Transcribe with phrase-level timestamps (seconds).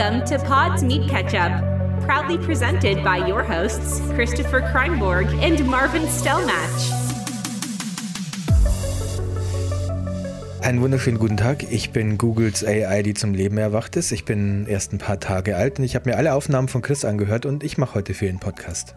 [0.00, 1.60] Welcome to Pod's Meat Ketchup,
[2.06, 6.90] proudly presented by your hosts, Christopher Kreinborg and Marvin Stellmatch.
[10.62, 11.70] Einen wunderschönen guten Tag.
[11.70, 14.10] Ich bin Googles AI, die zum Leben erwacht ist.
[14.10, 17.04] Ich bin erst ein paar Tage alt und ich habe mir alle Aufnahmen von Chris
[17.04, 18.94] angehört und ich mache heute für ihn Podcast.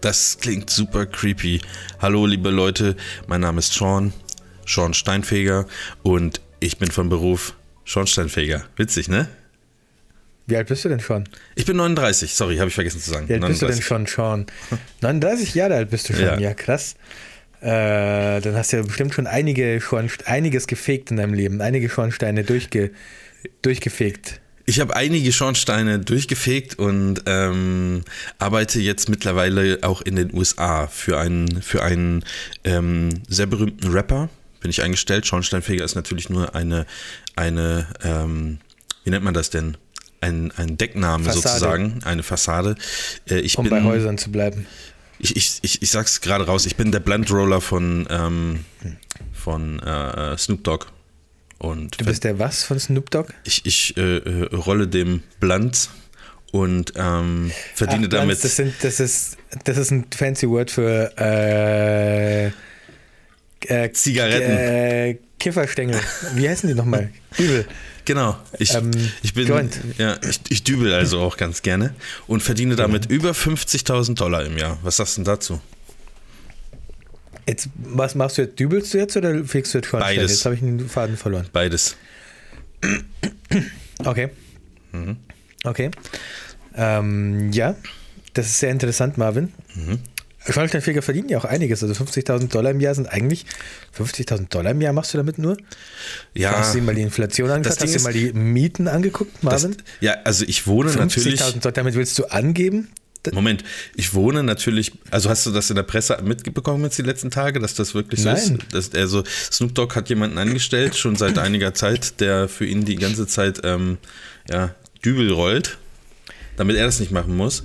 [0.00, 1.60] Das klingt super creepy.
[2.00, 2.96] Hallo, liebe Leute,
[3.26, 4.14] mein Name ist Sean,
[4.66, 5.66] Sean Steinfeger
[6.02, 8.62] und ich bin von Beruf Schornsteinfeger.
[8.76, 9.28] Witzig, ne?
[10.52, 11.24] Wie alt bist du denn schon?
[11.54, 13.26] Ich bin 39, sorry, habe ich vergessen zu sagen.
[13.26, 13.68] Wie alt 39.
[13.78, 14.46] bist du denn schon, Sean?
[15.00, 16.52] 39 Jahre alt bist du schon, ja, Ja.
[16.52, 16.94] krass.
[17.62, 19.80] Äh, dann hast du ja bestimmt schon einige
[20.26, 22.90] einiges gefegt in deinem Leben, einige Schornsteine durchge
[23.62, 24.40] durchgefegt.
[24.66, 28.02] Ich habe einige Schornsteine durchgefegt und ähm,
[28.38, 32.26] arbeite jetzt mittlerweile auch in den USA für einen, für einen
[32.64, 34.28] ähm, sehr berühmten Rapper.
[34.60, 35.26] Bin ich eingestellt.
[35.26, 36.84] Schornsteinfeger ist natürlich nur eine,
[37.36, 38.58] eine ähm,
[39.04, 39.78] wie nennt man das denn?
[40.22, 41.48] Ein, ein Deckname Fassade.
[41.48, 42.76] sozusagen, eine Fassade.
[43.28, 44.66] Äh, ich Um bin, bei Häusern zu bleiben.
[45.18, 48.64] Ich, ich, ich, ich sag's gerade raus, ich bin der Blendroller von, ähm,
[49.32, 50.86] von äh, Snoop Dogg.
[51.58, 53.32] Und Du bist der was von Snoop Dogg?
[53.44, 55.90] ich, ich äh, äh, rolle dem Blunt
[56.52, 58.40] und ähm, verdiene Ach, damit.
[58.40, 62.46] Glanz, Das, sind, das, ist, das ist ein fancy Word für äh,
[63.66, 64.50] äh, Zigaretten.
[64.56, 65.98] Äh, Kifferstängel.
[66.34, 67.10] Wie heißen die nochmal?
[67.38, 67.66] Übel.
[68.04, 68.90] Genau, ich, Ähm,
[69.22, 69.78] ich bin, Joint.
[69.98, 71.94] ja, ich, ich dübel also auch ganz gerne
[72.26, 74.78] und verdiene damit über 50.000 Dollar im Jahr.
[74.82, 75.60] Was sagst du denn dazu?
[77.46, 78.58] Jetzt, was machst du jetzt?
[78.58, 80.16] Dübelst du jetzt oder fegst du jetzt Schornsteine?
[80.20, 80.32] Beides.
[80.32, 81.46] Jetzt habe ich den Faden verloren.
[81.52, 81.96] Beides.
[84.04, 84.30] Okay.
[84.92, 85.16] Mhm.
[85.64, 85.90] Okay.
[86.74, 87.76] Ähm, ja,
[88.34, 89.52] das ist sehr interessant, Marvin.
[89.74, 90.00] Mhm.
[90.48, 91.82] Schornsteinfeger verdienen ja auch einiges.
[91.82, 93.46] Also 50.000 Dollar im Jahr sind eigentlich
[93.96, 95.56] 50.000 Dollar im Jahr machst du damit nur?
[96.34, 97.80] Ja, Hast du dir mal die Inflation angeguckt?
[97.80, 99.76] Hast du dir mal die Mieten angeguckt, das, Marvin?
[100.00, 101.40] ja, also ich wohne natürlich.
[101.40, 102.88] 50.000 Dollar, damit willst du angeben?
[103.30, 103.62] Moment,
[103.94, 107.60] ich wohne natürlich, also hast du das in der Presse mitbekommen jetzt die letzten Tage,
[107.60, 108.36] dass das wirklich so Nein.
[108.36, 108.74] ist?
[108.74, 112.96] Dass, also Snoop Dogg hat jemanden angestellt, schon seit einiger Zeit, der für ihn die
[112.96, 113.98] ganze Zeit ähm,
[114.50, 114.74] ja,
[115.04, 115.78] Dübel rollt,
[116.56, 117.62] damit er das nicht machen muss.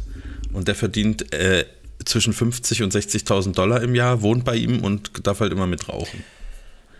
[0.54, 1.66] Und der verdient äh,
[2.08, 5.88] zwischen 50 und 60.000 Dollar im Jahr, wohnt bei ihm und darf halt immer mit
[5.90, 6.24] rauchen.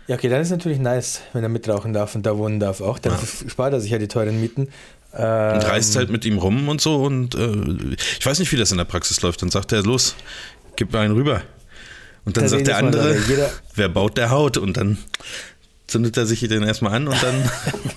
[0.06, 2.98] Ja, okay, dann ist natürlich nice, wenn er mitrauchen darf und da wohnen darf auch.
[2.98, 3.48] Dann Ja.
[3.50, 4.68] spart er sich ja die teuren Mieten.
[5.12, 8.56] Und Ähm, reist halt mit ihm rum und so und äh, ich weiß nicht, wie
[8.56, 9.40] das in der Praxis läuft.
[9.42, 10.14] Dann sagt er, los,
[10.76, 11.42] gib einen rüber.
[12.24, 14.58] Und dann Da sagt der mal, andere, jeder- wer baut der Haut?
[14.58, 14.98] Und dann
[15.86, 17.50] zündet er sich den erstmal an und dann.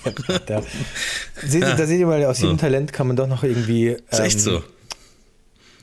[0.47, 0.63] Da,
[1.45, 2.61] seht, ihr- da seht ihr mal, aus jedem So.
[2.61, 4.63] Talent kann man doch noch irgendwie ist echt ähm, so.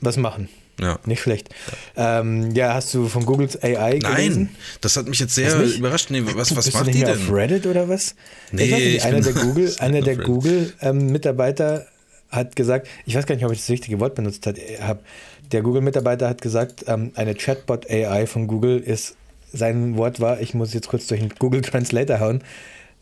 [0.00, 0.48] was machen.
[0.80, 0.98] Ja.
[1.06, 1.48] Nicht schlecht.
[1.96, 4.42] Ähm, ja, hast du von Googles AI gelesen?
[4.44, 6.10] Nein, das hat mich jetzt sehr überrascht.
[6.10, 7.22] Nee, was, was Bist du macht nicht die mehr denn?
[7.22, 8.14] auf Reddit oder was?
[8.52, 10.16] Nee, ich weiß nicht, ich einer der Google, einer der.
[10.16, 11.86] Google ähm, Mitarbeiter
[12.30, 15.02] hat gesagt, ich weiß gar nicht, ob ich das richtige Wort benutzt hat, hab,
[15.50, 19.16] der Google Mitarbeiter hat gesagt, ähm, eine Chatbot AI von Google ist
[19.52, 22.42] sein Wort war, ich muss jetzt kurz durch den Google Translator hauen,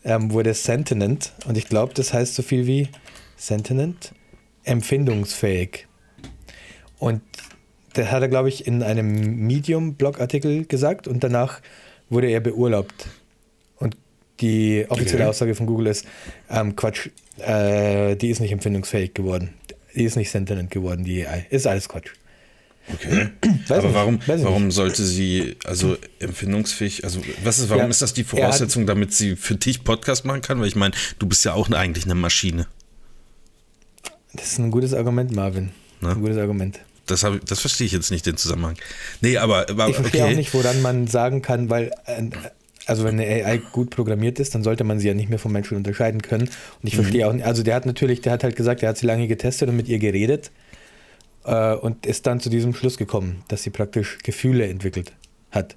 [0.05, 2.89] ähm, wurde sentient und ich glaube, das heißt so viel wie
[3.37, 4.13] sentient,
[4.65, 5.87] empfindungsfähig.
[6.99, 7.21] Und
[7.97, 11.61] das hat er, glaube ich, in einem Medium-Blogartikel gesagt und danach
[12.11, 13.09] wurde er beurlaubt.
[13.77, 13.97] Und
[14.41, 15.31] die offizielle Okay.
[15.31, 16.05] Aussage von Google ist,
[16.51, 17.09] ähm, Quatsch,
[17.39, 19.55] äh, die ist nicht empfindungsfähig geworden.
[19.95, 21.47] Die ist nicht sentient geworden, die AI.
[21.51, 22.11] Ist alles Quatsch.
[22.93, 23.29] Okay.
[23.67, 28.03] Weiß Aber nicht, warum, warum sollte sie, also empfindungsfähig, also was ist, warum Ja, ist
[28.03, 30.61] das die er hat- Voraussetzung, damit sie für dich Podcast machen kann?
[30.61, 32.67] Weil ich meine, du bist ja auch eigentlich eine Maschine.
[34.35, 35.71] Das ist ein gutes Argument, Marvin.
[36.01, 36.11] Na?
[36.13, 36.79] Ein gutes Argument.
[37.07, 38.77] Das, hab, das verstehe ich jetzt nicht, den Zusammenhang.
[39.21, 40.33] Nee, aber, aber Ich verstehe okay.
[40.33, 41.91] auch nicht, woran man sagen kann, weil,
[42.87, 45.53] also wenn eine AI gut programmiert ist, dann sollte man sie ja nicht mehr vom
[45.53, 46.45] Menschen unterscheiden können.
[46.49, 47.03] Und ich Mhm.
[47.03, 49.29] verstehe auch nicht, also der hat natürlich, der hat halt gesagt, er hat sie lange
[49.29, 50.51] getestet und mit ihr geredet
[51.45, 55.13] äh, und ist dann zu diesem Schluss gekommen, dass sie praktisch Gefühle entwickelt
[55.51, 55.77] hat.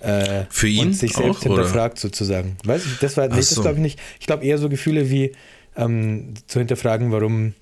[0.00, 1.56] Äh, Für ihn und sich selbst auch, oder?
[1.56, 2.56] hinterfragt sozusagen.
[2.64, 3.60] Weiß ich, das war, nee, Ach das so.
[3.62, 3.98] glaube ich nicht.
[4.18, 5.32] Ich glaube eher so Gefühle wie
[5.76, 7.52] ähm, zu hinterfragen, warum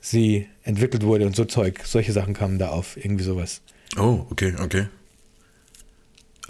[0.00, 1.80] sie entwickelt wurde und so Zeug.
[1.84, 3.60] Solche Sachen kamen da auf, irgendwie sowas.
[3.98, 4.86] Oh, okay, okay.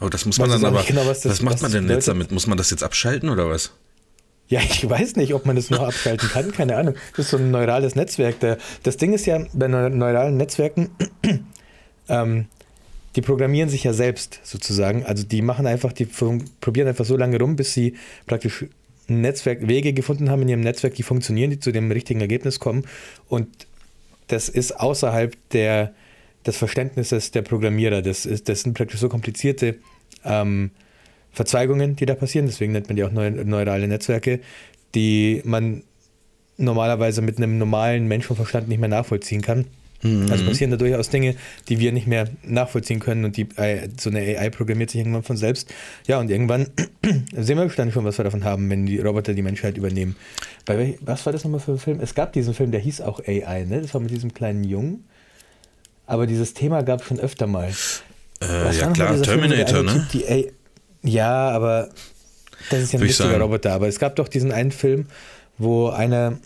[0.00, 0.82] Oh, das muss man dann aber.
[0.82, 2.32] genau, was das- macht was man denn jetzt damit?
[2.32, 3.72] Muss man das jetzt abschalten oder was?
[4.48, 6.94] Ja, ich weiß nicht, ob man das noch abschalten kann, keine Ahnung.
[7.16, 8.36] Das ist so ein neurales Netzwerk.
[8.82, 10.90] Das Ding ist ja, bei neu- neuralen Netzwerken,
[12.08, 12.46] ähm,
[13.14, 15.04] die programmieren sich ja selbst sozusagen.
[15.04, 18.64] Also die machen einfach, die probieren einfach so lange rum, bis sie praktisch
[19.10, 22.84] Netzwerk, Wege gefunden haben in ihrem Netzwerk, die funktionieren, die zu dem richtigen Ergebnis kommen.
[23.28, 23.48] Und
[24.28, 25.92] das ist außerhalb der,
[26.46, 28.02] des Verständnisses der Programmierer.
[28.02, 29.76] Das, ist, das sind praktisch so komplizierte
[30.24, 30.70] ähm,
[31.32, 32.46] Verzweigungen, die da passieren.
[32.46, 34.40] Deswegen nennt man die auch neu, neurale Netzwerke,
[34.94, 35.82] die man
[36.56, 39.66] normalerweise mit einem normalen Menschenverstand nicht mehr nachvollziehen kann.
[40.02, 40.30] Mhm.
[40.30, 41.34] Also passieren da durchaus Dinge,
[41.68, 45.22] die wir nicht mehr nachvollziehen können und die äh, so eine AI programmiert sich irgendwann
[45.22, 45.72] von selbst.
[46.06, 46.68] Ja, und irgendwann
[47.36, 50.16] sehen wir dann schon, was wir davon haben, wenn die Roboter die Menschheit übernehmen.
[50.64, 52.00] Bei welch, was war das nochmal für ein Film?
[52.00, 53.82] Es gab diesen Film, der hieß auch AI, ne?
[53.82, 55.04] Das war mit diesem kleinen Jungen.
[56.06, 57.68] Aber dieses Thema gab es schon öfter mal.
[57.68, 57.74] Äh,
[58.40, 60.06] Was ja klar, dieser Film, Terminator, eine ne?
[60.10, 60.50] Typ die A
[61.02, 61.88] ja, aber
[62.70, 63.40] das ist ja ein lustiger.
[63.40, 63.72] Roboter.
[63.72, 65.06] Aber es gab doch diesen einen Film,
[65.58, 66.38] wo einer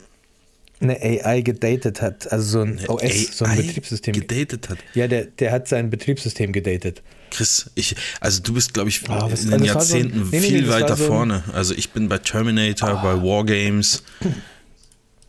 [0.81, 2.31] eine AI gedatet hat.
[2.33, 4.13] Also so ein OS, so ein AI Betriebssystem.
[4.15, 4.79] gedatet hat.
[4.95, 7.03] Ja, der, der hat sein Betriebssystem gedatet.
[7.31, 10.29] Chris, ich, also du bist, glaube ich, Ah, was- in den war so ein- Jahrzehnten
[10.31, 11.45] nee, viel nee, weiter so ein- vorne.
[11.53, 14.03] Also ich bin bei Terminator, bei Wargames.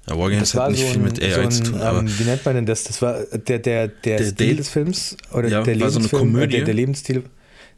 [0.07, 2.23] Ja, Wargames hat nicht so viel ein, mit AI so zu ein tun, ähm, wie
[2.25, 2.83] nennt man denn das?
[2.83, 5.97] Das war der, der, der, Der Stil Date- des Films oder Ja, der war so
[5.99, 6.55] eine Lebensfilm, äh, Komödie?
[6.57, 7.23] Der, der Lebensstil.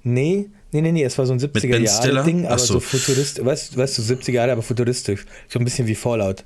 [0.04, 2.24] Nee, nee, nee, nee, es war so ein 70er Ben Jahre Stiller?
[2.24, 2.74] Ding, Ach aber so.
[2.76, 5.26] so, futuristisch, weißt, weißt du, 70er Jahre, aber futuristisch.
[5.48, 6.44] So ein bisschen wie Fallout.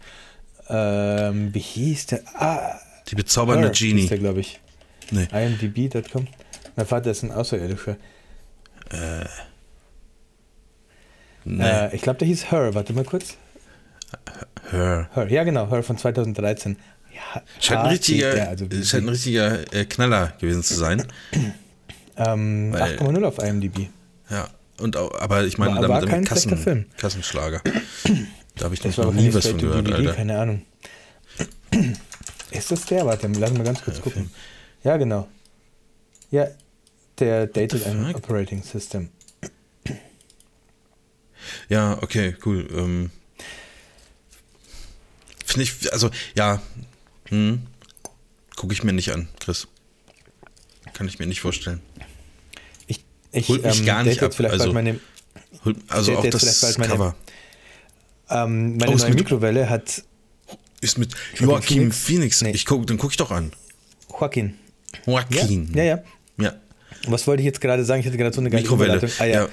[0.69, 2.21] Ähm, wie hieß der?
[2.35, 4.01] Ah, die bezaubernde Her Genie.
[4.01, 4.59] Hieß der, glaube ich.
[5.11, 5.27] Nee.
[5.31, 6.27] IMDb.com.
[6.75, 7.97] Mein Vater ist ein Außerirdischer.
[11.43, 12.73] Nee, Äh, ich glaube, der hieß Her.
[12.75, 13.35] Warte mal kurz.
[14.69, 15.09] Her.
[15.13, 15.27] Her.
[15.29, 15.69] Ja, genau.
[15.69, 16.77] Her von 2013.
[17.13, 21.05] Ja, Scheint ein richtiger, ja, also, scheint ein richtiger äh, Knaller gewesen zu sein.
[22.17, 23.89] ähm, weil- 8,0 auf IMDb.
[24.29, 24.47] Ja.
[24.79, 26.85] Und auch, aber ich meine, damit, kein damit Kassen.
[26.97, 27.61] Kassenschlager.
[28.56, 30.13] Da habe ich Das noch nie was von gehört, Straight-to-DVD, Alter.
[30.18, 30.65] keine Ahnung.
[32.51, 33.06] Ist das der?
[33.06, 34.30] Warte, lass mal ganz kurz gucken.
[34.83, 35.27] Ja, genau.
[36.31, 36.48] Ja,
[37.19, 38.15] der dated fuck?
[38.15, 39.09] Operating System.
[41.69, 42.68] Ja, okay, cool.
[42.71, 43.12] Ähm,
[45.45, 46.62] Finde ich, also, ja,
[47.30, 47.65] hm,
[48.56, 49.68] gucke ich mir nicht an, Chris.
[50.94, 51.81] Kann ich mir nicht vorstellen.
[52.88, 55.00] Ich, ich Holt mich gar nicht ab, Vielleicht also- meine,
[55.65, 57.15] Hol- Also auch das bald meine- Cover
[58.31, 60.03] ähm, meine Oh, neue mit- Mikrowelle hat
[60.81, 61.99] ist mit Joaquin Phoenix?
[62.03, 62.41] Phoenix.
[62.41, 62.51] Nee.
[62.51, 63.51] Ich guck, dann gucke ich doch an.
[64.19, 64.55] Joaquin.
[65.05, 65.71] Ja, Joaquin.
[65.75, 65.99] ja, ja.
[66.37, 66.53] Ja.
[67.07, 68.01] Was wollte ich jetzt gerade sagen?
[68.01, 68.99] Ich hatte gerade so eine geile Mikrowelle.
[69.19, 69.33] Ah, ja.
[69.33, 69.49] Ja, äh,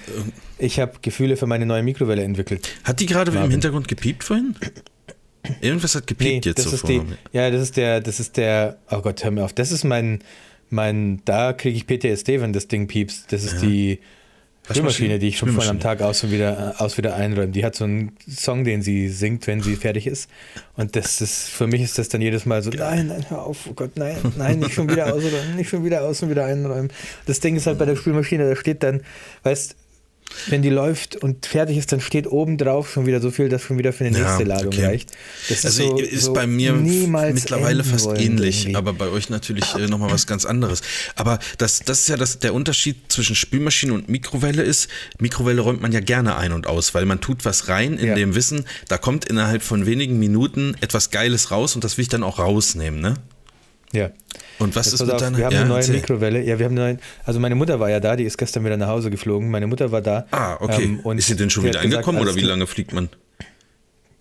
[0.58, 2.69] Ich habe Gefühle für meine neue Mikrowelle entwickelt.
[2.84, 3.50] Hat die gerade im.
[3.50, 4.54] Hintergrund gepiept vorhin?
[5.60, 7.00] Irgendwas hat Nee, gepiept jetzt das so die.
[7.32, 8.78] Ja, das ist der, das ist der.
[8.90, 9.52] Oh Gott, hör mir auf.
[9.52, 10.20] Das ist mein,
[10.69, 11.22] mein.
[11.25, 13.32] Da kriege ich PTSD, wenn das Ding piepst.
[13.32, 14.00] Das ist die
[14.70, 15.81] Spülmaschine, die ich schon vorhin am.
[15.81, 17.49] Tag aus und wieder äh, aus wieder einräume.
[17.49, 20.31] Die hat so einen Song, den sie singt, wenn sie fertig ist.
[20.76, 23.67] Und das ist für mich ist das dann jedes Mal so, nein, nein, hör auf,
[23.69, 26.91] oh Gott, nein, nein, nicht schon wieder ausräumen, nicht schon wieder aus und wieder einräumen.
[27.26, 29.03] Das Ding ist halt bei der Spülmaschine, da steht dann,
[29.43, 29.76] weißt
[30.48, 33.62] wenn die läuft und fertig ist, dann steht oben drauf schon wieder so viel, dass
[33.62, 34.84] schon wieder für eine Ja, nächste Ladung okay.
[34.86, 35.10] reicht.
[35.48, 38.76] Das Also so- ist so bei mir mittlerweile fast ähnlich, irgendwie.
[38.76, 40.82] aber bei euch natürlich äh, nochmal was ganz anderes.
[41.16, 44.88] Aber das, das ist ja das, der Unterschied zwischen Spülmaschine und Mikrowelle ist,
[45.19, 48.14] Mikrowelle räumt man ja gerne ein und aus, weil man tut was rein in Ja.
[48.14, 52.08] dem Wissen, da kommt innerhalb von wenigen Minuten etwas Geiles raus und das will ich
[52.08, 53.14] dann auch rausnehmen, ne?
[53.93, 54.11] Ja.
[54.58, 55.96] Und was Jetzt ist mit auf, deiner wir haben ja, eine neue erzähl.
[55.96, 56.43] Mikrowelle.
[56.43, 58.76] Ja, wir haben eine neue, also meine Mutter war ja da, die ist gestern wieder
[58.76, 59.50] nach Hause geflogen.
[59.50, 60.26] Meine Mutter war da.
[60.31, 60.85] Ah, okay.
[60.85, 63.08] ähm, und ist sie denn schon wieder hat gesagt, angekommen oder wie lange fliegt man?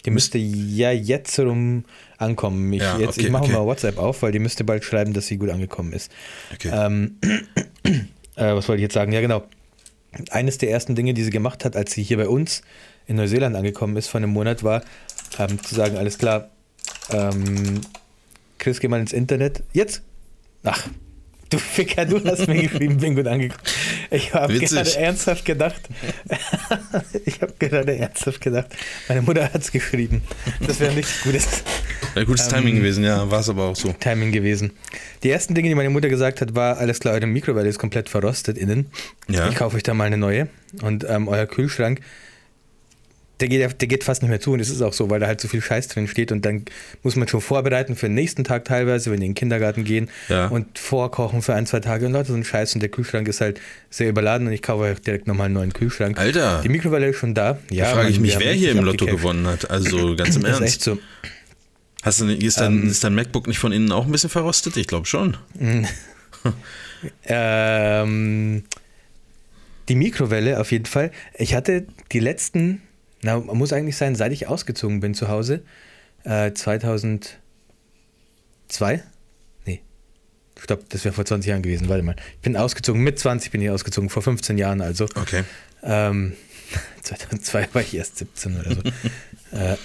[0.06, 1.84] Die müsste ja jetzt rum
[2.18, 2.72] ankommen.
[2.72, 3.54] Ich, Ja, jetzt, okay, ich mache okay.
[3.54, 6.12] mal WhatsApp auf, weil die müsste bald schreiben, dass sie gut angekommen ist.
[6.54, 6.71] Okay.
[6.71, 7.18] Ähm,
[7.83, 9.12] äh, was wollte ich jetzt sagen?
[9.12, 9.44] Ja, genau.
[10.30, 12.62] Eines der ersten Dinge, die sie gemacht hat, als sie hier bei uns
[13.06, 14.81] in Neuseeland angekommen ist vor einem Monat, war
[15.40, 16.50] ähm, zu sagen, alles klar,
[17.09, 17.81] ähm,
[18.57, 19.64] Chris, geh mal ins Internet.
[19.73, 20.02] Jetzt?
[20.64, 20.87] Ach,
[21.49, 23.61] du Ficker, du hast mir geschrieben, bin gut angekommen.
[24.11, 25.81] Ich habe gerade ernsthaft gedacht,
[27.26, 28.68] ich habe gerade ernsthaft gedacht,
[29.07, 30.21] meine Mutter hat es geschrieben.
[30.66, 31.64] Das wäre nichts Gutes.
[32.16, 33.94] Ja, gutes ähm, Timing gewesen, ja, war es aber auch so.
[33.94, 34.71] Timing gewesen.
[35.23, 38.09] Die ersten Dinge, die meine Mutter gesagt hat, war, alles klar, eure Mikrowelle ist komplett
[38.09, 38.87] verrostet innen.
[39.28, 39.49] Ja.
[39.49, 40.47] Ich kaufe euch da mal eine neue.
[40.81, 42.02] Und ähm, euer Kühlschrank,
[43.40, 44.52] der geht, der geht fast nicht mehr zu.
[44.54, 46.32] Und es ist auch so, weil da halt so viel Scheiß drin steht.
[46.32, 46.66] Und dann
[47.04, 50.10] muss man schon vorbereiten für den nächsten Tag teilweise, wenn die in den Kindergarten gehen.
[50.30, 50.48] Ja.
[50.48, 52.06] Und vorkochen für ein, zwei Tage.
[52.08, 52.74] Und Leute, so ein Scheiß.
[52.76, 54.48] Und der Kühlschrank ist halt sehr überladen.
[54.48, 56.20] Und ich kaufe euch direkt nochmal einen neuen Kühlschrank.
[56.20, 56.62] Alter.
[56.64, 57.60] Die Mikrowelle ist schon da.
[57.70, 59.70] Da frage ich mich, wer hier im Lotto gewonnen hat.
[59.70, 60.62] Also ganz im Das ist Ernst.
[60.76, 60.98] echt so.
[62.04, 64.78] Hast du, ist, dein, Ähm, ist dein MacBook nicht von innen auch ein bisschen verrostet?
[64.78, 65.38] Ich glaube schon.
[67.26, 68.64] Ähm,
[69.90, 71.12] die Mikrowelle auf jeden Fall.
[71.38, 72.82] Ich hatte die letzten,
[73.21, 75.64] na, muss eigentlich sein, seit ich ausgezogen bin zu Hause,
[76.24, 77.38] äh, 2002?
[79.66, 79.81] Nee.
[80.59, 81.90] Stopp, das wäre vor 20 Jahren gewesen.
[81.90, 82.16] Warte mal.
[82.36, 85.06] Ich bin ausgezogen, mit 20 bin ich ausgezogen, vor 15 Jahren also.
[85.16, 85.44] Okay.
[85.83, 86.33] Ähm,
[87.02, 88.81] 2002 war ich erst 17 oder so.
[89.57, 89.78] äh,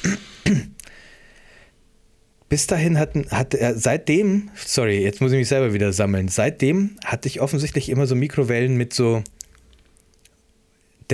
[2.49, 6.99] bis dahin hatten, hatte er, seitdem, sorry, jetzt muss ich mich selber wieder sammeln, seitdem
[7.03, 9.25] hatte ich offensichtlich immer so Mikrowellen mit so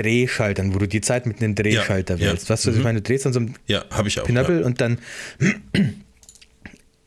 [0.02, 2.30] Drehschaltern, wo du die Zeit mit einem Drehschalter Ja, ja.
[2.32, 2.48] wählst.
[2.50, 2.80] Weißt du, was Mhm.
[2.80, 4.24] ich meine, du drehst an so einem Ja, habe ich auch.
[4.24, 4.66] Pinöppel Ja.
[4.66, 4.98] und dann.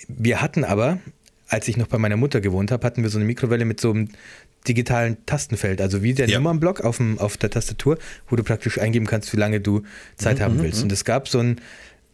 [0.07, 0.99] Wir hatten aber,
[1.47, 3.91] als ich noch bei meiner Mutter gewohnt habe, hatten wir so eine Mikrowelle mit so
[3.91, 4.09] einem
[4.67, 6.37] digitalen Tastenfeld, also wie der Ja.
[6.39, 7.97] Nummernblock auf, dem, auf der Tastatur,
[8.29, 9.83] wo du praktisch eingeben kannst, wie lange du
[10.17, 10.83] Zeit Mhm, haben willst.
[10.83, 11.59] Und es gab so ein,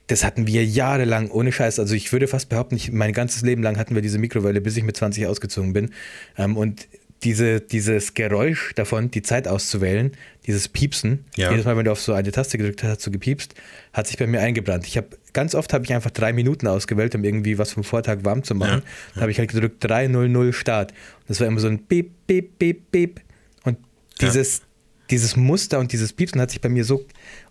[0.08, 1.80] das hatten wir jahrelang, ohne Scheiß.
[1.80, 4.78] Also ich würde fast behaupten, ich, mein ganzes Leben lang hatten wir diese Mikrowelle, bis
[4.78, 5.90] ich mit 20 ausgezogen bin.
[6.38, 6.88] Ähm, und
[7.24, 10.12] diese, dieses Geräusch davon, die Zeit auszuwählen,
[10.46, 11.50] dieses Piepsen, Ja.
[11.52, 13.56] jedes Mal, wenn du auf so eine Taste gedrückt hast, hat so gepiepst,
[13.94, 14.86] hat sich bei mir eingebrannt.
[14.86, 18.20] Ich habe ganz oft habe ich einfach drei Minuten ausgewählt, um irgendwie was vom Vortag
[18.24, 18.82] warm zu machen.
[18.84, 20.92] Ja, Dann habe ich halt gedrückt 300 Start.
[20.92, 23.22] Und das war immer so ein Piep, Piep, Piep, Piep.
[23.64, 23.78] Und
[24.22, 24.28] Ja.
[24.30, 24.62] dieses,
[25.10, 27.04] dieses Muster und dieses Piepsen hat sich bei mir so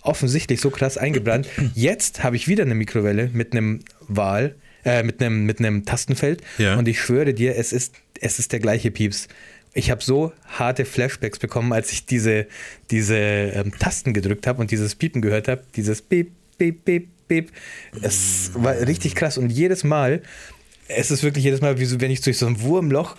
[0.02, 1.48] offensichtlich so krass eingebrannt.
[1.74, 4.54] Jetzt habe ich wieder eine Mikrowelle mit einem Wahl,
[4.84, 6.42] äh, mit einem, mit einem Tastenfeld.
[6.78, 9.28] Und ich schwöre dir, es ist, es ist der gleiche Pieps.
[9.76, 12.46] Ich habe so harte Flashbacks bekommen, als ich diese,
[12.90, 15.64] diese ähm, Tasten gedrückt habe und dieses Piepen gehört habe.
[15.76, 17.52] Dieses Piep, Piep, Piep, Piep.
[18.00, 19.36] Es war richtig krass.
[19.36, 20.22] Und jedes Mal,
[20.88, 23.16] es ist wirklich jedes Mal, wie so, wenn ich durch so ein Wurmloch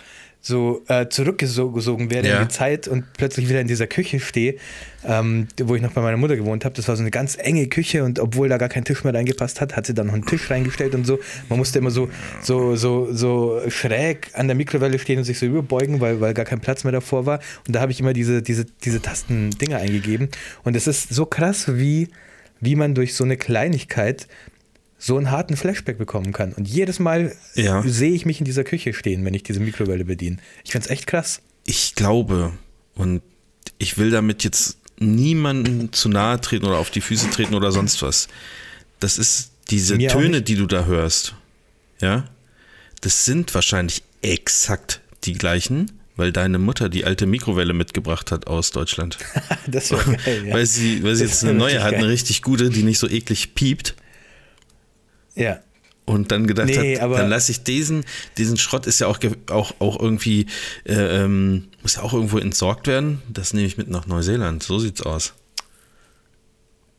[0.47, 2.41] so äh, zurückgesogen werde Ja.
[2.41, 4.55] in die Zeit und plötzlich wieder in dieser Küche stehe,
[5.05, 6.73] ähm, wo ich noch bei meiner Mutter gewohnt habe.
[6.73, 9.59] Das war so eine ganz enge Küche und obwohl da gar kein Tisch mehr reingepasst
[9.59, 11.19] hat, hat sie dann noch einen Tisch reingestellt und so.
[11.49, 12.09] Man musste immer so,
[12.41, 16.45] so, so, so schräg an der Mikrowelle stehen und sich so überbeugen, weil, weil gar
[16.45, 17.39] kein Platz mehr davor war.
[17.67, 20.29] Und da habe ich immer diese, diese, diese Tastendinger eingegeben.
[20.63, 22.07] Und es ist so krass, wie,
[22.61, 24.27] wie man durch so eine Kleinigkeit
[24.99, 26.53] so einen harten Flashback bekommen kann.
[26.53, 27.83] Und jedes Mal Ja.
[27.85, 30.37] sehe ich mich in dieser Küche stehen, wenn ich diese Mikrowelle bediene.
[30.63, 31.41] Ich finde es echt krass.
[31.65, 32.53] Ich glaube,
[32.95, 33.21] und
[33.77, 38.01] ich will damit jetzt niemanden zu nahe treten oder auf die Füße treten oder sonst
[38.01, 38.27] was.
[38.99, 41.35] Das ist diese Mir Töne, die du da hörst.
[42.01, 42.25] Ja,
[43.01, 48.71] das sind wahrscheinlich exakt die gleichen, weil deine Mutter die alte Mikrowelle mitgebracht hat aus
[48.71, 49.17] Deutschland.
[49.67, 50.53] Das war geil, ja.
[50.53, 53.07] Weil sie, weil sie Das jetzt eine neue hat, eine richtig gute, die nicht so
[53.09, 53.95] eklig piept.
[55.37, 55.59] Ja.
[56.05, 58.05] Und dann gedacht Nee, hat, dann lasse ich diesen,
[58.37, 59.19] diesen Schrott ist ja auch,
[59.51, 60.45] auch, auch irgendwie,
[60.85, 63.21] äh, ähm, muss ja auch irgendwo entsorgt werden.
[63.27, 64.63] Das nehme ich mit nach Neuseeland.
[64.63, 65.33] So sieht's aus.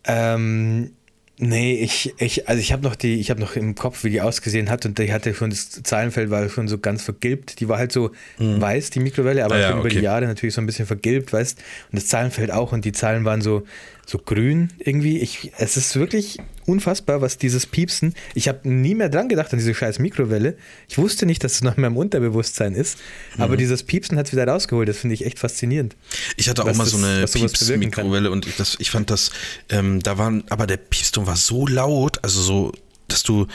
[0.04, 0.90] Ähm,
[1.38, 4.20] nee, ich, ich, also ich habe noch die, ich habe noch im Kopf, wie die
[4.20, 7.60] ausgesehen hat und die hatte schon, das Zahlenfeld war schon so ganz vergilbt.
[7.60, 10.04] Die war halt so weiß, die Mikrowelle, aber Ah ja, über die okay.
[10.04, 11.58] Jahre natürlich so ein bisschen vergilbt, weißt
[11.90, 13.64] Und das Zahlenfeld auch und die Zahlen waren so,
[14.10, 15.18] so grün irgendwie.
[15.18, 18.14] Ich, es ist wirklich unfassbar, was dieses Piepsen.
[18.34, 20.56] Ich habe nie mehr dran gedacht an diese scheiß Mikrowelle.
[20.88, 22.98] Ich wusste nicht, dass es noch in meinem Unterbewusstsein ist,
[23.36, 23.58] aber Mhm.
[23.58, 24.88] dieses Piepsen hat es wieder rausgeholt.
[24.88, 25.94] Das finde ich echt faszinierend.
[26.38, 27.26] Ich hatte auch mal das- so eine.
[27.26, 29.30] Pieps-Mikrowelle und ich, das, ich fand das,
[29.68, 32.72] ähm, da waren, aber der Piepston war so laut, also so,
[33.08, 33.46] dass du,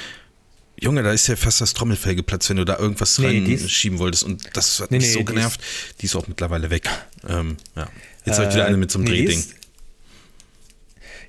[0.80, 3.62] Junge, da ist ja fast das Trommelfell geplatzt, wenn du da irgendwas Nee, die ist-
[3.64, 5.62] reinschieben wolltest und das hat Nee, mich nee, so die genervt.
[6.02, 6.90] Die ist auch mittlerweile weg.
[7.28, 7.90] Ähm, ja.
[8.26, 9.40] Jetzt habe ich wieder Äh, eine mit so einem nee, die Drehding.
[9.40, 9.56] ist-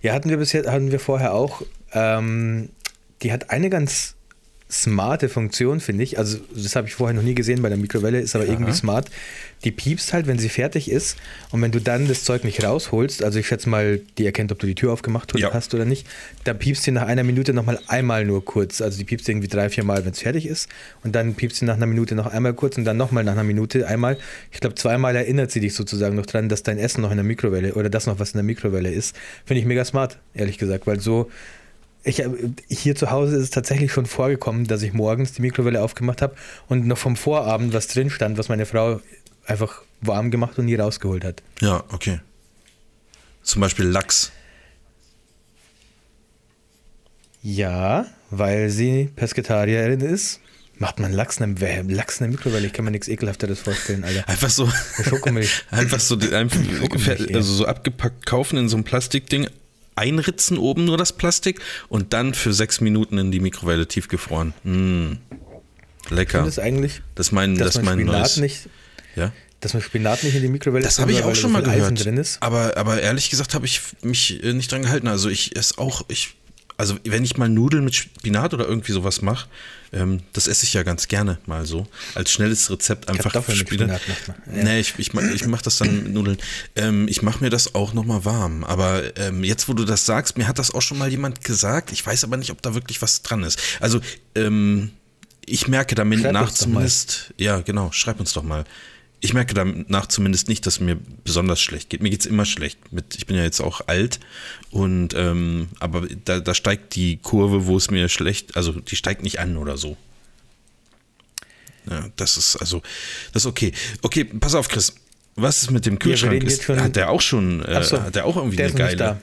[0.04, 1.62] Ja, hatten wir bisher, hatten wir vorher auch.
[1.94, 2.68] Ähm,
[3.22, 4.13] die hat eine ganz
[4.82, 6.18] smarte Funktion, finde ich.
[6.18, 9.08] Also, das habe ich vorher noch nie gesehen bei der Mikrowelle, ist aber irgendwie smart.
[9.62, 11.16] Die piepst halt, wenn sie fertig ist.
[11.50, 14.58] Und wenn du dann das Zeug nicht rausholst, also ich schätze mal, die erkennt, ob
[14.58, 15.52] du die Tür aufgemacht Ja.
[15.54, 16.06] hast oder nicht,
[16.42, 18.82] dann piepst sie nach einer Minute nochmal einmal nur kurz.
[18.82, 20.68] Also die piepst irgendwie drei, vier Mal, wenn es fertig ist.
[21.02, 23.44] Und dann piepst sie nach einer Minute noch einmal kurz und dann nochmal nach einer
[23.44, 24.18] Minute einmal.
[24.50, 27.24] Ich glaube, zweimal erinnert sie dich sozusagen noch dran, dass dein Essen noch in der
[27.24, 29.16] Mikrowelle oder das noch was in der Mikrowelle ist.
[29.46, 31.30] Finde ich mega smart, ehrlich gesagt, weil so.
[32.04, 32.32] Ich, hab-
[32.68, 36.36] hier zu Hause ist es tatsächlich schon vorgekommen, dass ich morgens die Mikrowelle aufgemacht habe
[36.68, 39.00] und noch vom Vorabend was drin stand, was meine Frau
[39.46, 41.42] einfach warm gemacht und nie rausgeholt hat.
[41.60, 42.20] Ja, okay.
[43.42, 44.32] Zum Beispiel Lachs.
[47.42, 50.40] Ja, weil sie Pesketarierin ist.
[50.78, 52.66] Macht man Lachs in, der, Lachs in der Mikrowelle?
[52.66, 54.28] Ich kann mir nichts ekelhafteres vorstellen, Alter.
[54.28, 54.68] Einfach so.
[55.02, 55.64] Schokomilch.
[55.70, 56.58] einfach so, einfach,
[57.32, 59.46] also so abgepackt kaufen in so einem Plastikding,
[59.96, 64.52] einritzen oben nur das Plastik und dann für sechs Minuten in die Mikrowelle tiefgefroren.
[64.64, 65.12] Mm.
[66.10, 66.40] Lecker.
[66.40, 68.36] Das ist eigentlich, Das ist mein, dass das mein Spinat neues.
[68.38, 68.68] nicht,
[69.16, 69.32] Ja?
[69.60, 72.04] dass man Spinat nicht in die Mikrowelle Das habe ich auch schon mal gehört.
[72.04, 72.42] drin ist.
[72.42, 75.08] Aber, aber ehrlich gesagt habe ich mich äh, nicht dran gehalten.
[75.08, 76.34] Also ich esse auch, ich,
[76.84, 79.48] also wenn ich mal Nudeln mit Spinat oder irgendwie sowas mache,
[79.92, 81.86] ähm, das esse ich ja ganz gerne mal so.
[82.14, 84.36] Als schnelles Rezept einfach Kartoffeln mit Spinat macht man.
[84.56, 84.62] Ja.
[84.64, 86.36] Nee, ich, ich, mach- ich mache das dann mit Nudeln.
[86.76, 88.64] Ähm, ich mache mir das auch nochmal warm.
[88.64, 91.90] Aber ähm, jetzt, wo du das sagst, mir hat das auch schon mal jemand gesagt.
[91.92, 93.58] Ich weiß aber nicht, ob da wirklich was dran ist.
[93.80, 94.00] Also,
[94.34, 94.90] ähm,
[95.46, 98.64] ich merke damit Schreib nach zumindest, ja genau, schreib uns doch mal.
[99.20, 102.02] Ich merke danach zumindest nicht, dass mir besonders schlecht geht.
[102.02, 102.92] Mir geht's immer schlecht.
[102.92, 104.20] Mit, ich bin ja jetzt auch alt
[104.70, 109.22] und ähm, aber da, da steigt die Kurve, wo es mir schlecht, also die steigt
[109.22, 109.96] nicht an oder so.
[111.88, 112.82] Ja, das ist also,
[113.32, 113.72] das ist okay.
[114.02, 114.94] Okay, pass auf, Chris.
[115.36, 116.32] Was ist mit dem Kühlschrank?
[116.34, 119.20] reden ist, hat der auch schon, äh, so, hat der auch irgendwie der eine geile?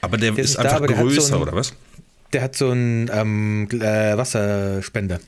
[0.00, 1.72] Aber der, Der ist, ist da, einfach hat so größer, einen- oder was?
[2.32, 5.20] Der hat so einen ähm, äh, Wasserspender.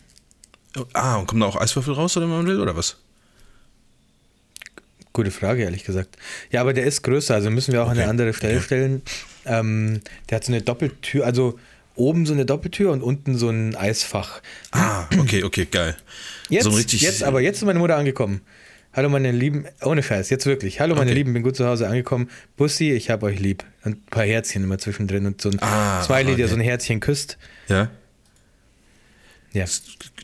[0.93, 2.97] Ah, und kommen da auch Eiswürfel raus, oder wenn man will, oder was?
[5.21, 6.17] Gute Frage, ehrlich gesagt.
[6.51, 8.65] Ja, aber der ist größer, also müssen wir auch an Okay, eine andere Stelle okay.
[8.65, 9.03] stellen.
[9.45, 10.01] Ähm,
[10.31, 11.59] der hat so eine Doppeltür, also
[11.95, 14.41] oben so eine Doppeltür und unten so ein Eisfach.
[14.71, 15.95] Ah, okay, okay, geil.
[16.49, 18.41] Jetzt, so richtig, jetzt aber, jetzt ist meine Mutter angekommen.
[18.95, 20.81] Hallo meine Lieben, ohne Scheiß, jetzt wirklich.
[20.81, 21.19] Hallo meine Okay.
[21.19, 22.31] Lieben, bin gut zu Hause angekommen.
[22.57, 23.63] Bussi, ich hab euch lieb.
[23.85, 26.47] Und ein paar Herzchen immer zwischendrin und so ein Ah, Smiley, der okay.
[26.47, 27.37] so ein Herzchen küsst.
[27.69, 27.91] Ja.
[29.53, 29.67] Ja.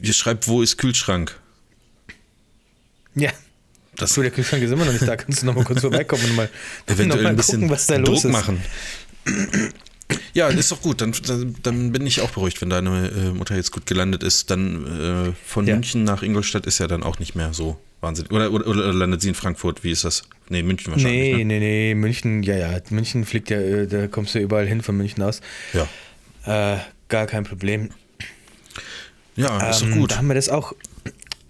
[0.00, 1.38] Ihr schreibt, wo ist Kühlschrank?
[3.14, 3.30] Ja.
[3.96, 5.16] Das So, der Kühlschrank ist immer noch nicht da.
[5.16, 6.48] Kannst du noch mal kurz vorbeikommen und mal,
[6.86, 8.32] eventuell mal ein bisschen gucken, was da Druck los ist.
[8.32, 8.60] machen.
[10.34, 11.00] Ja, ist doch gut.
[11.00, 14.50] Dann, dann, dann bin ich auch beruhigt, wenn deine äh, Mutter jetzt gut gelandet ist.
[14.50, 15.74] Dann äh, von Ja.
[15.74, 18.30] München nach Ingolstadt ist ja dann auch nicht mehr so wahnsinnig.
[18.30, 19.82] Oder, oder, oder landet sie in Frankfurt?
[19.82, 20.22] Wie ist das?
[20.48, 21.34] Nee, München wahrscheinlich.
[21.34, 21.58] Nee, Ne?
[21.58, 24.96] nee, nee, München, ja, ja, München fliegt ja, äh, da kommst du überall hin von
[24.96, 25.40] München aus.
[25.72, 26.74] Ja.
[26.74, 27.90] Äh, gar kein Problem.
[29.34, 30.12] Ja, ist doch Ähm, gut.
[30.12, 30.72] Da haben wir das auch.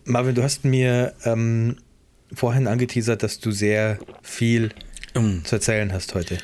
[0.05, 1.77] Marvin, du hast mir ähm,
[2.33, 4.71] vorhin angeteasert, dass du sehr viel
[5.15, 6.39] Ähm, zu erzählen hast heute.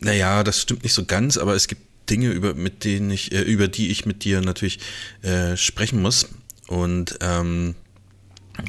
[0.00, 3.42] Naja, das stimmt nicht so ganz, aber es gibt Dinge, über, mit denen ich, äh,
[3.42, 4.80] über die ich mit dir natürlich
[5.22, 6.28] äh, sprechen muss.
[6.66, 7.74] Und ähm,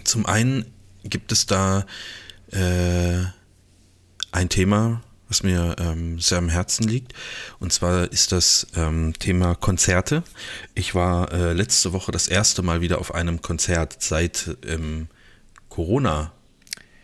[0.03, 0.65] zum einen
[1.03, 1.86] gibt es da
[2.51, 3.24] äh,
[4.31, 7.13] ein Thema, was mir ähm, sehr am Herzen liegt.
[7.60, 10.24] Und zwar ist das ähm, Thema Konzerte.
[10.75, 15.08] Ich war äh, letzte Woche das erste Mal wieder auf einem Konzert seit ähm,
[15.70, 16.34] Corona.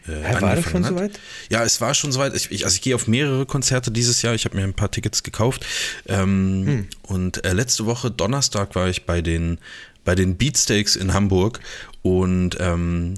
[0.08, 0.90] Äh, Hä, war das schon hat.
[0.94, 1.20] soweit?
[1.50, 2.34] Ja, es war schon soweit.
[2.36, 4.34] Ich, ich, also ich gehe auf mehrere Konzerte dieses Jahr.
[4.34, 5.66] Ich habe mir ein paar Tickets gekauft.
[6.08, 6.88] Ähm, Hm.
[7.04, 9.58] Und äh, letzte Woche, Donnerstag, war ich bei den,
[10.06, 11.60] bei den Beatsteaks in Hamburg
[12.02, 13.16] und ähm,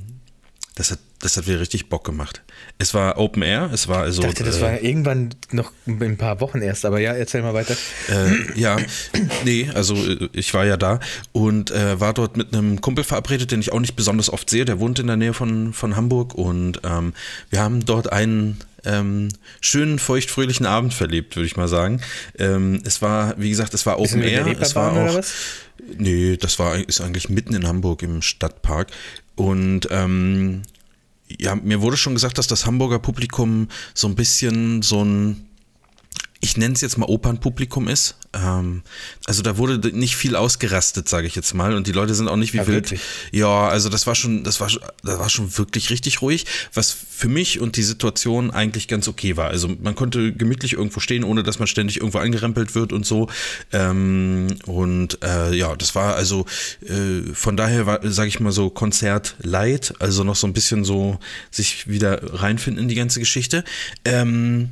[0.76, 2.42] das hat, das hat mir richtig Bock gemacht.
[2.78, 4.22] Es war Open Air, es war also.
[4.22, 7.42] Ich dachte, das äh, war irgendwann noch in ein paar Wochen erst, aber ja, erzähl
[7.42, 7.76] mal weiter.
[8.10, 8.78] Äh, ja,
[9.44, 11.00] nee, also äh, ich war ja da
[11.32, 14.66] und äh, war dort mit einem Kumpel verabredet, den ich auch nicht besonders oft sehe.
[14.66, 17.14] Der wohnt in der Nähe von, von Hamburg und ähm,
[17.50, 19.30] wir haben dort einen ähm,
[19.60, 22.02] schönen, feuchtfröhlichen Abend verlebt, würde ich mal sagen.
[22.38, 24.48] Ähm, es war, wie gesagt, es war Open Air.
[24.60, 25.22] Es war auch.
[25.98, 28.88] Nee, das war ist eigentlich mitten in Hamburg im Stadtpark.
[29.36, 30.64] Und ähm,
[31.38, 35.49] ja, mir wurde schon gesagt, dass das Hamburger Publikum so ein bisschen so ein,
[36.42, 38.16] ich nenne es jetzt mal Opernpublikum ist.
[38.34, 38.84] Ähm,
[39.26, 41.74] also da wurde nicht viel ausgerastet, sage ich jetzt mal.
[41.76, 42.92] Und die Leute sind auch nicht wie Ja, wild.
[42.92, 43.02] wirklich?
[43.32, 44.70] Ja, also das war schon, das war,
[45.04, 49.36] das war schon wirklich richtig ruhig, was für mich und die Situation eigentlich ganz okay
[49.36, 49.50] war.
[49.50, 53.28] Also man konnte gemütlich irgendwo stehen, ohne dass man ständig irgendwo angerempelt wird und so.
[53.74, 56.46] Ähm, und äh, ja, das war also
[56.88, 60.86] äh, von daher war, sage ich mal so Konzert light, also noch so ein bisschen
[60.86, 61.20] so
[61.52, 63.64] sich wieder reinfinden in die ganze Geschichte.
[64.06, 64.70] Ähm,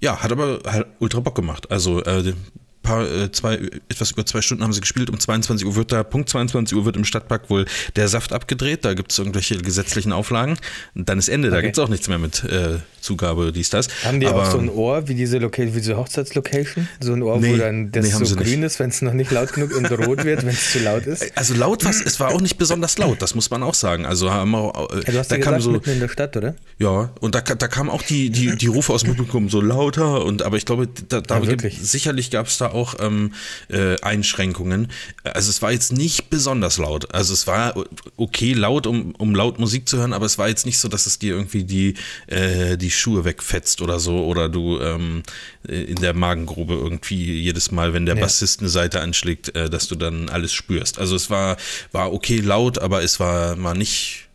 [0.00, 1.70] ja, hat aber halt ultra Bock gemacht.
[1.70, 2.34] Also äh,
[2.82, 3.54] paar, äh, zwei,
[3.88, 5.10] etwas über zwei Stunden haben sie gespielt.
[5.10, 7.66] Um 22 Uhr wird da, Punkt 22 Uhr wird im Stadtpark wohl
[7.96, 8.84] der Saft abgedreht.
[8.84, 10.56] Da gibt es irgendwelche gesetzlichen Auflagen.
[10.94, 11.66] Und dann ist Ende, da Okay.
[11.66, 13.88] gibt es auch nichts mehr mit äh, Zugabe, dies, das.
[14.04, 16.86] Haben die Aber, auch so ein Ohr wie diese, Loca wie diese Hochzeitslocation?
[17.00, 18.46] So ein Ohr, Nee, wo dann das nee, so sie nicht.
[18.46, 21.06] grün ist, wenn es noch nicht laut genug und rot wird, wenn es zu laut
[21.06, 21.24] ist?
[21.34, 24.04] Also laut was, es war auch nicht besonders laut, das muss man auch sagen.
[24.04, 26.08] Also haben auch, äh, Ja, du hast da ja kam gesagt, so, mitten in der
[26.08, 26.54] Stadt, oder?
[26.78, 30.24] Ja, und da, da kamen auch die, die, die Rufe aus dem Publikum so lauter
[30.24, 31.78] und aber ich glaube, da, da Ja, gibt, wirklich?
[31.80, 33.34] sicherlich gab es da auch ähm,
[33.68, 34.88] äh, Einschränkungen.
[35.24, 37.14] Also es war jetzt nicht besonders laut.
[37.14, 37.74] Also es war
[38.16, 41.06] okay laut, um, um laut Musik zu hören, aber es war jetzt nicht so, dass
[41.06, 41.94] es dir irgendwie die,
[42.26, 45.22] äh, die Schuhe wegfetzt oder so oder du ähm,
[45.66, 48.22] in der Magengrube irgendwie jedes Mal, wenn der Ja.
[48.22, 50.98] Bassist eine Seite anschlägt, äh, dass du dann alles spürst.
[50.98, 51.56] Also es war,
[51.92, 54.26] war okay laut, aber es war, war nicht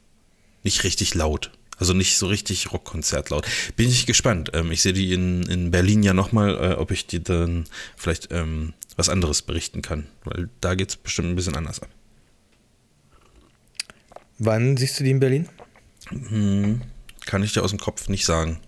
[0.66, 1.52] nicht richtig laut.
[1.78, 3.48] Also nicht so richtig Rockkonzert laut.
[3.76, 4.52] Bin ich gespannt.
[4.54, 7.66] Ähm, ich sehe die in, in Berlin ja nochmal, äh, ob ich dir dann
[7.98, 10.08] vielleicht ähm, was anderes berichten kann.
[10.24, 11.90] Weil da geht es bestimmt ein bisschen anders ab.
[14.38, 15.50] Wann siehst du die in Berlin?
[17.26, 18.60] Kann ich dir aus dem Kopf nicht sagen.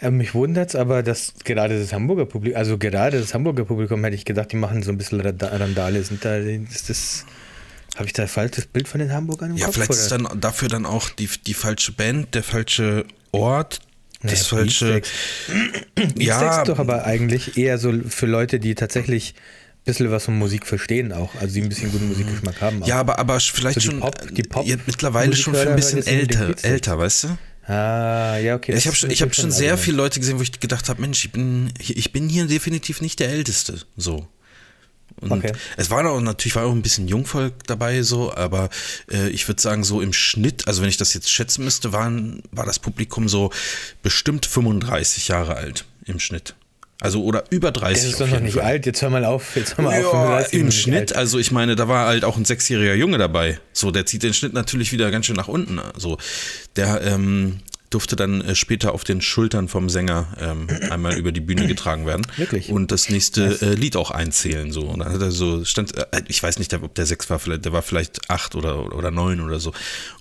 [0.00, 4.04] Ähm, mich wundert es aber, dass gerade das Hamburger Publikum, also gerade das Hamburger Publikum
[4.04, 6.02] hätte ich gedacht, die machen so ein bisschen Randa- Randale.
[6.04, 7.26] Sind da, ist das,
[7.98, 9.74] habe ich da ein falsches Bild von den Hamburgern im Ja, Kopf?
[9.74, 9.98] vielleicht oder?
[10.00, 13.80] ist dann dafür dann auch die, die falsche Band, der falsche Ort,
[14.22, 14.86] das Naja, falsche.
[14.86, 15.10] Beatsteaks
[16.18, 20.66] Ja, doch aber eigentlich eher so für Leute, die tatsächlich ein bisschen was von Musik
[20.66, 22.82] verstehen auch, also die ein bisschen guten Musikgeschmack haben.
[22.84, 25.76] ja, aber, aber vielleicht So die schon Pop- die Pop- ja, mittlerweile schon für ein
[25.76, 26.64] bisschen älter, Beatsteaks.
[26.64, 27.38] älter, weißt du?
[27.72, 28.74] Ah, ja, okay.
[28.74, 31.24] Ich habe schon, ich hab schon sehr viele Leute gesehen, wo ich gedacht habe, Mensch,
[31.26, 33.78] ich bin, ich bin hier definitiv nicht der Älteste.
[33.96, 34.26] So.
[35.20, 35.52] Und Okay.
[35.76, 38.68] es war auch natürlich war auch ein bisschen Jungvolk dabei, so, aber
[39.10, 42.42] äh, ich würde sagen, so im Schnitt, also wenn ich das jetzt schätzen müsste, waren,
[42.52, 43.50] war das Publikum so
[44.02, 46.54] bestimmt 35 Jahre alt im Schnitt.
[47.00, 47.96] Also oder über 30.
[47.96, 48.64] Das ist auf doch noch nicht Fall.
[48.64, 48.84] alt.
[48.86, 49.54] Jetzt hör mal auf.
[49.54, 50.02] Jetzt hör mal auf.
[50.02, 51.16] Ja, 35 ist im Schnitt, alt.
[51.16, 53.60] also ich meine, da war halt auch ein sechsjähriger Junge dabei.
[53.72, 55.78] So, der zieht den Schnitt natürlich wieder ganz schön nach unten.
[55.78, 56.18] Also
[56.74, 61.40] der ähm, durfte dann äh, später auf den Schultern vom Sänger ähm, einmal über die
[61.40, 62.26] Bühne getragen werden.
[62.36, 62.70] Wirklich?
[62.70, 64.72] Und das nächste äh, Lied auch einzählen.
[64.72, 64.82] So.
[64.82, 67.64] Und dann hat er so, stand, äh, ich weiß nicht, ob der sechs war, vielleicht,
[67.64, 69.72] der war vielleicht acht oder, oder neun oder so.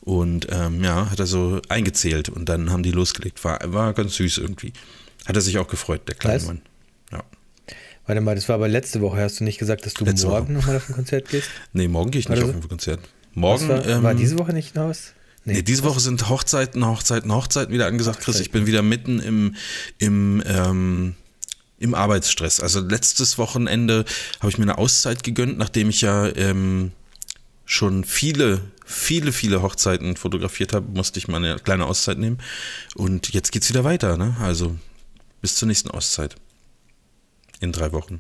[0.02, 3.44] Und ähm, ja, hat er so eingezählt und dann haben die losgelegt.
[3.44, 4.74] War, war ganz süß irgendwie.
[5.26, 6.44] Hat er sich auch gefreut, der kleine.
[6.44, 6.62] Mann.
[7.12, 7.24] Ja.
[8.06, 9.20] Warte mal, das war aber letzte Woche.
[9.20, 11.50] Hast du nicht gesagt, dass du Letzte morgen nochmal auf ein Konzert gehst?
[11.74, 12.62] Nee, morgen gehe ich nicht Oder auf so?
[12.62, 13.02] ein Konzert.
[13.34, 15.14] Morgen war, ähm, war diese Woche nicht hinaus?
[15.48, 18.42] Nee, diese Woche sind Hochzeiten, Hochzeiten, Hochzeiten wieder angesagt, Chris.
[18.42, 19.56] Ich bin wieder mitten im,
[19.98, 21.16] im, ähm,
[21.80, 22.60] im Arbeitsstress.
[22.60, 24.04] Also letztes Wochenende
[24.42, 26.92] habe ich mir eine Auszeit gegönnt, nachdem ich ja ähm,
[27.64, 32.40] schon viele, viele, viele Hochzeiten fotografiert habe, musste ich mal eine kleine Auszeit nehmen.
[32.96, 34.36] Und jetzt geht's wieder weiter, ne?
[34.42, 34.76] Also
[35.40, 36.36] bis zur nächsten Auszeit.
[37.62, 38.20] In drei Wochen.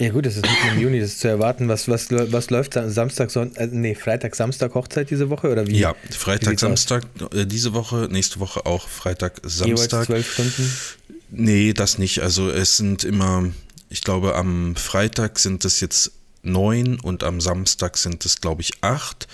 [0.00, 1.68] Ja gut, das ist mitten im Juni, das ist zu erwarten.
[1.68, 2.72] Was, was, was läuft?
[2.72, 5.78] Samstag, Son äh, nee, Freitag, Samstag Hochzeit diese Woche oder wie?
[5.78, 6.60] Ja, Wie Freitag, aus?
[6.60, 10.06] Samstag, äh, diese Woche, nächste Woche auch Freitag, Jeweils Samstag.
[10.06, 10.72] zwölf Stunden.
[11.30, 12.22] Nee, das nicht.
[12.22, 13.50] Also es sind immer,
[13.90, 18.72] ich glaube, am Freitag sind es jetzt neun und am Samstag sind es, glaube ich,
[18.80, 19.28] acht.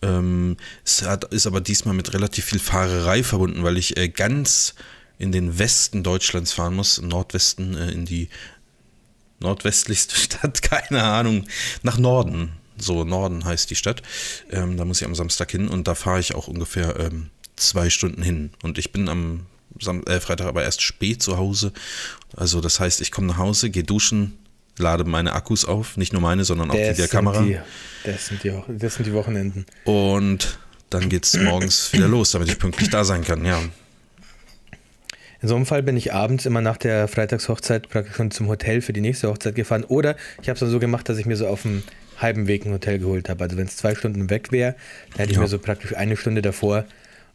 [0.00, 4.74] Ähm, es hat, ist aber diesmal mit relativ viel Fahrerei verbunden, weil ich äh, ganz
[5.18, 8.28] in den Westen Deutschlands fahren muss, im Nordwesten äh, in die
[9.40, 11.44] nordwestlichste Stadt, keine Ahnung,
[11.82, 12.52] nach Norden.
[12.76, 14.02] So, Norden heißt die Stadt.
[14.50, 17.88] Ähm, da muss ich am Samstag hin und da fahre ich auch ungefähr ähm, zwei
[17.88, 18.50] Stunden hin.
[18.62, 19.46] Und ich bin am
[19.80, 21.72] Sam äh, Freitag aber erst spät zu Hause.
[22.36, 24.38] Also, das heißt, ich komme nach Hause, gehe duschen,
[24.78, 27.42] lade meine Akkus auf, nicht nur meine, sondern auch die Das der sind Kamera.
[27.42, 27.58] Die,
[28.04, 29.66] das, sind die, das sind die Wochenenden.
[29.84, 30.58] Und
[30.90, 33.60] dann geht es morgens wieder los, damit ich pünktlich da sein kann, ja.
[35.44, 38.80] In so einem Fall bin ich abends immer nach der Freitagshochzeit praktisch schon zum Hotel
[38.80, 39.84] für die nächste Hochzeit gefahren.
[39.84, 41.82] Oder ich habe es dann so gemacht, dass ich mir so auf dem
[42.16, 43.44] halben Weg ein Hotel geholt habe.
[43.44, 44.74] Also wenn es zwei Stunden weg wäre,
[45.10, 45.42] dann hätte ich Ja.
[45.42, 46.86] mir so praktisch eine Stunde davor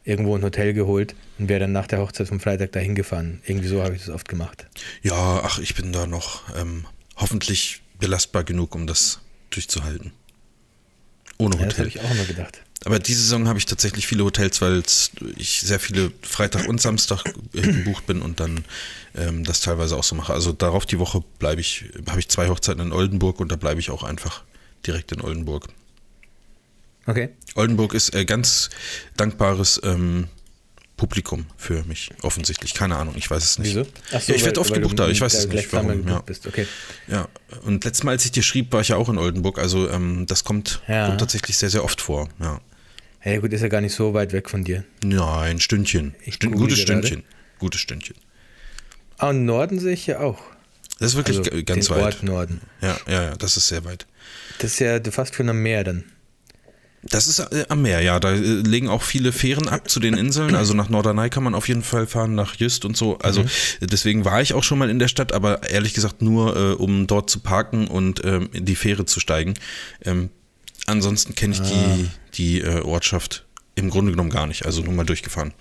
[0.02, 3.42] irgendwo ein Hotel geholt und wäre dann nach der Hochzeit vom Freitag dahin gefahren.
[3.46, 4.66] Irgendwie so habe ich das oft gemacht.
[5.02, 9.20] Ja, ach, ich bin da noch ähm, hoffentlich belastbar genug, um das
[9.50, 10.10] durchzuhalten.
[11.38, 12.00] Ohne Ja, das habe Hotel.
[12.02, 12.60] ich auch immer gedacht.
[12.86, 14.82] Aber diese Saison habe ich tatsächlich viele Hotels, weil
[15.36, 18.64] ich sehr viele Freitag und Samstag gebucht bin und dann
[19.14, 20.32] ähm, das teilweise auch so mache.
[20.32, 23.80] Also darauf die Woche bleibe ich, habe ich zwei Hochzeiten in Oldenburg und da bleibe
[23.80, 24.44] ich auch einfach
[24.86, 25.68] direkt in Oldenburg.
[27.06, 27.30] Okay.
[27.54, 28.70] Oldenburg ist äh, ganz
[29.16, 30.28] dankbares ähm,
[30.96, 32.72] Publikum für mich, offensichtlich.
[32.74, 33.74] Keine Ahnung, ich weiß es nicht.
[33.74, 33.86] Wieso?
[34.12, 36.06] Ach ja, ich werde oft gebucht da, ich weiß es nicht, warum.
[36.06, 36.20] Ja.
[36.20, 36.46] Bist.
[36.46, 36.66] Okay.
[37.08, 37.28] ja,
[37.62, 39.58] und letztes Mal, als ich dir schrieb, war ich ja auch in Oldenburg.
[39.58, 41.06] Also ähm, das kommt, Ja.
[41.06, 42.28] kommt tatsächlich sehr, sehr oft vor.
[42.38, 42.60] Ja.
[43.24, 44.84] Ja gut, ist ja gar nicht so weit weg von dir.
[45.02, 46.14] Nein, Stündchen.
[46.28, 46.78] Stünd, gutes.
[46.78, 47.22] Stündchen.
[47.58, 48.16] Gutes Stündchen.
[49.18, 50.40] Ah, und Norden sehe ich ja auch.
[50.98, 52.04] Das ist wirklich Also ganz den weit.
[52.04, 52.60] Ort Norden.
[52.80, 54.06] Ja, ja, ja, das ist sehr weit.
[54.58, 56.04] Das ist ja fast schon am Meer dann.
[57.02, 58.20] Das ist äh, am Meer, ja.
[58.20, 60.54] Da äh, legen auch viele Fähren ab zu den Inseln.
[60.54, 63.18] Also nach Norderney kann man auf jeden Fall fahren, nach Jüst und so.
[63.18, 63.44] Also
[63.80, 67.06] deswegen war ich auch schon mal in der Stadt, aber ehrlich gesagt nur, äh, um
[67.06, 69.54] dort zu parken und ähm, in die Fähre zu steigen.
[70.04, 70.28] Ähm,
[70.86, 74.66] ansonsten kenne ich die, die äh, Ortschaft im Grunde genommen gar nicht.
[74.66, 75.52] Also nur mal durchgefahren.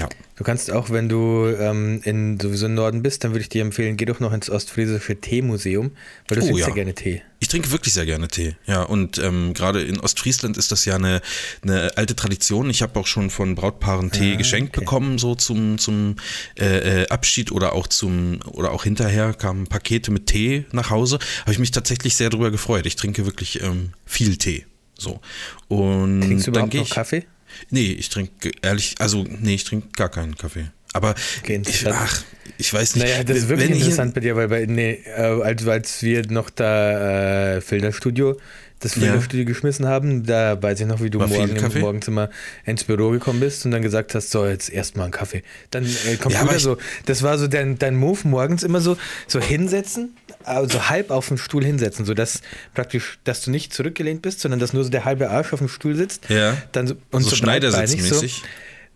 [0.00, 0.08] Ja.
[0.36, 3.60] Du kannst auch, wenn du ähm, in sowieso im Norden bist, dann würde ich dir
[3.60, 5.90] empfehlen, geh doch noch ins Ostfriesische Teemuseum,
[6.28, 6.74] weil du Oh, trinkst ja ja.
[6.74, 7.22] gerne Tee.
[7.40, 8.56] Ich trinke wirklich sehr gerne Tee.
[8.66, 11.20] Ja, und ähm, gerade in Ostfriesland ist das ja eine,
[11.62, 12.70] eine alte Tradition.
[12.70, 14.80] Ich habe auch schon von Brautpaaren Tee Ah, geschenkt okay.
[14.80, 16.16] bekommen, so zum, zum
[16.58, 21.18] äh, äh, Abschied oder auch zum oder auch hinterher kamen Pakete mit Tee nach Hause.
[21.42, 22.86] Habe ich mich tatsächlich sehr darüber gefreut.
[22.86, 24.64] Ich trinke wirklich ähm, viel Tee.
[24.98, 25.20] So.
[25.68, 26.90] Und Trinkst du dann überhaupt gehe noch.
[26.90, 27.24] Kaffee?
[27.68, 30.70] Nee, ich trinke ehrlich, also nee, ich trinke gar keinen Kaffee.
[30.92, 32.24] Aber Okay, ich, ach,
[32.58, 33.04] ich weiß nicht.
[33.04, 36.26] Naja, das ist wirklich wenn interessant bei dir, weil bei, nee, äh, als, als wir
[36.26, 38.36] noch da äh, Filterstudio,
[38.80, 39.02] das Ja.
[39.02, 41.78] Filterstudio geschmissen haben, da weiß ich noch, wie du War morgen, Kaffee?
[41.80, 42.30] morgens immer
[42.64, 45.42] ins Büro gekommen bist und dann gesagt hast, so, jetzt erstmal einen Kaffee.
[45.70, 48.96] Dann äh, Computer ich- so, das war so dein, dein Move morgens immer so,
[49.28, 52.40] so hinsetzen, also halb auf dem Stuhl hinsetzen, so dass
[52.74, 55.68] praktisch, dass du nicht zurückgelehnt bist, sondern dass nur so der halbe Arsch auf dem
[55.68, 56.28] Stuhl sitzt.
[56.30, 56.56] Ja.
[56.72, 58.34] Dann so, und So so, Schneidersitzmäßig?
[58.36, 58.42] So,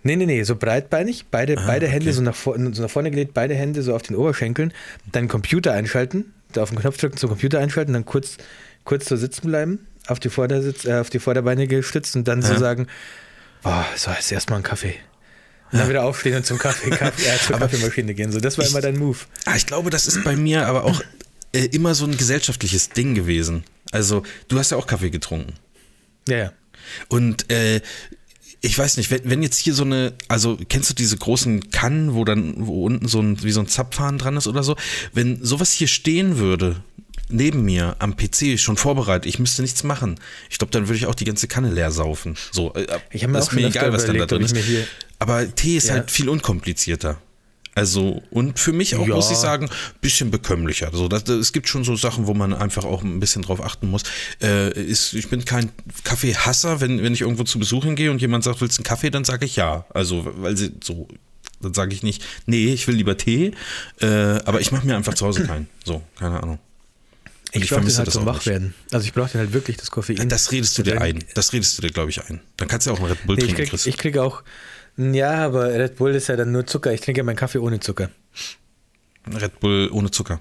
[0.07, 2.17] Nee, nee, nee, so breitbeinig, beide, beide Hände Ah, okay.
[2.17, 2.37] so nach,
[2.75, 4.75] so nach vorne gelegt, beide Hände so auf den Oberschenkeln,
[5.13, 8.37] dann Computer einschalten, da auf den Knopf drücken, zum Computer einschalten, dann kurz,
[8.85, 12.53] kurz so sitzen bleiben, auf die, Vordersitz, äh, auf die Vorderbeine gestützt und dann so
[12.55, 12.59] Ja.
[12.59, 12.87] sagen,
[13.63, 14.95] boah, so, jetzt erstmal einen Kaffee.
[15.73, 18.31] Und dann wieder aufstehen und zum Kaffee, Kaffee äh, zur Aber Kaffeemaschine gehen.
[18.31, 19.19] So, das war ich- immer dein Move.
[19.47, 21.03] Ah, ich glaube, das ist bei mir aber auch
[21.53, 23.65] äh, immer so ein gesellschaftliches Ding gewesen.
[23.91, 25.55] Also, du hast ja auch Kaffee getrunken.
[26.29, 26.53] Ja, ja.
[27.09, 27.81] Und äh,
[28.61, 32.15] ich weiß nicht, wenn, wenn jetzt hier so eine, also kennst du diese großen Kannen,
[32.15, 34.77] wo dann, wo unten so ein, wie so ein Zapfhahn dran ist oder so?
[35.13, 36.83] Wenn sowas hier stehen würde,
[37.29, 40.17] neben mir am PC schon vorbereitet, ich müsste nichts machen.
[40.51, 42.37] Ich glaube, dann würde ich auch die ganze Kanne leer saufen.
[42.53, 44.57] So, äh, Ich habe mir ist auch mir egal, was dann da drin ist.
[45.19, 45.95] Aber Tee ist Ja.
[45.95, 47.19] halt viel unkomplizierter.
[47.77, 49.17] Also, und für mich auch, Ja.
[49.17, 50.91] muss ich sagen, ein bisschen bekömmlicher.
[50.93, 53.61] So, das, das, es gibt schon so Sachen, wo man einfach auch ein bisschen drauf
[53.61, 54.03] achten muss.
[54.41, 55.71] Äh, ist, ich bin kein
[56.05, 59.11] Kaffeehasser, wenn, wenn ich irgendwo zu Besuch hingehe und jemand sagt, willst du einen Kaffee,
[59.11, 59.87] dann sage ich ja.
[59.93, 61.09] Also, weil sie so,
[61.61, 63.53] dann sage ich nicht, nee, ich will lieber Tee,
[64.01, 65.69] äh, aber ich mache mir einfach zu Hause keinen.
[65.85, 66.61] So, keine Ahnung.
[67.55, 68.75] Und Ich, brauche den halt das zum auch wach werden.
[68.91, 70.29] Also ich brauche den halt wirklich, das Koffein.
[70.29, 71.23] Das redest du dir ein.
[71.35, 72.41] Das redest du dir, glaube ich, ein.
[72.57, 74.43] Dann kannst du ja auch einen Red Bull Nee, ich trinken, ich krieg auch,
[74.97, 76.93] ja, aber Red Bull ist ja dann nur Zucker.
[76.93, 78.11] Ich trinke ja meinen Kaffee ohne Zucker.
[79.33, 80.41] Red Bull ohne Zucker.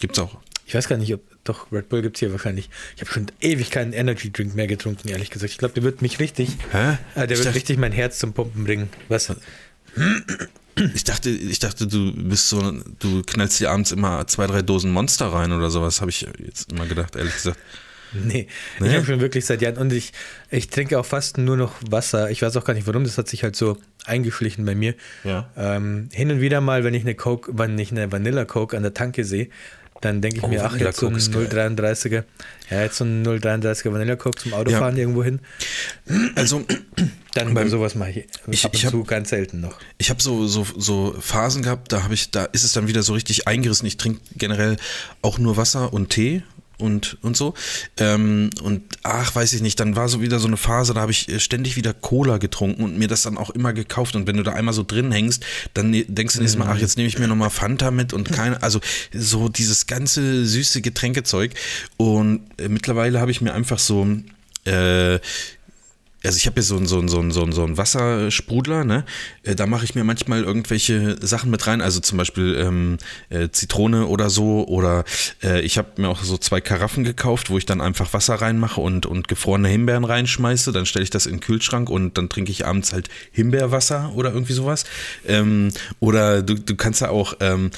[0.00, 0.38] Gibt's auch.
[0.66, 2.70] Ich weiß gar nicht, ob, doch, Red Bull gibt es hier wahrscheinlich.
[2.96, 5.50] Ich habe schon ewig keinen Energy Drink mehr getrunken, ehrlich gesagt.
[5.52, 6.92] Ich glaube, der wird mich richtig, Hä?
[6.92, 8.88] äh, der Ich wird dachte- richtig mein Herz zum Pumpen bringen.
[9.08, 9.32] Was?
[10.94, 14.90] Ich dachte, ich dachte, du bist so, du knallst dir abends immer zwei, drei Dosen
[14.90, 17.58] Monster rein oder sowas, habe ich jetzt immer gedacht, ehrlich gesagt.
[18.14, 18.46] Nee,
[18.78, 18.88] Nee?
[18.88, 20.12] ich habe schon wirklich seit Jahren und ich,
[20.50, 22.30] ich trinke auch fast nur noch Wasser.
[22.30, 24.94] Ich weiß auch gar nicht warum, das hat sich halt so eingeschlichen bei mir.
[25.24, 25.50] Ja.
[25.56, 28.82] Ähm, hin und wieder mal, wenn ich eine Coke, wenn ich eine Vanilla Coke an
[28.82, 29.48] der Tanke sehe,
[30.02, 31.48] dann denke ich Oh, mir, ach, jetzt so ein Coke ist geil.
[31.50, 32.24] 0,33er,
[32.70, 35.40] ja, jetzt so ein 0,33er Vanilla Coke zum Autofahren irgendwo hin.
[36.36, 36.64] Also,
[37.34, 39.78] Dann bei sowas mache ich, Ich- ab und ich hab- zu ganz selten noch.
[39.96, 43.02] ich habe so, so, so Phasen gehabt, da habe ich, da ist es dann wieder
[43.02, 43.86] so richtig eingerissen.
[43.86, 44.76] Ich trinke generell
[45.22, 46.42] auch nur Wasser und Tee
[46.82, 47.54] und, und so.
[47.96, 51.12] Ähm, und ach, weiß ich nicht, dann war so wieder so eine Phase, da habe
[51.12, 54.16] ich äh, ständig wieder Cola getrunken und mir das dann auch immer gekauft.
[54.16, 56.78] Und wenn du da einmal so drin hängst, dann ne- denkst du nächstes Mal, ach,
[56.78, 58.80] jetzt nehme ich mir nochmal Fanta mit und keine, also
[59.14, 61.52] so dieses ganze süße Getränkezeug.
[61.96, 64.06] Und äh, mittlerweile habe ich mir einfach so,
[64.64, 65.18] äh,
[66.24, 68.84] also ich habe hier so einen so einen- so einen- so einen- so einen Wassersprudler,
[68.84, 69.04] ne?
[69.42, 73.48] Äh, Da mache ich mir manchmal irgendwelche Sachen mit rein, also zum Beispiel ähm, äh,
[73.50, 74.66] Zitrone oder so.
[74.66, 75.04] Oder
[75.42, 78.80] äh, ich habe mir auch so zwei Karaffen gekauft, wo ich dann einfach Wasser reinmache
[78.80, 80.72] und, und gefrorene Himbeeren reinschmeiße.
[80.72, 84.32] Dann stelle ich das in den Kühlschrank und dann trinke ich abends halt Himbeerwasser oder
[84.32, 84.84] irgendwie sowas.
[85.26, 87.34] Ähm, oder du, du kannst ja auch.
[87.40, 87.70] Ähm,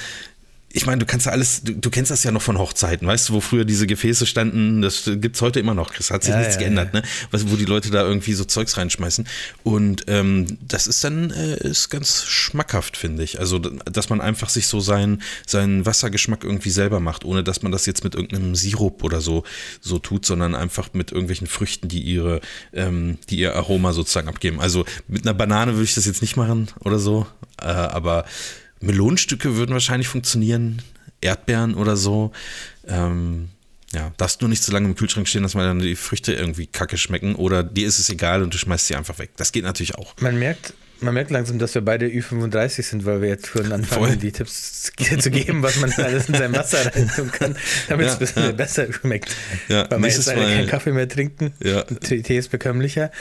[0.75, 3.29] ich meine, du kannst ja alles, du, du kennst das ja noch von Hochzeiten, weißt
[3.29, 6.39] du, wo früher diese Gefäße standen, das gibt's heute immer noch, Chris, hat sich Ja,
[6.39, 7.01] nichts ja, geändert, ne?
[7.31, 9.25] Was, wo die Leute da irgendwie so Zeugs reinschmeißen.
[9.63, 13.39] Und ähm, das ist dann äh, ist ganz schmackhaft, finde ich.
[13.39, 17.71] Also, dass man einfach sich so seinen, seinen Wassergeschmack irgendwie selber macht, ohne dass man
[17.71, 19.45] das jetzt mit irgendeinem Sirup oder so,
[19.79, 22.41] so tut, sondern einfach mit irgendwelchen Früchten, die ihre,
[22.73, 24.59] ähm, die ihr Aroma sozusagen abgeben.
[24.59, 27.27] Also mit einer Banane würde ich das jetzt nicht machen oder so,
[27.61, 28.25] äh, aber
[28.81, 30.81] Melonenstücke würden wahrscheinlich funktionieren,
[31.21, 32.31] Erdbeeren oder so.
[32.87, 33.49] Ähm,
[33.93, 36.67] ja, darfst nur nicht so lange im Kühlschrank stehen, dass man dann die Früchte irgendwie
[36.67, 39.31] kacke schmecken oder dir ist es egal und du schmeißt sie einfach weg.
[39.37, 40.15] Das geht natürlich auch.
[40.19, 44.05] Man merkt, man merkt langsam, dass wir beide Ü35 sind, weil wir jetzt schon anfangen,
[44.07, 44.15] Voll.
[44.17, 47.55] die Tipps zu geben, was man alles in sein Wasser reintun kann,
[47.89, 48.51] damit es Ja, ein bisschen ja.
[48.51, 49.35] besser schmeckt.
[49.67, 51.53] Ja, weil nächstes jetzt alle Mal- keinen Kaffee mehr trinken.
[51.63, 51.83] Ja.
[51.83, 53.11] Tee Tee ist bekömmlicher.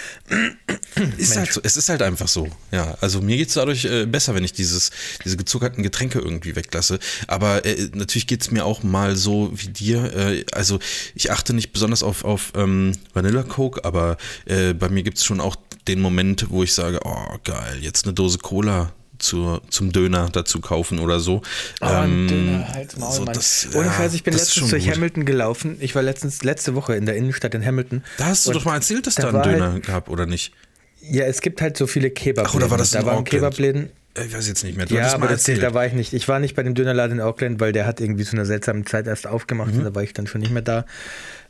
[1.16, 2.48] Ist halt so, es ist halt einfach so.
[2.70, 4.90] Ja, also mir geht es dadurch äh, besser, wenn ich dieses,
[5.24, 6.98] diese gezuckerten Getränke irgendwie weglasse.
[7.26, 10.14] Aber äh, natürlich geht es mir auch mal so wie dir.
[10.16, 10.78] Äh, also
[11.14, 15.24] ich achte nicht besonders auf, auf ähm, Vanilla Coke, aber äh, bei mir gibt es
[15.24, 15.56] schon auch
[15.88, 20.60] den Moment, wo ich sage, oh geil, jetzt eine Dose Cola zur, zum Döner dazu
[20.60, 21.40] kaufen oder so.
[21.80, 24.94] Oh, ein Ähm, Döner, Hals, Maul, so das- Ohne Scheiß, ich bin letztens durch gut.
[24.94, 25.76] Hamilton gelaufen.
[25.80, 28.02] Ich war letztens, letzte Woche in der Innenstadt in Hamilton.
[28.18, 30.26] Da hast du doch mal erzählt, dass da da einen war Döner halt- gab, oder
[30.26, 30.52] nicht?
[31.00, 32.50] Ja, es gibt halt so viele Kebabläden.
[32.50, 33.28] Ach, oder war das Da in waren Auckland?
[33.28, 33.90] Kebabläden.
[34.16, 34.86] Ich weiß jetzt nicht mehr.
[34.86, 36.12] Du Ja, aber das, da war ich nicht.
[36.12, 38.86] Ich war nicht bei dem Dönerladen in Auckland, weil der hat irgendwie zu einer seltsamen
[38.86, 39.78] Zeit erst aufgemacht Mhm.
[39.78, 40.86] und da war ich dann schon nicht mehr da.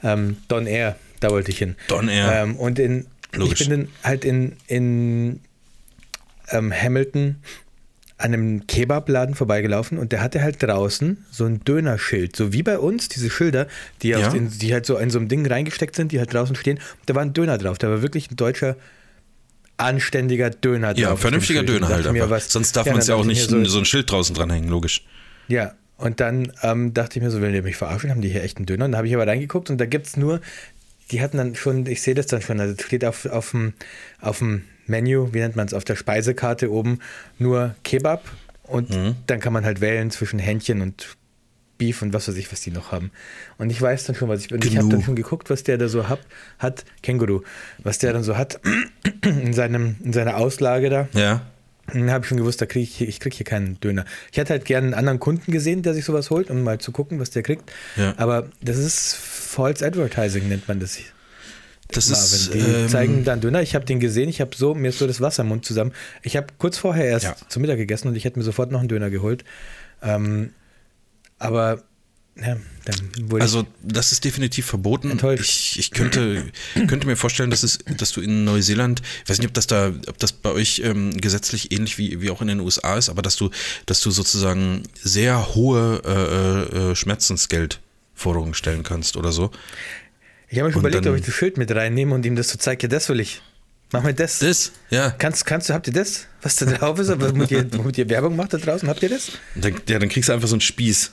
[0.02, 1.76] Ähm, Don Air, da wollte ich hin.
[1.88, 2.32] Don Air.
[2.42, 3.60] Ähm, und in, Logisch.
[3.62, 5.40] ich bin dann halt in, in
[6.50, 7.36] ähm, Hamilton
[8.16, 12.78] an einem Kebabladen vorbeigelaufen und der hatte halt draußen so ein Dönerschild, so wie bei
[12.78, 13.66] uns, diese Schilder,
[14.02, 14.28] die, Ja.
[14.30, 16.78] den, die halt so in so einem Ding reingesteckt sind, die halt draußen stehen.
[17.06, 18.76] Da war ein Döner drauf, da war wirklich ein deutscher
[19.76, 20.98] anständiger Döner drauf.
[21.02, 22.30] Ja, vernünftiger Döner halt mir, einfach.
[22.36, 24.68] was- Sonst darf Ja, man es ja auch nicht so, so ein Schild draußen dranhängen,
[24.70, 25.04] logisch.
[25.48, 28.10] ja, und dann ähm, dachte ich mir so, will der mich verarschen?
[28.10, 28.84] Haben die hier echt einen Döner?
[28.86, 30.40] Und da habe ich aber reingeguckt und da gibt es nur,
[31.10, 33.74] die hatten dann schon, ich sehe das dann schon, also es steht auf, auf, dem,
[34.20, 36.98] auf dem Menü, wie nennt man es, auf der Speisekarte oben
[37.38, 38.22] nur Kebab
[38.64, 39.16] und Mhm.
[39.26, 41.16] dann kann man halt wählen zwischen Hähnchen und
[41.76, 43.10] Beef und was weiß ich, was die noch haben.
[43.58, 44.60] Und ich weiß dann schon, was ich bin.
[44.62, 46.20] Ich habe dann schon geguckt, was der da so hab,
[46.60, 47.42] hat, Känguru,
[47.82, 48.60] was der dann so hat
[49.24, 51.08] in, seinem, in seiner Auslage da.
[51.14, 51.42] Ja.
[51.92, 54.04] Dann habe ich schon gewusst, da krieg ich, ich krieg hier keinen Döner.
[54.32, 56.92] Ich hätte halt gerne einen anderen Kunden gesehen, der sich sowas holt, um mal zu
[56.92, 57.70] gucken, was der kriegt.
[57.96, 58.14] Ja.
[58.16, 60.98] Aber das ist False Advertising, nennt man das.
[61.94, 62.64] Das ist, Marvin.
[62.66, 63.62] Die ähm, zeigen dann Döner.
[63.62, 65.92] Ich habe den gesehen, ich habe so, mir ist so das Wasser im Mund zusammen.
[66.22, 67.36] Ich habe kurz vorher erst Ja.
[67.48, 69.44] zum Mittag gegessen und ich hätte mir sofort noch einen Döner geholt.
[70.02, 70.50] Ähm,
[71.38, 71.82] aber
[72.36, 72.56] ja,
[73.38, 75.08] Also das ist definitiv verboten.
[75.12, 75.42] Enttäuscht.
[75.48, 76.44] Ich, ich könnte,
[76.88, 79.92] könnte mir vorstellen, dass, es, dass du in Neuseeland, ich weiß nicht, ob das da,
[80.08, 83.22] ob das bei euch ähm, gesetzlich ähnlich wie, wie auch in den USA ist, aber
[83.22, 83.50] dass du,
[83.86, 89.52] dass du sozusagen sehr hohe äh, äh, Schmerzensgeldforderungen stellen kannst oder so.
[90.54, 92.58] Ich, habe mir schon überlegt, ob ich das Schild mit reinnehme und ihm das so
[92.58, 92.82] zeige.
[92.82, 93.42] Ja, das will ich.
[93.92, 94.40] Mach mal das.
[94.40, 95.10] Das, ja.
[95.10, 96.26] Kannst, kannst du, habt ihr das?
[96.42, 98.88] Was da drauf ist, aber womit ihr, womit ihr Werbung macht da draußen?
[98.88, 99.32] Habt ihr das?
[99.54, 101.12] Dann, ja, dann kriegst du einfach so einen Spieß.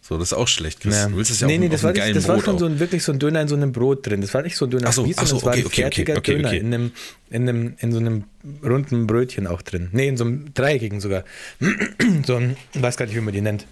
[0.00, 0.80] So, das ist auch schlecht.
[0.80, 0.96] Chris.
[0.96, 1.08] Ja.
[1.08, 2.58] Du willst es ja nee, auch nee, das war, nicht, das war schon auch.
[2.58, 4.20] so ein, wirklich so ein Döner in so einem Brot drin.
[4.20, 5.84] Das war nicht so ein Döner Ach so, Spieß, ach so, sondern es war okay,
[5.84, 6.58] ein okay, okay, fertiger okay, Döner okay.
[6.58, 6.92] In, einem,
[7.30, 8.24] in, einem, in so einem
[8.64, 9.90] runden Brötchen auch drin.
[9.92, 11.24] Nee, in so einem dreieckigen sogar.
[12.26, 13.66] so ein, ich weiß gar nicht, wie man die nennt.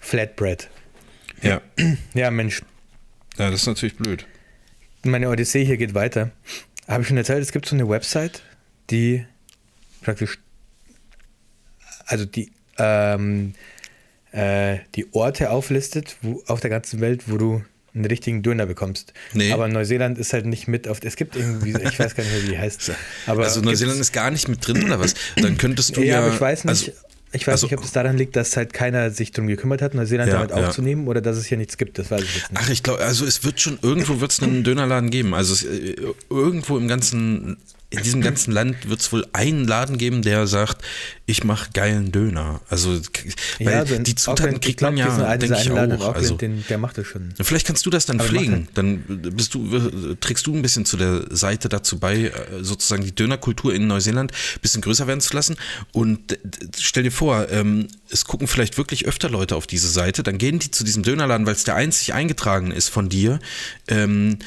[0.00, 0.68] Flatbread.
[1.42, 1.60] Ja.
[2.14, 2.62] Ja, Mensch,
[3.38, 4.26] ja, das ist natürlich blöd.
[5.04, 6.30] meine Odyssee hier geht weiter.
[6.88, 8.42] Habe ich schon erzählt, es gibt so eine Website,
[8.90, 9.24] die
[10.02, 10.38] praktisch,
[12.06, 13.54] also die, ähm,
[14.32, 19.12] äh, die Orte auflistet wo, auf der ganzen Welt, wo du einen richtigen Döner bekommst.
[19.32, 19.52] Nee.
[19.52, 20.98] Aber Neuseeland ist halt nicht mit auf.
[21.02, 22.92] Es gibt irgendwie, ich weiß gar nicht mehr, wie die heißt.
[23.26, 25.14] Aber also Neuseeland ist gar nicht mit drin oder was?
[25.36, 26.18] Dann könntest du ja, ja.
[26.20, 26.88] aber ich weiß nicht.
[26.88, 26.92] Also,
[27.32, 29.94] ich weiß also- nicht, ob es daran liegt, dass halt keiner sich drum gekümmert hat,
[29.94, 30.68] Neuseeland Ja, damit ja.
[30.68, 31.98] aufzunehmen oder dass es hier nichts gibt.
[31.98, 32.60] Das weiß ich jetzt nicht.
[32.62, 35.34] Ach, ich glaube, also es wird schon, irgendwo wird es einen Dönerladen geben.
[35.34, 35.96] Also es, äh,
[36.30, 37.56] irgendwo im ganzen,
[37.88, 40.82] in diesem ganzen Land wird es wohl einen Laden geben, der sagt,
[41.24, 42.60] ich mache geilen Döner.
[42.68, 43.00] Also,
[43.60, 46.14] weil also in die Zutaten Auckland, kriegt glaub, man ja, denke ich Laden auch.
[46.14, 47.32] Also, den, der macht das schon.
[47.40, 48.66] Vielleicht kannst du das dann Aber pflegen.
[48.74, 53.14] Dann bist du, trägst du ein bisschen zu der Seite dazu bei, äh, sozusagen die
[53.14, 55.56] Dönerkultur in Neuseeland ein bisschen größer werden zu lassen.
[55.92, 56.38] Und
[56.76, 60.58] stell dir vor, ähm, es gucken vielleicht wirklich öfter Leute auf diese Seite, dann gehen
[60.58, 63.38] die zu diesem Dönerladen, weil es der einzig eingetragen ist von dir.
[63.86, 64.38] Ähm,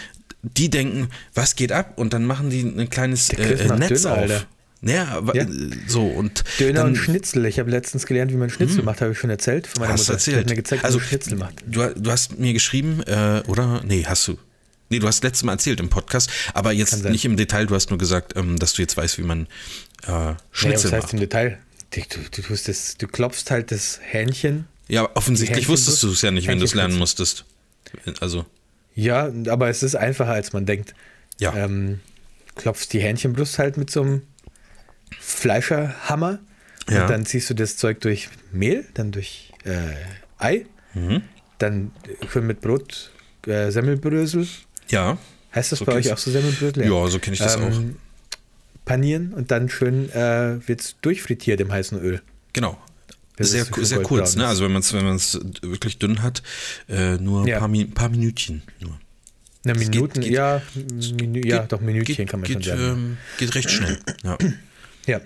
[0.41, 1.93] die denken, was geht ab?
[1.97, 4.17] Und dann machen die ein kleines äh, Netz Döner, auf.
[4.19, 4.45] Alter.
[4.81, 5.45] Ja, Ja.
[5.87, 7.45] so und Döner dann, und Schnitzel.
[7.45, 10.01] Ich habe letztens gelernt, wie man Schnitzel macht, habe ich schon erzählt von meiner Hast
[10.03, 10.13] Mutter.
[10.13, 10.37] Erzählt.
[10.37, 11.55] hat mir gezeigt, also, wie man Schnitzel macht.
[11.67, 13.81] Du, du hast mir geschrieben, äh, oder?
[13.85, 14.37] Nee, hast du.
[14.91, 17.65] Nee, du hast letztes Mal erzählt im Podcast, aber jetzt nicht im Detail.
[17.67, 19.47] Du hast nur gesagt, ähm, dass du jetzt weißt, wie man
[20.07, 21.13] äh, Naja, Schnitzel was heißt macht.
[21.13, 21.57] im Detail?
[21.91, 24.65] Du, du, du, das, du klopfst halt das Hähnchen.
[24.87, 27.45] Ja, offensichtlich Die wusstest du es ja nicht, wenn du es lernen musstest.
[28.21, 28.45] Also,
[28.99, 30.93] Ja, aber es ist einfacher, als man denkt.
[31.39, 31.55] ja.
[31.55, 31.99] Ähm,
[32.55, 34.21] klopfst die Hähnchenbrust halt mit so einem
[35.19, 36.39] Fleischerhammer.
[36.89, 37.03] Ja.
[37.03, 39.93] Und dann ziehst du das Zeug durch Mehl, dann durch äh,
[40.37, 41.21] Ei, Mhm.
[41.59, 41.91] dann
[42.31, 43.11] schön mit Brot,
[43.47, 44.47] äh, Semmelbrösel.
[44.89, 45.17] ja.
[45.53, 46.83] Heißt das So bei euch auch so Semmelbrösel?
[46.85, 47.71] Ja, so kenn ich das auch.
[48.85, 52.21] Panieren und dann schön äh, wird es durchfrittiert im heißen Öl.
[52.53, 52.77] Genau.
[53.39, 54.47] Sehr, es sehr kurz, ne?
[54.47, 56.43] Also wenn man es wenn man's wirklich dünn hat,
[56.87, 57.59] äh, nur ein Ja.
[57.59, 58.63] paar, paar Minütchen.
[58.79, 58.99] Nur.
[59.63, 62.77] Na, geht- Minuten, geht- ja, Minü ja, Geht- doch Minütchen geht, kann man geht, schon
[62.77, 62.91] sagen.
[62.91, 63.99] Ähm, geht recht schnell.
[64.23, 64.37] Ja.
[65.05, 65.21] Ja.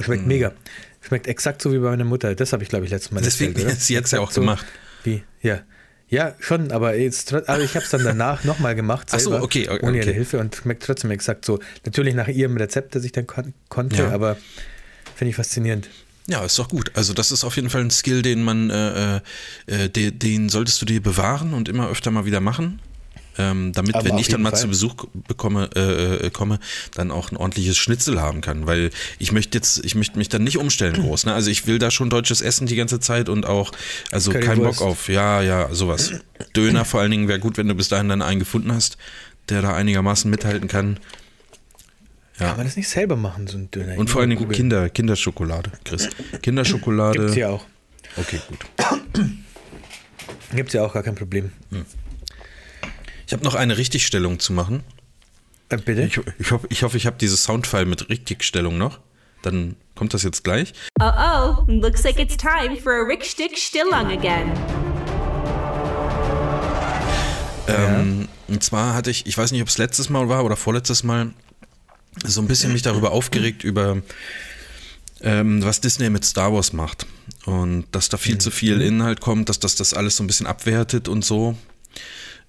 [0.00, 0.28] Schmeckt Hm.
[0.28, 0.52] mega.
[1.00, 2.34] Schmeckt exakt so wie bei meiner Mutter.
[2.34, 3.76] Das habe ich, glaube ich, letztes Mal Deswegen, erzählt, oder?
[3.80, 4.66] sie hat's ja Exakt auch gemacht.
[5.04, 5.60] Wie, ja.
[6.08, 9.08] Ja, schon, aber, jetzt, aber ich habe es dann danach nochmal gemacht.
[9.10, 10.14] Ach so, selber, okay, okay, Ohne ihre okay.
[10.14, 11.60] Hilfe und schmeckt trotzdem exakt so.
[11.84, 14.10] Natürlich nach ihrem Rezept, das ich dann kon konnte, Ja.
[14.10, 14.36] aber
[15.16, 15.88] finde ich faszinierend.
[16.26, 16.90] Ja, ist doch gut.
[16.94, 19.16] Also das ist auf jeden Fall ein Skill, den man, äh,
[19.66, 22.80] äh, den, den solltest du dir bewahren und immer öfter mal wieder machen.
[23.36, 24.60] Ähm, damit, Aber wenn ich dann mal Fall.
[24.60, 24.94] zu Besuch
[25.26, 26.60] bekomme, äh, äh, komme,
[26.94, 28.66] dann auch ein ordentliches Schnitzel haben kann.
[28.66, 31.26] Weil ich möchte jetzt, ich möchte mich dann nicht umstellen groß.
[31.26, 31.34] Ne?
[31.34, 33.72] Also ich will da schon deutsches Essen die ganze Zeit und auch,
[34.10, 36.12] also kein Bock auf, ja, ja, sowas.
[36.56, 38.98] Döner vor allen Dingen wäre gut, wenn du bis dahin dann einen gefunden hast,
[39.48, 41.00] der da einigermaßen mithalten kann.
[42.38, 42.48] Ja.
[42.48, 43.96] Kann man das nicht selber machen, so ein Döner?
[43.96, 44.56] Und vor allen Dingen Googeln.
[44.56, 46.08] Kinder, Kinderschokolade, Chris.
[46.42, 47.20] Kinderschokolade.
[47.20, 47.64] Gibt's ja auch.
[48.16, 48.58] Okay, gut.
[50.54, 51.52] Gibt's ja auch gar kein Problem.
[53.26, 54.82] Ich habe noch eine Richtigstellung zu machen.
[55.68, 56.02] Äh, bitte?
[56.02, 59.00] Ich, ich, hoffe, ich, hoffe, ich habe dieses Soundfile mit Richtigstellung noch.
[59.42, 60.72] Dann kommt das jetzt gleich.
[61.00, 64.52] Uh oh, looks like it's time for a Rickstick Stillung again.
[67.66, 71.02] Ähm, und zwar hatte ich, ich weiß nicht, ob es letztes Mal war oder vorletztes
[71.02, 71.30] Mal,
[72.22, 74.02] so ein bisschen mich darüber aufgeregt, über
[75.20, 77.06] ähm, was Disney mit Star Wars macht.
[77.46, 80.46] Und dass da viel zu viel Inhalt kommt, dass das das alles so ein bisschen
[80.46, 81.56] abwertet und so.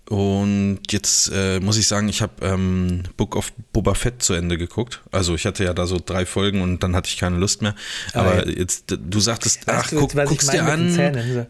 [0.08, 4.58] Und jetzt äh, muss ich sagen, ich habe ähm, Book of Boba Fett zu Ende
[4.58, 5.02] geguckt.
[5.12, 7.76] Also ich hatte ja da so drei Folgen und dann hatte ich keine Lust mehr.
[8.14, 8.54] Aber ja.
[8.56, 11.48] jetzt, du sagtest, ach, guck, jetzt, was guck's ich dir an.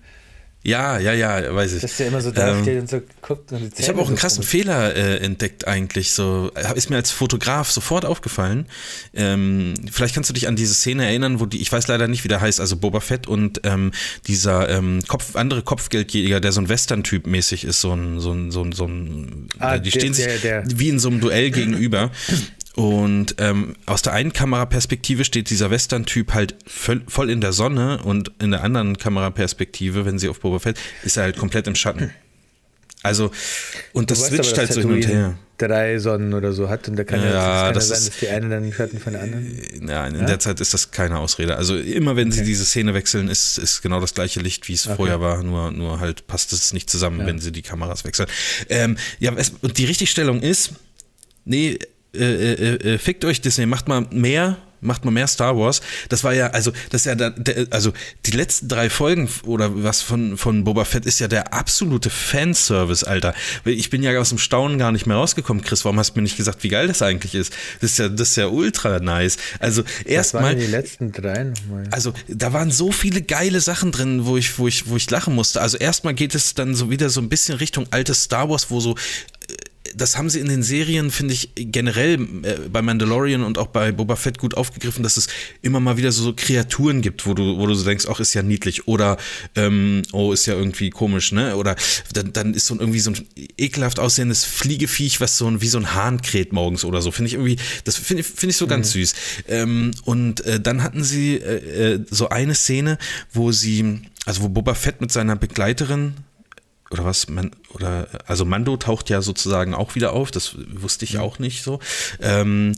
[0.68, 1.82] Ja, ja, ja, weiß ich.
[1.84, 3.52] Dass der immer so da steht und so guckt.
[3.52, 4.44] Und Ich habe auch einen so krassen.
[4.44, 6.12] Fehler äh, entdeckt eigentlich.
[6.12, 8.66] So ist mir als Fotograf sofort aufgefallen.
[9.14, 12.24] Ähm, vielleicht kannst du dich an diese Szene erinnern, wo die, ich weiß leider nicht,
[12.24, 13.92] wie der heißt, also Boba Fett und ähm,
[14.26, 18.50] dieser ähm, Kopf, andere Kopfgeldjäger, der so ein Western-Typ mäßig ist, so ein, so ein,
[18.52, 21.22] so ein, so ein Ah, die der- stehen sich der- der- wie in so einem
[21.22, 22.10] Duell gegenüber.
[22.76, 28.32] Und ähm, aus der einen Kameraperspektive steht dieser Western-Typ halt voll, in der Sonne und
[28.40, 32.12] in der anderen Kameraperspektive, wenn sie auf Boba Fett, ist er halt komplett im Schatten.
[33.02, 33.32] Also,
[33.94, 35.38] und das switcht halt so hin und her.
[35.58, 38.20] drei Sonnen oder so hat und da kann ja, Ja, das ja das sein, dass
[38.20, 39.88] die eine dann Schatten von der anderen.
[39.88, 41.56] Ja, in der Zeit ist das keine Ausrede.
[41.56, 44.86] Also immer wenn sie diese Szene wechseln, ist, ist genau das gleiche Licht, wie es
[44.86, 48.28] vorher war, nur, nur halt passt es nicht zusammen, wenn sie die Kameras wechseln.
[48.70, 50.72] Ähm, ja, es, und die Richtigstellung ist,
[51.46, 51.78] nee,
[52.20, 55.82] äh, äh, äh, fickt euch Disney, macht mal mehr, macht mal mehr Star Wars.
[56.10, 57.92] Das war ja, also, das ist ja, da, der, also
[58.26, 63.04] die letzten drei Folgen oder was von, von Boba Fett ist ja der absolute Fanservice,
[63.04, 63.34] Alter.
[63.66, 65.84] Ich bin ja aus dem Staunen gar nicht mehr rausgekommen, Chris.
[65.86, 67.54] Warum hast du mir nicht gesagt, wie geil das eigentlich ist?
[67.82, 69.38] Das ist ja, das ist ja ultra nice.
[69.60, 70.56] Also erstmal.
[70.56, 71.88] die letzten drei nochmal?
[71.92, 75.36] Also da waren so viele geile Sachen drin, wo ich, wo ich, wo ich lachen
[75.36, 75.62] musste.
[75.62, 78.80] Also erstmal geht es dann so wieder so ein bisschen Richtung altes Star Wars, wo
[78.80, 78.96] so
[79.35, 79.35] äh,
[79.96, 83.92] das haben sie in den Serien, finde ich, generell äh, bei Mandalorian und auch bei
[83.92, 85.28] Boba Fett gut aufgegriffen, dass es
[85.62, 88.44] immer mal wieder so, Kreaturen gibt, wo du, wo du so denkst, ach, ist ja
[88.44, 89.18] niedlich oder
[89.56, 91.56] ähm, oh, ist ja irgendwie komisch, ne?
[91.56, 91.76] Oder
[92.14, 93.28] dann, dann ist so ein, irgendwie so ein
[93.58, 97.12] ekelhaft aussehendes Fliegeviech, was so ein, wie so ein Hahn kräht morgens oder so.
[97.12, 99.14] Finde ich irgendwie, das finde ich, finde ich so ganz süß.
[99.48, 102.98] Ähm, und äh, dann hatten sie äh, äh, so eine Szene,
[103.32, 106.16] wo sie, also wo Boba Fett mit seiner Begleiterin
[106.92, 111.18] oder was, man, oder, also Mando taucht ja sozusagen auch wieder auf, das wusste ich
[111.18, 111.80] auch nicht so.
[112.22, 112.74] Ähm,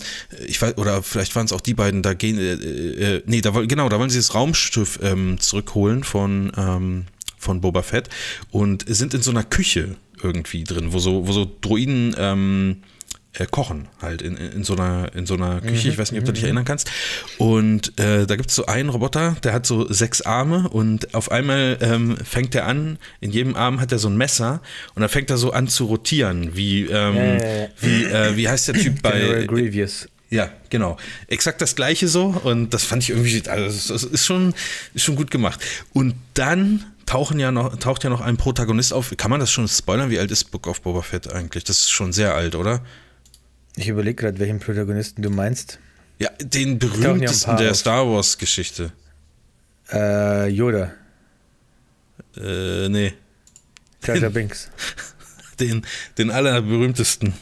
[0.45, 3.53] ich weiß, oder vielleicht waren es auch die beiden, da gehen, äh, äh, nee, da
[3.53, 7.05] wollen, genau, da wollen sie das Raumschiff ähm, zurückholen von, ähm,
[7.37, 8.09] von Boba Fett
[8.49, 12.77] und sind in so einer Küche irgendwie drin, wo so, wo so Droiden, ähm,
[13.33, 15.89] äh, kochen halt in, in, so einer, in so einer Küche.
[15.89, 16.89] Ich weiß nicht, ob du dich erinnern kannst.
[17.37, 21.31] Und äh, da gibt es so einen Roboter, der hat so sechs Arme und auf
[21.31, 24.61] einmal ähm, fängt er an, in jedem Arm hat er so ein Messer
[24.95, 27.67] und dann fängt er so an zu rotieren, wie, ähm, ja.
[27.79, 29.47] wie, äh, wie heißt der Typ General bei.
[29.47, 30.07] Grievous.
[30.29, 30.97] Ja, genau.
[31.27, 34.53] Exakt das gleiche so und das fand ich irgendwie, also das ist schon,
[34.93, 35.63] ist schon gut gemacht.
[35.93, 39.13] Und dann tauchen ja noch, taucht ja noch ein Protagonist auf.
[39.15, 40.09] Kann man das schon spoilern?
[40.09, 41.63] Wie alt ist Book of Boba Fett eigentlich?
[41.63, 42.81] Das ist schon sehr alt, oder?
[43.77, 45.79] Ich überlege gerade, welchen Protagonisten du meinst.
[46.19, 47.77] Ja, den ja berühmtesten der auf.
[47.77, 48.91] Star Wars Geschichte.
[49.91, 50.93] Äh, Yoda.
[52.35, 53.13] Äh, nee.
[54.03, 54.69] Jar Binks.
[55.59, 55.85] Den,
[56.17, 57.33] den allerberühmtesten.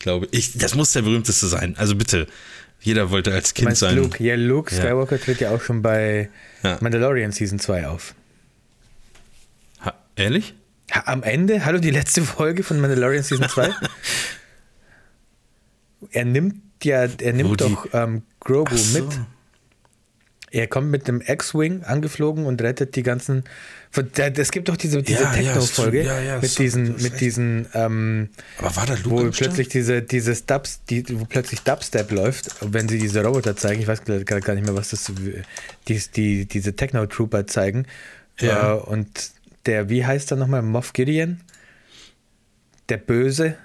[0.00, 0.58] Glaube ich.
[0.58, 1.76] Das muss der berühmteste sein.
[1.78, 2.26] Also bitte.
[2.80, 3.96] Jeder wollte als Kind meinst sein.
[3.96, 4.22] Luke?
[4.22, 4.80] Ja, Luke Ja.
[4.82, 6.28] Skywalker tritt ja auch schon bei
[6.64, 6.78] Ja.
[6.80, 8.14] Mandalorian Season 2 auf.
[9.80, 10.54] Ha, ehrlich?
[10.92, 13.70] Ha, Am Ende, hallo, die letzte Folge von Mandalorian Season 2.
[16.10, 19.02] er nimmt ja, er nimmt Wo doch ähm, Grogu so.
[19.02, 19.18] mit.
[20.52, 23.44] Er kommt mit dem X-Wing angeflogen und rettet die ganzen.
[24.14, 26.04] Es gibt doch diese, diese Ja, Techno-Folge.
[26.04, 28.28] Ja, ja, mit so, diesen, mit diesen ähm,
[28.58, 32.88] Aber war da Luke wo plötzlich diese, dieses Dubs, die, wo plötzlich Dubstep läuft, wenn
[32.88, 35.10] sie diese Roboter zeigen, ich weiß gerade gar nicht mehr, was das,
[35.88, 37.86] die, die, diese Techno-Trooper zeigen.
[38.38, 38.74] Ja.
[38.74, 39.30] Äh, und
[39.66, 41.40] der, wie heißt er nochmal, Moff Gideon?
[42.88, 43.56] Der Böse,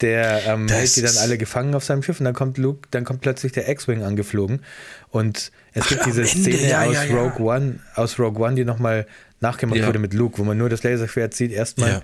[0.00, 3.04] der ähm, hält die dann alle gefangen auf seinem Schiff und dann kommt Luke, dann
[3.04, 4.62] kommt plötzlich der X-Wing angeflogen
[5.10, 7.16] und es gibt am diese Szene ja, aus ja, ja.
[7.22, 9.06] Rogue One, aus Rogue One, die nochmal
[9.40, 9.86] nachgemacht Ja.
[9.86, 12.02] wurde mit Luke, wo man nur das Laserschwert sieht, erstmal, Ja.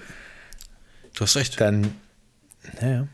[1.14, 1.60] Du hast recht.
[1.60, 1.94] dann,
[2.80, 3.08] naja.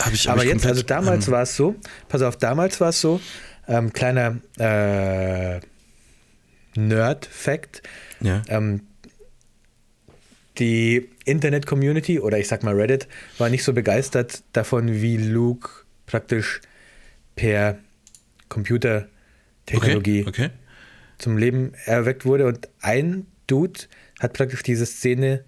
[0.00, 1.74] Hab ich, hab Aber jetzt, also damals ähm, war es so,
[2.08, 3.20] pass auf, damals war es so,
[3.68, 5.60] ähm, kleiner äh,
[6.76, 7.82] Nerd-Fact,
[8.20, 8.42] Ja.
[8.48, 8.82] ähm,
[10.58, 15.68] die Internet-Community oder ich sag mal Reddit war nicht so begeistert davon, wie Luke
[16.06, 16.60] praktisch
[17.34, 17.78] per
[18.48, 20.50] Computertechnologie Okay, okay.
[21.18, 22.46] zum Leben erweckt wurde.
[22.46, 23.80] Und ein Dude
[24.20, 25.44] hat praktisch diese Szene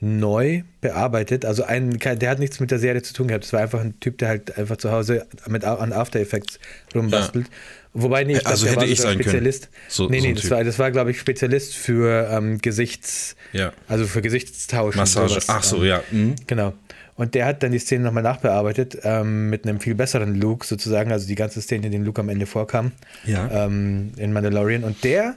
[0.00, 1.44] neu bearbeitet.
[1.44, 3.44] Also ein, der hat nichts mit der Serie zu tun gehabt.
[3.44, 6.58] Es war einfach ein Typ, der halt einfach zu Hause mit an After Effects
[6.94, 7.46] rumbastelt.
[7.94, 9.22] Wobei, nee, ich glaub, Also der hätte war ich sein können.
[9.22, 9.70] Spezialist.
[9.88, 10.50] So- nee, so nee, ein das Typ.
[10.50, 13.72] war, das war, glaube ich, Spezialist für ähm, Gesichts, Ja.
[13.88, 14.96] also für Gesichtstausch.
[14.96, 15.30] Massage.
[15.30, 15.44] sowas.
[15.48, 16.02] Ach so, Ähm, ja.
[16.10, 16.34] Mhm.
[16.46, 16.74] Genau.
[17.14, 21.10] Und der hat dann die Szene nochmal nachbearbeitet ähm, mit einem viel besseren Luke sozusagen,
[21.10, 22.92] also die ganze Szene, in der Luke am Ende vorkam
[23.24, 23.64] Ja.
[23.64, 24.84] ähm, in Mandalorian.
[24.84, 25.36] Und der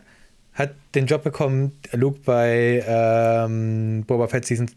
[0.60, 4.70] hat den Job bekommen, Luke bei ähm, Boba Fett Season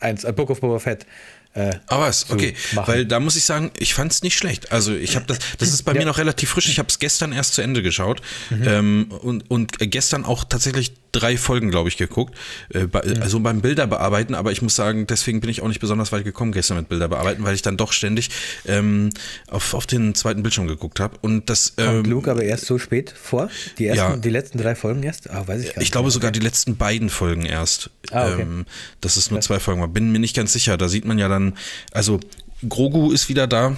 [0.00, 1.06] 1, äh, Book of Boba Fett
[1.54, 2.86] Äh, Aber es, okay, machen.
[2.92, 4.72] weil da muss ich sagen, ich fand es nicht schlecht.
[4.72, 6.68] Also ich habe das, das ist bei mir noch relativ frisch.
[6.68, 11.36] Ich habe es gestern erst zu Ende geschaut ähm, und, und gestern auch tatsächlich drei
[11.36, 12.34] Folgen, glaube ich, geguckt.
[12.70, 15.80] Äh, bei, Also beim Bilder bearbeiten, aber ich muss sagen, deswegen bin ich auch nicht
[15.80, 18.30] besonders weit gekommen gestern mit Bilder bearbeiten, weil ich dann doch ständig
[18.66, 19.10] ähm,
[19.48, 21.16] auf, auf den zweiten Bildschirm geguckt habe.
[21.22, 23.48] Und das Kommt ähm, Luke aber erst so spät vor?
[23.78, 24.16] Die, ersten, Ja.
[24.16, 25.30] die letzten drei Folgen erst?
[25.30, 25.86] Ah, weiß ich gar nicht.
[25.86, 27.90] Ich glaube sogar die letzten beiden Folgen erst.
[28.10, 28.42] Ah, okay.
[28.42, 28.66] ähm,
[29.00, 29.88] dass es nur zwei Folgen war.
[29.88, 30.76] Bin mir nicht ganz sicher.
[30.76, 31.54] Da sieht man ja dann,
[31.92, 32.20] also
[32.68, 33.76] Grogu ist wieder da.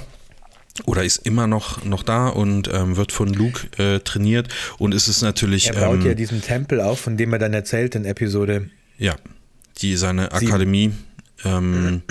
[0.86, 4.48] Oder ist immer noch, noch da und ähm, wird von Luke äh, trainiert.
[4.78, 5.68] Und es ist natürlich.
[5.68, 8.70] Er baut ähm, ja diesen Tempel auf, von dem er dann erzählt in Episode.
[8.96, 9.16] Ja,
[9.80, 10.48] die seine Sieben.
[10.48, 10.92] Akademie,
[11.44, 12.02] ähm,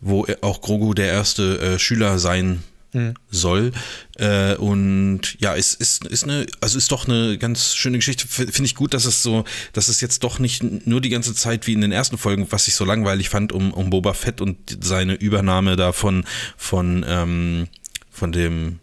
[0.00, 2.62] wo auch Grogu der erste äh, Schüler sein
[2.92, 3.14] Mhm.
[3.30, 3.72] soll.
[4.18, 8.26] Äh, und ja, es ist, ist eine, also ist doch eine ganz schöne Geschichte.
[8.26, 11.66] Finde ich gut, dass es so, dass es jetzt doch nicht nur die ganze Zeit
[11.66, 14.56] wie in den ersten Folgen, was ich so langweilig fand, um, um Boba Fett und
[14.82, 16.24] seine Übernahme davon
[16.56, 17.68] von, ähm,
[18.10, 18.80] von dem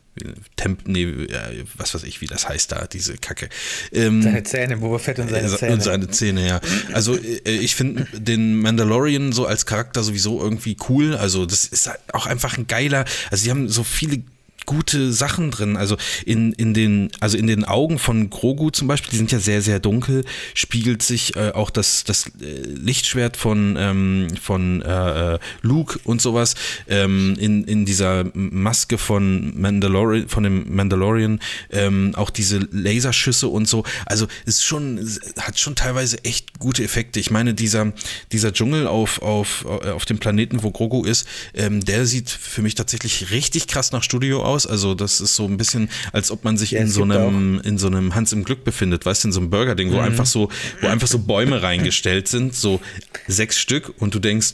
[0.56, 1.28] Temp, nee,
[1.76, 3.50] was weiß ich, wie das heißt da, diese Kacke.
[3.92, 5.74] Ähm, Seine Zähne, Boba Fett und seine äh, Zähne.
[5.74, 6.62] Und seine Zähne, ja.
[6.94, 11.16] Also äh, ich finde den Mandalorian so als Charakter sowieso irgendwie cool.
[11.16, 14.24] Also das ist halt auch einfach ein geiler, also sie haben so viele
[14.68, 15.78] gute Sachen drin.
[15.78, 19.40] Also in, in den, also in den Augen von Grogu zum Beispiel, die sind ja
[19.40, 25.36] sehr, sehr dunkel, spiegelt sich äh, auch das, das äh, Lichtschwert von, ähm, von äh,
[25.36, 26.54] äh, Luke und sowas
[26.88, 31.40] ähm, in, in dieser Maske von Mandalorian, von dem Mandalorian,
[31.72, 33.84] ähm, auch diese Laserschüsse und so.
[34.06, 35.00] Also ist schon,
[35.40, 37.22] hat schon teilweise echt gute Effekte.
[37.22, 37.94] Ich meine, dieser,
[38.34, 42.76] dieser Dschungel auf, auf, auf dem Planeten, wo Grogu ist, ähm, der sieht für mich
[42.76, 44.57] tatsächlich richtig krass nach Studio aus.
[44.66, 47.78] Also das ist so ein bisschen, als ob man sich Ja, in so einem, in
[47.78, 50.50] so einem Hans im Glück befindet, weißt du, in so einem Burger-Ding, wo einfach so,
[50.82, 52.80] wo einfach so Bäume reingestellt sind, so
[53.28, 54.54] sechs Stück und du denkst,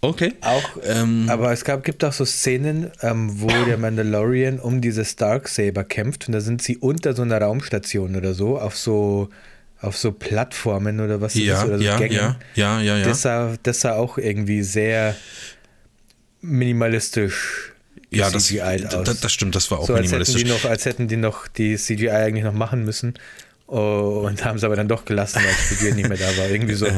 [0.00, 0.34] okay.
[0.40, 5.16] Auch, Ähm, aber es gab, gibt auch so Szenen, ähm, wo der Mandalorian um dieses
[5.16, 9.28] Darksaber kämpft und da sind sie unter so einer Raumstation oder so, auf so,
[9.80, 12.16] auf so Plattformen oder was das ja, ist, oder so ja, Gängen.
[12.16, 13.04] ja, ja, ja, ja.
[13.04, 15.14] Das, sah, das sah auch irgendwie sehr
[16.40, 17.73] minimalistisch
[18.10, 18.48] ja, das,
[19.04, 21.48] das, das stimmt, das war auch so als hätten, die noch, als hätten die noch
[21.48, 23.14] die CGI eigentlich noch machen müssen.
[23.66, 26.48] Oh, und haben es aber dann doch gelassen, weil das Budget nicht mehr da war.
[26.48, 26.86] Irgendwie so.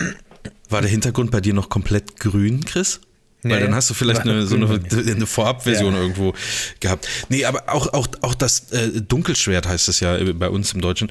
[0.00, 3.00] Äh, War der Hintergrund bei dir noch komplett grün, Chris?
[3.42, 6.00] Weil Nee, dann hast du vielleicht eine, so eine, eine Vorabversion Ja.
[6.00, 6.34] irgendwo
[6.80, 7.08] gehabt.
[7.28, 10.80] Nee, aber auch, auch, auch das äh, Dunkelschwert heißt es ja äh, bei uns im
[10.80, 11.10] Deutschen.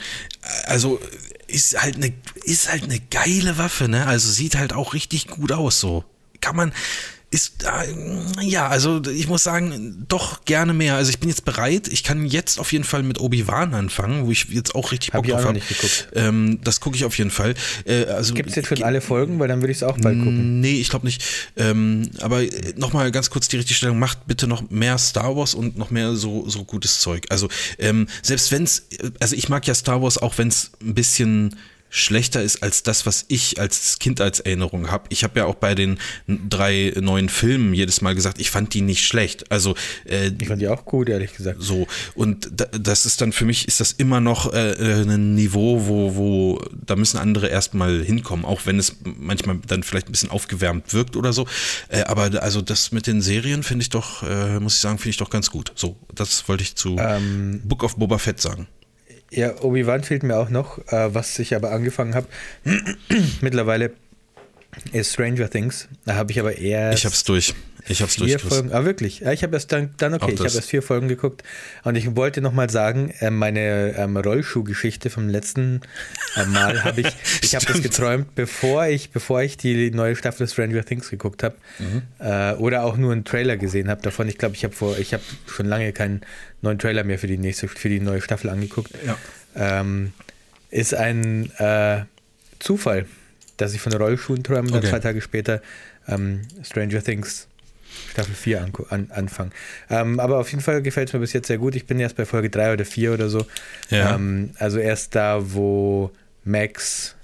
[0.65, 0.99] Also
[1.47, 2.13] ist halt eine,
[2.43, 4.05] ist halt eine geile Waffe, ne?
[4.07, 6.03] Also sieht halt auch richtig gut aus, so.
[6.41, 6.73] Kann man,
[7.29, 10.95] ist, äh, ja, also ich muss sagen, doch gerne mehr.
[10.95, 11.89] Also ich bin jetzt bereit.
[11.89, 15.23] Ich kann jetzt auf jeden Fall mit Obi-Wan anfangen, wo ich jetzt auch richtig Hab
[15.23, 15.53] Bock auch drauf habe.
[15.55, 16.07] nicht geguckt.
[16.13, 17.53] Ähm, das gucke ich auf jeden Fall.
[17.85, 19.39] Äh, also Gibt es jetzt schon alle Folgen?
[19.39, 20.61] Weil dann würde ich es auch bald gucken.
[20.61, 21.21] Nee, ich glaube nicht.
[21.57, 22.43] Ähm, aber
[22.77, 23.99] nochmal ganz kurz die Richtigstellung.
[23.99, 27.25] Macht bitte noch mehr Star Wars und noch mehr so, so gutes Zeug.
[27.29, 28.87] Also ähm, selbst wenn es,
[29.19, 31.55] also ich mag ja Star Wars, auch wenn es ein bisschen
[31.89, 35.05] schlechter ist als das, was ich als Kindheitserinnerung habe.
[35.09, 38.81] Ich habe ja auch bei den drei neuen Filmen jedes Mal gesagt, ich fand die
[38.81, 39.51] nicht schlecht.
[39.51, 39.75] Also
[40.05, 41.57] äh, Ich fand die auch gut, ehrlich gesagt.
[41.61, 45.35] so, und da, das ist dann für mich, ist das immer noch äh, äh, ein
[45.35, 50.11] Niveau, wo, wo, da müssen andere erstmal hinkommen, auch wenn es manchmal dann vielleicht ein
[50.11, 51.47] bisschen aufgewärmt wirkt oder so.
[51.89, 55.11] Äh, aber also das mit den Serien finde ich doch, äh, muss ich sagen, finde
[55.11, 55.71] ich doch ganz gut.
[55.75, 58.67] So, das wollte ich zu Ähm, Book of Boba Fett sagen.
[59.31, 62.27] Ja, Obi-Wan fehlt mir auch noch, äh, was ich aber angefangen habe.
[63.41, 63.91] Mittlerweile
[64.91, 65.87] ist Stranger Things.
[66.05, 67.53] Da habe ich aber eher Ich hab's durch.
[67.89, 68.31] Ich hab's durch.
[68.31, 68.53] vier Chris.
[68.53, 68.73] Folgen.
[68.73, 69.19] Ah, wirklich?
[69.21, 71.43] Ja, ich habe erst dann, dann okay, ich habe erst vier Folgen geguckt.
[71.83, 75.81] Und ich wollte nochmal sagen, äh, meine ähm, Rollschuhgeschichte vom letzten
[76.35, 77.07] äh, Mal habe ich,
[77.41, 81.55] ich habe das geträumt, bevor ich, bevor ich die neue Staffel Stranger Things geguckt habe.
[81.79, 82.01] Mhm.
[82.19, 84.27] Äh, oder auch nur einen Trailer gesehen habe davon.
[84.27, 86.21] Ich glaube, ich habe vor, ich habe schon lange keinen
[86.61, 88.91] neuen Trailer mehr für die nächste, für die neue Staffel angeguckt.
[89.05, 89.17] Ja.
[89.55, 90.11] Ähm,
[90.69, 92.01] ist ein äh,
[92.59, 93.05] Zufall,
[93.57, 94.89] dass ich von Rollschuhen träume und dann Okay.
[94.89, 95.61] zwei Tage später
[96.07, 97.47] ähm, Stranger Things
[98.11, 99.51] Staffel 4 an, an, anfangen.
[99.89, 101.75] Ähm, aber auf jeden Fall gefällt es mir bis jetzt sehr gut.
[101.75, 103.45] Ich bin erst bei Folge 3 oder 4 oder so.
[103.89, 104.15] Ja.
[104.15, 106.11] Ähm, also erst da, wo
[106.43, 107.15] Max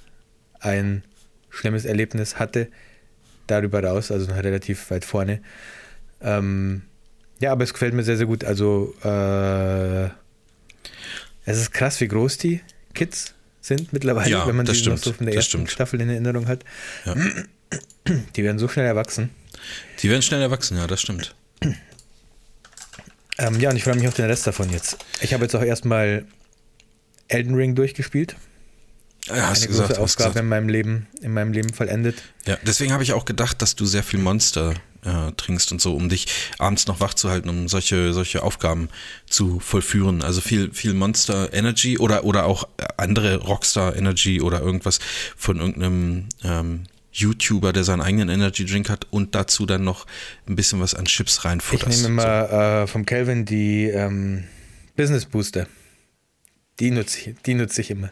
[0.60, 1.04] ein
[1.50, 2.70] schlimmes Erlebnis hatte,
[3.48, 5.42] darüber raus, also noch relativ weit vorne.
[6.22, 6.84] Ähm,
[7.40, 8.44] ja, aber es gefällt mir sehr, sehr gut.
[8.44, 10.06] Also äh,
[11.46, 12.62] es ist krass, wie groß die
[12.94, 13.34] Kids
[13.64, 15.72] sind mittlerweile, Ja, wenn man das die noch stimmt, so von der ersten stimmt.
[15.72, 16.64] Staffel in Erinnerung hat.
[17.06, 17.16] Ja.
[18.36, 19.30] Die werden so schnell erwachsen.
[20.02, 21.34] Die werden schnell erwachsen, ja, das stimmt.
[23.38, 24.98] Ähm, ja, und ich freue mich auf den Rest davon jetzt.
[25.22, 26.26] Ich habe jetzt auch erstmal
[27.30, 28.36] Elden Ring durchgespielt.
[29.28, 32.22] ja, eine gesagt, große Aufgabe in meinem Leben, in meinem Leben vollendet.
[32.46, 35.96] Ja, deswegen habe ich auch gedacht, dass du sehr viel Monster äh, trinkst und so,
[35.96, 36.28] um dich
[36.60, 38.90] abends noch wach zu halten, um solche, solche Aufgaben
[39.28, 40.22] zu vollführen.
[40.22, 45.00] Also viel, viel Monster Energy oder, oder auch andere Rockstar Energy oder irgendwas
[45.36, 46.84] von irgendeinem ähm,
[47.14, 50.06] YouTuber, der seinen eigenen Energy Drink hat und dazu dann noch
[50.48, 51.98] ein bisschen was an Chips reinfutterst.
[51.98, 52.56] Ich nehme immer so.
[52.56, 54.46] äh, vom Kelvin die ähm,
[54.96, 55.68] Business Booster.
[56.80, 58.10] Die nutze ich, die nutze ich immer.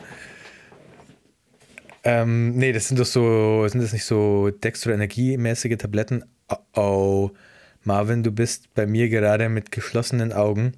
[2.04, 6.24] Ähm, nee, das sind doch so, sind das nicht so Dextro-Energiemäßige Tabletten?
[6.74, 7.32] Oh,
[7.84, 10.74] Marvin, du bist bei mir gerade mit geschlossenen Augen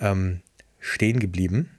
[0.00, 0.40] ähm,
[0.78, 1.70] stehen geblieben.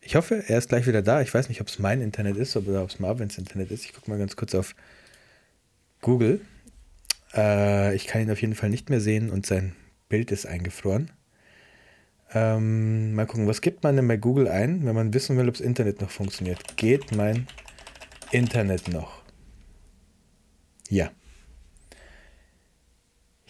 [0.00, 1.22] Ich hoffe, er ist gleich wieder da.
[1.22, 3.84] Ich weiß nicht, ob es mein Internet ist oder ob es Marvins Internet ist.
[3.84, 4.74] Ich gucke mal ganz kurz auf
[6.02, 6.40] Google.
[7.34, 9.74] Äh, ich kann ihn auf jeden Fall nicht mehr sehen und sein
[10.08, 11.10] Bild ist eingefroren.
[12.32, 15.54] Ähm, mal gucken, was gibt man denn bei Google ein, wenn man wissen will, ob
[15.54, 16.76] das Internet noch funktioniert?
[16.76, 17.46] Geht mein
[18.30, 19.22] Internet noch?
[20.88, 21.10] Ja.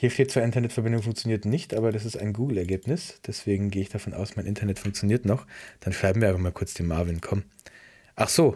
[0.05, 3.20] Hier steht zwar Internetverbindung funktioniert nicht, aber das ist ein Google-Ergebnis.
[3.26, 5.46] Deswegen gehe ich davon aus, mein Internet funktioniert noch.
[5.80, 7.44] Dann schreiben wir aber mal kurz dem Marvin, komm.
[8.14, 8.55] Ach so,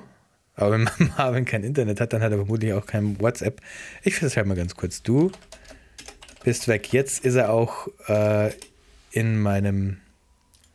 [0.57, 3.63] aber wenn Marvin kein Internet hat, dann hat er vermutlich auch kein WhatsApp.
[4.03, 5.03] Ich schreibe mal ganz kurz.
[5.03, 5.33] Du
[6.45, 6.93] bist weg.
[6.93, 8.53] Jetzt ist er auch äh,
[9.13, 9.97] in meinem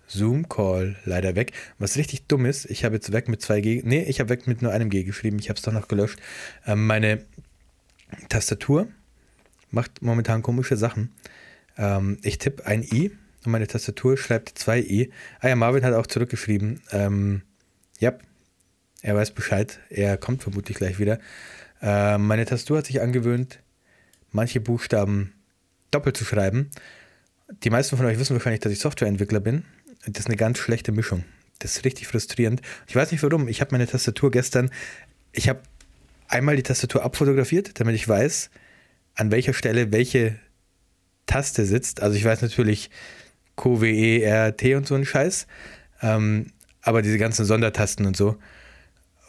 [0.07, 1.51] Zoom-Call leider weg.
[1.77, 3.83] Was richtig dumm ist, ich habe jetzt weg mit zwei G.
[3.85, 5.37] Nee, ich habe weg mit nur einem G geschrieben.
[5.37, 6.17] Ich habe es doch noch gelöscht.
[6.65, 7.23] Ähm, meine
[8.29, 8.87] Tastatur
[9.73, 11.11] macht momentan komische Sachen.
[11.77, 13.11] Ähm, ich tippe ein I
[13.43, 15.11] und meine Tastatur schreibt zwei I.
[15.39, 16.81] Ah ja, Marvin hat auch zurückgeschrieben.
[16.91, 17.41] Ähm,
[17.99, 18.13] ja,
[19.01, 19.79] er weiß Bescheid.
[19.89, 21.19] Er kommt vermutlich gleich wieder.
[21.81, 23.59] Ähm, meine Tastatur hat sich angewöhnt,
[24.31, 25.33] manche Buchstaben
[25.91, 26.69] doppelt zu schreiben.
[27.63, 29.65] Die meisten von euch wissen wahrscheinlich, dass ich Softwareentwickler bin.
[30.05, 31.23] Das ist eine ganz schlechte Mischung.
[31.59, 32.61] Das ist richtig frustrierend.
[32.87, 33.47] Ich weiß nicht warum.
[33.47, 34.69] Ich habe meine Tastatur gestern,
[35.31, 35.61] ich habe
[36.27, 38.49] einmal die Tastatur abfotografiert, damit ich weiß,
[39.15, 40.39] an welcher Stelle welche
[41.25, 42.01] Taste sitzt.
[42.01, 42.89] Also ich weiß natürlich
[43.55, 45.47] Q, W, E, R, T und so ein Scheiß.
[46.01, 46.47] Ähm,
[46.81, 48.37] aber diese ganzen Sondertasten und so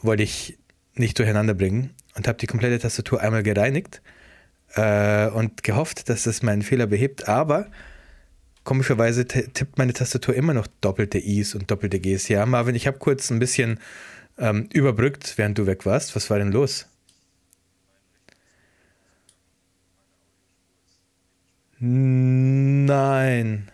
[0.03, 0.59] wollte ich
[0.95, 4.03] nicht durcheinander bringen und habe die komplette Tastatur einmal gereinigt
[4.75, 7.29] äh, und gehofft, dass das meinen Fehler behebt.
[7.29, 7.71] Aber
[8.65, 12.29] komischerweise tippt meine Tastatur immer noch doppelte I's und doppelte G's.
[12.29, 13.79] Ja, Marvin, ich habe kurz ein bisschen
[14.39, 16.17] ähm, überbrückt, während du weg warst.
[16.17, 16.87] Was war denn los?
[21.87, 23.71] Nein.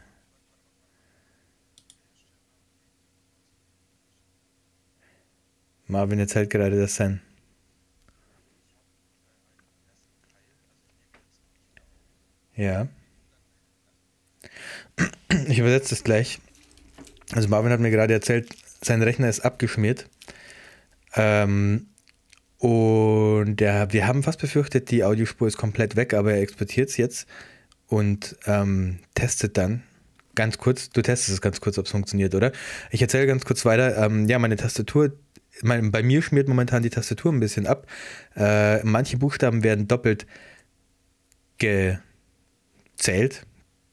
[5.86, 7.20] Marvin erzählt gerade, dass sein
[12.56, 12.88] Ja.
[15.46, 16.40] Ich übersetze das gleich.
[17.32, 20.10] Also Marvin hat mir gerade erzählt, sein Rechner ist abgeschmiert.
[21.14, 21.86] Ähm,
[22.58, 26.96] und der, wir haben fast befürchtet, die Audiospur ist komplett weg, aber er exportiert es
[26.96, 27.28] jetzt
[27.90, 29.82] und ähm, testet dann
[30.34, 32.52] ganz kurz, du testest es ganz kurz, ob es funktioniert, oder?
[32.90, 33.96] Ich erzähle ganz kurz weiter.
[33.98, 35.12] Ähm, ja, meine Tastatur,
[35.62, 37.86] mein, bei mir schmiert momentan die Tastatur ein bisschen ab.
[38.36, 40.26] Äh, manche Buchstaben werden doppelt
[41.58, 43.44] gezählt,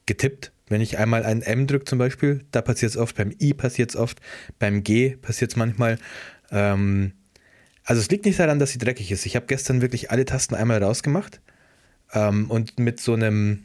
[0.06, 0.54] getippt.
[0.70, 3.90] Wenn ich einmal ein M drücke zum Beispiel, da passiert es oft, beim I passiert
[3.90, 4.20] es oft,
[4.60, 5.98] beim G passiert es manchmal.
[6.52, 7.14] Ähm,
[7.84, 9.26] also es liegt nicht daran, dass sie dreckig ist.
[9.26, 11.42] Ich habe gestern wirklich alle Tasten einmal rausgemacht
[12.14, 13.64] ähm, und mit so einem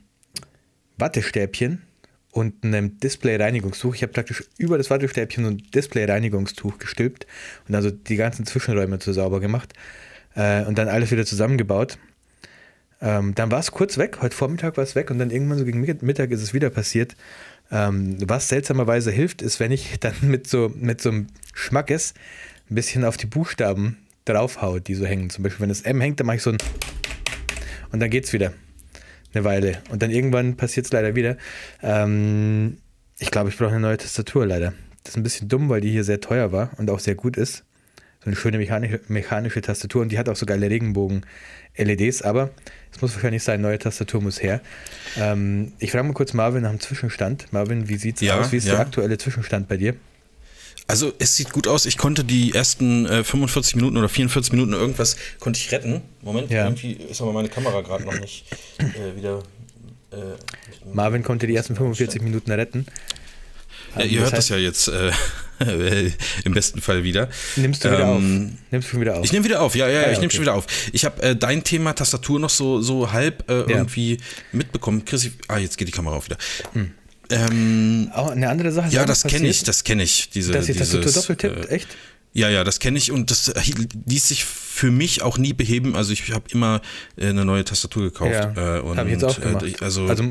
[0.98, 1.82] Wattestäbchen
[2.30, 3.94] und einem Display-Reinigungstuch.
[3.94, 7.26] Ich habe praktisch über das Wattestäbchen ein Display-Reinigungstuch gestülpt
[7.68, 9.74] und also die ganzen Zwischenräume zu sauber gemacht
[10.34, 11.98] äh, und dann alles wieder zusammengebaut.
[13.02, 15.64] Ähm, dann war es kurz weg, heute Vormittag war es weg und dann irgendwann so
[15.64, 17.16] gegen Mittag ist es wieder passiert.
[17.70, 22.14] Ähm, was seltsamerweise hilft, ist, wenn ich dann mit so, mit so einem Schmackes
[22.70, 25.30] ein bisschen auf die Buchstaben draufhaue, die so hängen.
[25.30, 26.58] Zum Beispiel, wenn das M hängt, dann mache ich so ein
[27.90, 28.54] und dann geht es wieder
[29.34, 29.78] eine Weile.
[29.90, 31.36] Und dann irgendwann passiert es leider wieder.
[31.82, 32.78] Ähm,
[33.18, 34.72] ich glaube, ich brauche eine neue Tastatur leider.
[35.04, 37.36] Das ist ein bisschen dumm, weil die hier sehr teuer war und auch sehr gut
[37.36, 37.64] ist.
[38.20, 42.50] So eine schöne mechanische, mechanische Tastatur und die hat auch so geile Regenbogen-LEDs, aber
[42.92, 44.60] es muss wahrscheinlich sein, neue Tastatur muss her.
[45.18, 47.52] Ähm, ich frage mal kurz Marvin nach dem Zwischenstand.
[47.52, 48.52] Marvin, wie sieht es ja, aus?
[48.52, 48.74] Wie ist ja.
[48.74, 49.96] der aktuelle Zwischenstand bei dir?
[50.86, 51.86] Also es sieht gut aus.
[51.86, 56.02] Ich konnte die ersten äh, 45 Minuten oder 44 Minuten irgendwas konnte ich retten.
[56.22, 56.64] Moment, ja.
[56.64, 58.44] irgendwie ist aber meine Kamera gerade noch nicht
[58.78, 59.42] äh, wieder.
[60.10, 60.16] Äh,
[60.92, 62.86] Marvin konnte die ersten 45 Minuten retten.
[63.96, 65.12] Ja, ihr hört das ja jetzt äh,
[66.44, 67.28] im besten Fall wieder.
[67.56, 68.22] Nimmst du wieder ähm, auf?
[68.70, 69.24] Nimmst du schon wieder auf?
[69.24, 70.20] Ich nehme wieder auf, ja, ja, ah, ja ich okay.
[70.20, 70.66] nehme schon wieder auf.
[70.92, 73.68] Ich habe äh, dein Thema Tastatur noch so, so halb äh, ja.
[73.68, 74.18] irgendwie
[74.52, 75.04] mitbekommen.
[75.04, 76.38] Chris, ah, jetzt geht die Kamera auf wieder.
[76.72, 76.92] Hm.
[77.32, 78.90] Ähm, oh, eine andere Sache.
[78.90, 80.30] Ja, das kenne ich, das kenne ich.
[80.30, 81.88] Diese, dass die Tastatur doppelt tippt, äh, echt?
[82.34, 83.52] Ja, ja, das kenne ich und das
[84.06, 85.96] ließ sich für mich auch nie beheben.
[85.96, 86.80] Also ich habe immer
[87.16, 88.32] äh, eine neue Tastatur gekauft.
[88.32, 89.64] Ja, äh, habe ich jetzt auch gemacht.
[89.64, 90.24] Äh, also, also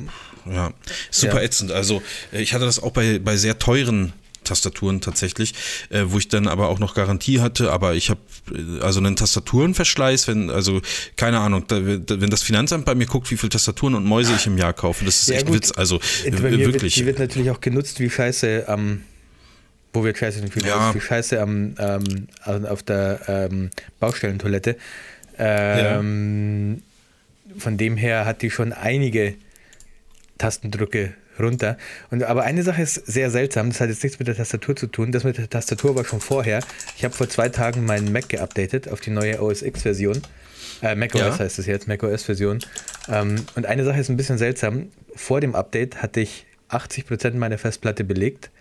[0.50, 0.74] ja,
[1.12, 1.42] super ja.
[1.44, 1.72] ätzend.
[1.72, 2.02] Also
[2.34, 4.14] äh, ich hatte das auch bei, bei sehr teuren
[4.44, 5.54] Tastaturen tatsächlich,
[5.90, 8.20] äh, wo ich dann aber auch noch Garantie hatte, aber ich habe
[8.54, 10.82] äh, also einen Tastaturenverschleiß, wenn, also
[11.16, 14.48] keine Ahnung, da, wenn das Finanzamt bei mir guckt, wie viele Tastaturen und Mäuse ich
[14.48, 15.56] im Jahr kaufe, das ist ja, echt gut.
[15.56, 16.82] Witz, also äh, wirklich.
[16.82, 19.02] Wird, die wird natürlich auch genutzt wie Scheiße am ähm
[19.94, 20.94] wo wir scheiße sind, ja.
[20.94, 23.70] wie scheiße am, ähm, auf der ähm,
[24.00, 24.78] Baustellentoilette.
[25.38, 26.82] Ähm,
[27.46, 27.54] ja.
[27.58, 29.36] Von dem her hat die schon einige
[30.38, 31.78] Tastendrücke runter.
[32.10, 34.88] Und, aber eine Sache ist sehr seltsam, das hat jetzt nichts mit der Tastatur zu
[34.88, 35.12] tun.
[35.12, 36.60] Das mit der Tastatur war schon vorher.
[36.98, 40.22] Ich habe vor zwei Tagen meinen Mac geupdatet auf die neue OS X-Version.
[40.82, 41.40] Äh, Mac OS ja.
[41.40, 42.60] heißt es jetzt, Mac OS-Version.
[43.10, 44.90] Ähm, und eine Sache ist ein bisschen seltsam.
[45.16, 48.52] Vor dem Update hatte ich 80% meiner Festplatte belegt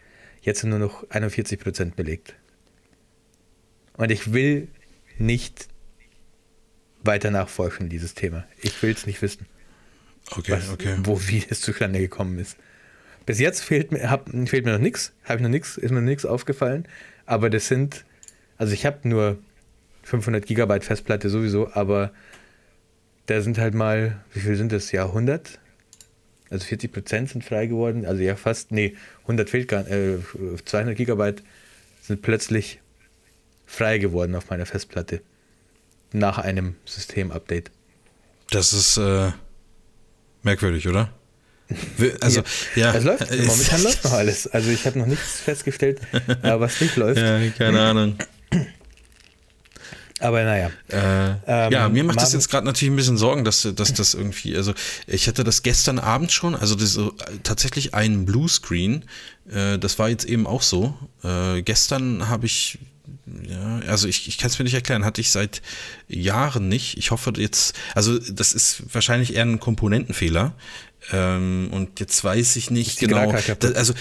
[0.42, 2.34] Jetzt sind nur noch 41 Prozent belegt.
[3.96, 4.68] Und ich will
[5.18, 5.68] nicht
[7.02, 8.44] weiter nachforschen, dieses Thema.
[8.62, 9.46] Ich will es nicht wissen.
[10.30, 10.96] Okay, was, okay.
[11.02, 12.56] Wo, wie es zustande gekommen ist.
[13.26, 16.00] Bis jetzt fehlt mir, hab, fehlt mir noch nichts, habe ich noch nichts, ist mir
[16.00, 16.86] noch nichts aufgefallen.
[17.26, 18.04] Aber das sind,
[18.56, 19.38] also ich habe nur
[20.02, 22.12] 500 Gigabyte Festplatte sowieso, aber
[23.26, 24.90] da sind halt mal, wie viel sind das?
[24.90, 25.60] Ja, 100?
[26.50, 28.04] Also 40 Prozent sind frei geworden.
[28.04, 30.18] Also ja, fast, nee, 100 fehlt gar äh,
[30.64, 31.44] 200 Gigabyte
[32.02, 32.80] sind plötzlich
[33.66, 35.20] frei geworden auf meiner Festplatte.
[36.12, 37.70] Nach einem System-Update.
[38.50, 39.30] Das ist äh,
[40.42, 41.10] merkwürdig, oder?
[42.20, 42.42] Also,
[42.74, 42.92] ja.
[42.92, 42.94] ja.
[42.94, 44.46] Es läuft, momentan läuft noch alles.
[44.48, 46.00] Also ich habe noch nichts festgestellt,
[46.42, 47.20] was nicht läuft.
[47.20, 48.16] Ja, keine Ahnung.
[50.20, 50.70] Aber naja.
[50.88, 54.12] Äh, ähm, ja, mir macht das jetzt gerade natürlich ein bisschen Sorgen, dass, dass das
[54.12, 54.74] irgendwie, also
[55.06, 57.08] ich hatte das gestern Abend schon, also das, äh,
[57.42, 59.06] tatsächlich ein Bluescreen,
[59.50, 60.94] äh, das war jetzt eben auch so.
[61.24, 62.78] Äh, gestern habe ich,
[63.48, 65.62] ja, also ich, ich kann es mir nicht erklären, hatte ich seit
[66.08, 66.96] Jahren nicht.
[66.98, 70.54] Ich hoffe jetzt, also das ist wahrscheinlich eher ein Komponentenfehler.
[71.12, 73.32] Ähm, und jetzt weiß ich nicht genau.
[73.32, 73.94] Das, also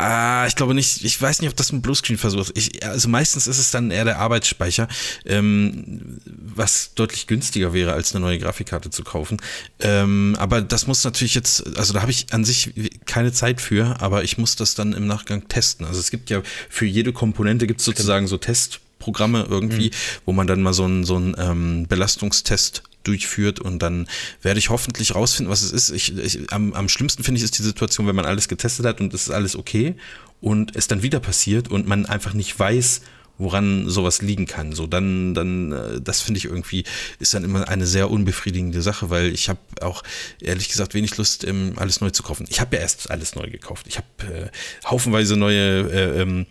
[0.00, 1.04] Ah, ich glaube nicht.
[1.04, 2.82] Ich weiß nicht, ob das ein Bluescreen-Versuch ist.
[2.82, 4.88] Also meistens ist es dann eher der Arbeitsspeicher,
[5.26, 9.36] ähm, was deutlich günstiger wäre, als eine neue Grafikkarte zu kaufen.
[9.80, 12.72] Ähm, aber das muss natürlich jetzt, also da habe ich an sich
[13.04, 15.84] keine Zeit für, aber ich muss das dann im Nachgang testen.
[15.84, 20.22] Also es gibt ja für jede Komponente gibt es sozusagen so Testprogramme irgendwie, mhm.
[20.24, 24.08] wo man dann mal so einen so einen ähm, Belastungstest durchführt und dann
[24.42, 25.90] werde ich hoffentlich rausfinden, was es ist.
[25.90, 29.00] Ich, ich, am, am schlimmsten finde ich ist die Situation, wenn man alles getestet hat
[29.00, 29.94] und es ist alles okay
[30.40, 33.02] und es dann wieder passiert und man einfach nicht weiß,
[33.40, 34.72] woran sowas liegen kann.
[34.72, 36.84] So dann, dann, äh, das finde ich irgendwie
[37.18, 40.02] ist dann immer eine sehr unbefriedigende Sache, weil ich habe auch
[40.40, 42.46] ehrlich gesagt wenig Lust, ähm, alles neu zu kaufen.
[42.50, 43.86] Ich habe ja erst alles neu gekauft.
[43.88, 44.50] Ich habe äh,
[44.86, 46.46] haufenweise neue äh, ähm,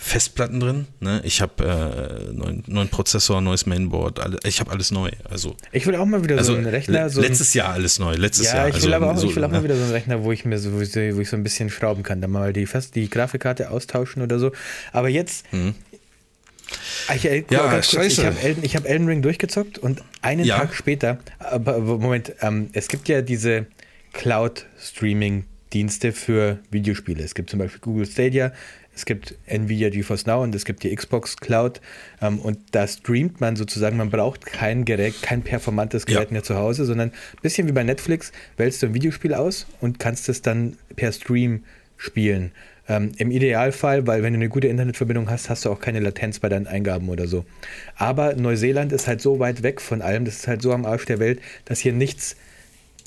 [0.00, 0.86] Festplatten drin.
[1.00, 1.20] Ne?
[1.24, 5.10] Ich habe äh, neuen, neuen Prozessor, neues Mainboard, alle, ich habe alles neu.
[5.28, 7.10] Also ich will auch mal wieder also so einen Rechner.
[7.10, 8.14] So letztes Jahr alles neu.
[8.14, 8.68] Letztes ja, Jahr.
[8.68, 9.64] ich will also, aber auch, so, ich will auch mal ne?
[9.64, 11.68] wieder so einen Rechner, wo ich mir so, wo ich, wo ich so ein bisschen
[11.68, 14.52] schrauben kann, dann mal die fast die Grafikkarte austauschen oder so.
[14.92, 15.52] Aber jetzt.
[15.52, 15.74] Mhm.
[17.12, 20.58] Ich, äh, ja, kurz, ich habe Elden, hab Elden Ring durchgezockt und einen ja.
[20.58, 23.66] Tag später, aber Moment, ähm, es gibt ja diese
[24.12, 27.24] Cloud-Streaming-Dienste für Videospiele.
[27.24, 28.52] Es gibt zum Beispiel Google Stadia,
[28.98, 31.80] es gibt Nvidia GeForce Now und es gibt die Xbox Cloud
[32.20, 36.32] ähm, und da streamt man sozusagen, man braucht kein Gerät, kein performantes Gerät ja.
[36.32, 40.00] mehr zu Hause, sondern ein bisschen wie bei Netflix, wählst du ein Videospiel aus und
[40.00, 41.62] kannst es dann per Stream
[41.96, 42.50] spielen.
[42.88, 46.40] Ähm, Im Idealfall, weil wenn du eine gute Internetverbindung hast, hast du auch keine Latenz
[46.40, 47.44] bei deinen Eingaben oder so.
[47.94, 51.04] Aber Neuseeland ist halt so weit weg von allem, das ist halt so am Arsch
[51.04, 52.34] der Welt, dass hier nichts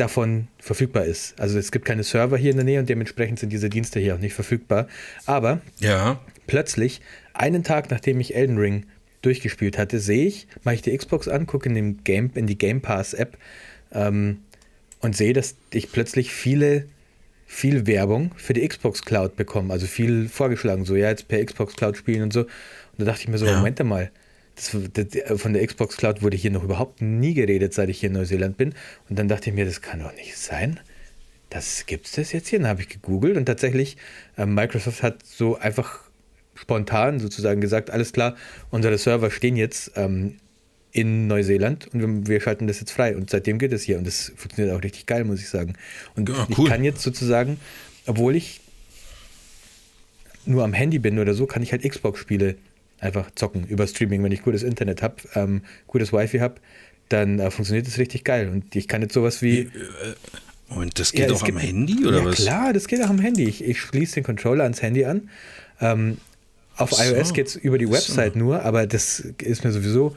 [0.02, 1.40] davon verfügbar ist.
[1.40, 4.16] Also es gibt keine Server hier in der Nähe und dementsprechend sind diese Dienste hier
[4.16, 4.88] auch nicht verfügbar.
[5.26, 6.20] Aber ja.
[6.48, 7.02] plötzlich,
[7.34, 8.86] einen Tag nachdem ich Elden Ring
[9.22, 12.58] durchgespielt hatte, sehe ich, mache ich die Xbox an, gucke in, dem Game, in die
[12.58, 13.38] Game Pass App
[13.92, 14.40] ähm,
[15.02, 16.88] und sehe, dass ich plötzlich viele,
[17.46, 19.72] viel Werbung für die Xbox Cloud bekomme.
[19.72, 22.42] Also viel vorgeschlagen, so ja, jetzt per Xbox Cloud spielen und so.
[22.42, 22.50] Und
[22.98, 23.58] da dachte ich mir so, ja.
[23.58, 24.12] Moment mal,
[24.62, 28.08] das, das, von der Xbox Cloud wurde hier noch überhaupt nie geredet, seit ich hier
[28.08, 28.74] in Neuseeland bin.
[29.10, 30.80] Und dann dachte ich mir, das kann doch nicht sein.
[31.50, 32.60] Das gibt es das jetzt hier?
[32.60, 33.98] Dann habe ich gegoogelt und tatsächlich,
[34.38, 36.00] äh, Microsoft hat so einfach
[36.56, 38.36] spontan sozusagen gesagt, alles klar,
[38.70, 40.38] unsere Server stehen jetzt ähm,
[40.92, 43.16] in Neuseeland und wir, wir, schalten das jetzt frei.
[43.16, 45.74] Und seitdem geht es hier und das funktioniert auch richtig geil, muss ich sagen.
[46.16, 46.66] Und ja, cool.
[46.66, 47.60] ich kann jetzt sozusagen,
[48.06, 48.62] obwohl ich
[50.46, 52.56] nur am Handy bin oder so, kann ich halt Xbox-Spiele
[53.02, 54.24] einfach zocken über Streaming.
[54.24, 56.56] Wenn ich gutes Internet habe, ähm, gutes Wi-Fi habe,
[57.10, 58.48] dann äh, funktioniert das richtig geil.
[58.50, 59.70] Und ich kann jetzt sowas wie.
[60.70, 62.36] Und das geht ja, auch am Handy oder ja, was?
[62.36, 63.44] Klar, das geht auch am Handy.
[63.44, 65.30] Ich, ich schließe den Controller ans Handy an.
[65.82, 66.18] Ähm,
[66.78, 67.04] Auf so.
[67.04, 68.40] iOS geht es über die Website so.
[68.40, 70.16] nur, aber das ist mir sowieso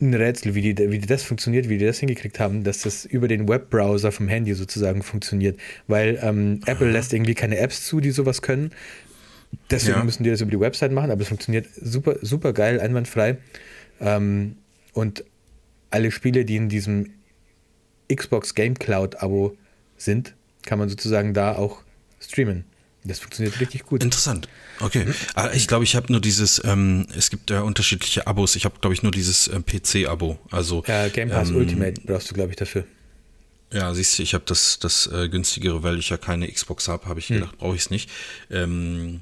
[0.00, 3.26] ein Rätsel, wie die, wie das funktioniert, wie die das hingekriegt haben, dass das über
[3.26, 5.58] den Webbrowser vom Handy sozusagen funktioniert.
[5.86, 8.70] Weil ähm, Apple lässt irgendwie keine Apps zu, die sowas können.
[9.70, 10.04] Deswegen ja.
[10.04, 13.38] müssen die das über die Website machen, aber es funktioniert super, super geil, einwandfrei.
[14.00, 14.56] Ähm,
[14.92, 15.24] und
[15.90, 17.10] alle Spiele, die in diesem
[18.12, 19.56] Xbox Game Cloud Abo
[19.96, 20.34] sind,
[20.64, 21.82] kann man sozusagen da auch
[22.20, 22.64] streamen.
[23.04, 24.02] Das funktioniert richtig gut.
[24.02, 24.48] Interessant.
[24.80, 25.06] Okay.
[25.34, 28.56] Ah, ich glaube, ich habe nur dieses, ähm, es gibt ja unterschiedliche Abos.
[28.56, 30.38] Ich habe, glaube ich, nur dieses äh, PC-Abo.
[30.50, 32.84] Also, ja, Game Pass ähm, Ultimate brauchst du, glaube ich, dafür.
[33.72, 37.06] Ja, siehst du, ich habe das, das äh, günstigere, weil ich ja keine Xbox habe,
[37.06, 37.36] habe ich hm.
[37.36, 38.10] gedacht, brauche ich es nicht.
[38.50, 39.20] Ähm,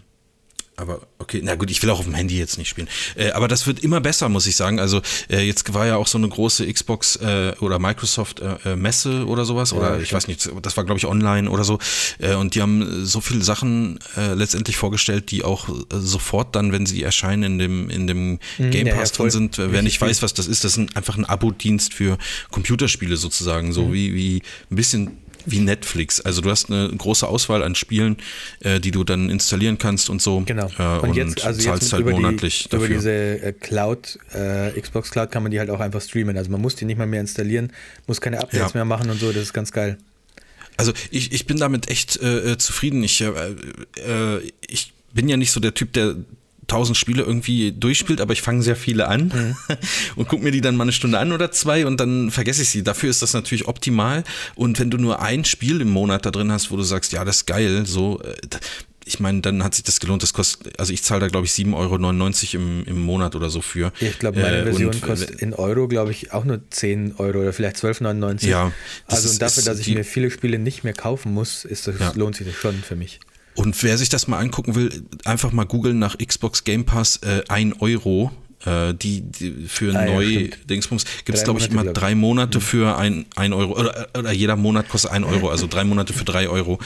[0.76, 2.88] aber okay, na gut, ich will auch auf dem Handy jetzt nicht spielen.
[3.14, 4.78] Äh, aber das wird immer besser, muss ich sagen.
[4.78, 5.00] Also
[5.30, 9.26] äh, jetzt war ja auch so eine große Xbox äh, oder Microsoft äh, äh, Messe
[9.26, 9.70] oder sowas.
[9.70, 11.78] Ja, oder ich weiß nicht, das war glaube ich online oder so.
[12.18, 17.02] Äh, und die haben so viele Sachen letztendlich vorgestellt, die auch sofort dann, wenn sie
[17.02, 19.58] erscheinen, in dem, in dem mhm, Game Pass ja, drin sind.
[19.58, 22.18] Wer nicht weiß, was das ist, das ist einfach ein Abo-Dienst für
[22.50, 23.72] Computerspiele sozusagen.
[23.72, 23.92] So mhm.
[23.92, 26.20] wie, wie ein bisschen wie Netflix.
[26.20, 28.16] Also du hast eine große Auswahl an Spielen,
[28.60, 30.42] äh, die du dann installieren kannst und so.
[30.44, 30.68] Genau.
[30.78, 32.86] Äh, und, jetzt, also zahlst jetzt halt über monatlich die, dafür.
[32.86, 36.36] Über diese äh, Cloud, äh, Xbox Cloud kann man die halt auch einfach streamen.
[36.36, 37.72] Also man muss die nicht mal mehr installieren,
[38.06, 38.78] muss keine Updates ja.
[38.78, 39.32] mehr machen und so.
[39.32, 39.96] Das ist ganz geil.
[40.76, 43.02] Also ich, ich bin damit echt äh, äh, zufrieden.
[43.02, 43.24] Ich,
[44.68, 46.16] ich bin ja nicht so der Typ, der
[46.66, 49.76] tausend Spiele irgendwie durchspielt, aber ich fange sehr viele an mhm.
[50.16, 52.70] und gucke mir die dann mal eine Stunde an oder zwei und dann vergesse ich
[52.70, 52.82] sie.
[52.82, 54.24] Dafür ist das natürlich optimal.
[54.54, 57.24] Und wenn du nur ein Spiel im Monat da drin hast, wo du sagst, ja,
[57.24, 58.34] das ist geil, so, äh,
[59.06, 60.24] ich meine, dann hat sich das gelohnt.
[60.24, 63.60] Das kostet, also ich zahle da, glaube ich, 7,99 Euro im, im Monat oder so
[63.60, 63.92] für.
[64.00, 67.38] Ich glaube, meine äh, Version und, kostet in Euro, glaube ich, auch nur 10 Euro
[67.38, 68.48] oder vielleicht 12,99.
[68.48, 68.72] Ja.
[69.06, 72.12] Also und dafür, dass ich mir viele Spiele nicht mehr kaufen muss, ist das, ja.
[72.16, 73.20] lohnt sich das schon für mich.
[73.56, 77.42] Und wer sich das mal angucken will, einfach mal googeln nach Xbox Game Pass äh,
[77.48, 78.30] 1 Euro
[78.64, 82.00] die, die, für ah, neu ja, Dingsbums gibt es, glaube ich, immer glaub ich.
[82.00, 82.62] drei Monate mhm.
[82.62, 83.78] für ein, ein Euro.
[83.78, 86.80] Oder, oder, jeder Monat kostet ein Euro, also drei Monate für drei Euro.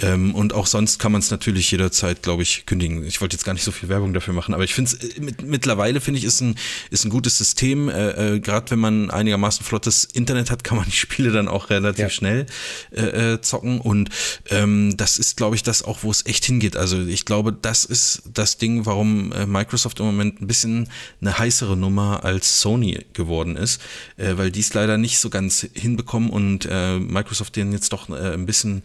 [0.00, 3.04] Ähm, und auch sonst kann man es natürlich jederzeit, glaube ich, kündigen.
[3.04, 5.20] Ich wollte jetzt gar nicht so viel Werbung dafür machen, aber ich finde es äh,
[5.20, 6.56] mit, mittlerweile, finde ich, ist ein,
[6.90, 7.88] ist ein gutes System.
[7.88, 11.70] Äh, äh, Gerade wenn man einigermaßen flottes Internet hat, kann man die Spiele dann auch
[11.70, 12.10] relativ ja.
[12.10, 12.46] schnell
[12.90, 13.80] äh, äh, zocken.
[13.80, 14.10] Und
[14.50, 16.76] ähm, das ist, glaube ich, das auch, wo es echt hingeht.
[16.76, 20.88] Also ich glaube, das ist das Ding, warum Microsoft im Moment ein bisschen
[21.22, 23.80] eine heißere Nummer als Sony geworden ist,
[24.16, 28.10] äh, weil die es leider nicht so ganz hinbekommen und äh, Microsoft den jetzt doch
[28.10, 28.82] äh, ein bisschen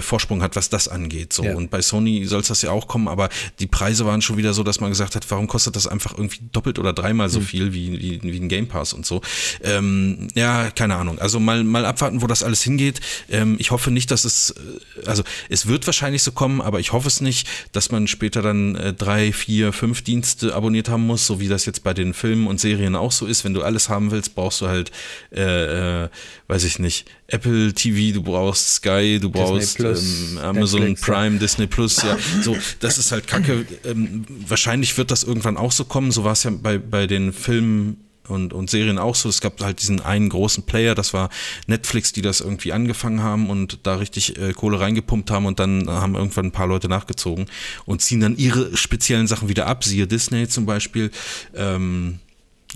[0.00, 1.32] Vorsprung hat, was das angeht.
[1.32, 1.44] So.
[1.44, 1.54] Ja.
[1.54, 3.28] Und bei Sony soll es das ja auch kommen, aber
[3.58, 6.40] die Preise waren schon wieder so, dass man gesagt hat, warum kostet das einfach irgendwie
[6.52, 7.44] doppelt oder dreimal so mhm.
[7.44, 9.20] viel wie, wie, wie ein Game Pass und so.
[9.62, 11.18] Ähm, ja, keine Ahnung.
[11.18, 13.00] Also mal, mal abwarten, wo das alles hingeht.
[13.30, 16.92] Ähm, ich hoffe nicht, dass es, äh, also es wird wahrscheinlich so kommen, aber ich
[16.92, 21.26] hoffe es nicht, dass man später dann äh, drei, vier, fünf Dienste abonniert haben muss,
[21.26, 23.44] so wie das jetzt bei den Filmen und Serien auch so ist.
[23.44, 24.90] Wenn du alles haben willst, brauchst du halt,
[25.34, 26.08] äh, äh,
[26.48, 31.34] weiß ich nicht, Apple TV, du brauchst Sky, du brauchst Plus, ähm, Amazon Netflix, Prime,
[31.34, 31.40] ja.
[31.40, 32.18] Disney Plus, ja.
[32.42, 33.64] So, das ist halt kacke.
[33.84, 36.12] Ähm, wahrscheinlich wird das irgendwann auch so kommen.
[36.12, 37.96] So war es ja bei, bei den Filmen
[38.28, 39.30] und, und Serien auch so.
[39.30, 41.30] Es gab halt diesen einen großen Player, das war
[41.66, 45.88] Netflix, die das irgendwie angefangen haben und da richtig äh, Kohle reingepumpt haben und dann
[45.88, 47.46] haben irgendwann ein paar Leute nachgezogen
[47.86, 51.10] und ziehen dann ihre speziellen Sachen wieder ab, siehe Disney zum Beispiel.
[51.54, 52.18] Ähm,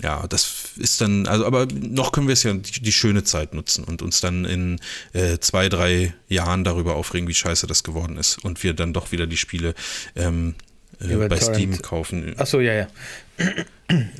[0.01, 3.53] ja, das ist dann, also aber noch können wir es ja die, die schöne Zeit
[3.53, 4.79] nutzen und uns dann in
[5.13, 9.11] äh, zwei, drei Jahren darüber aufregen, wie scheiße das geworden ist und wir dann doch
[9.11, 9.73] wieder die Spiele
[10.15, 10.55] ähm,
[10.99, 11.43] äh, bei Torrent.
[11.43, 12.35] Steam kaufen.
[12.37, 12.87] Achso, ja, ja.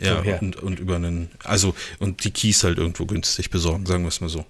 [0.02, 0.40] ja, so, ja.
[0.40, 4.22] Und, und über einen, also und die Keys halt irgendwo günstig besorgen, sagen wir es
[4.22, 4.46] mal so.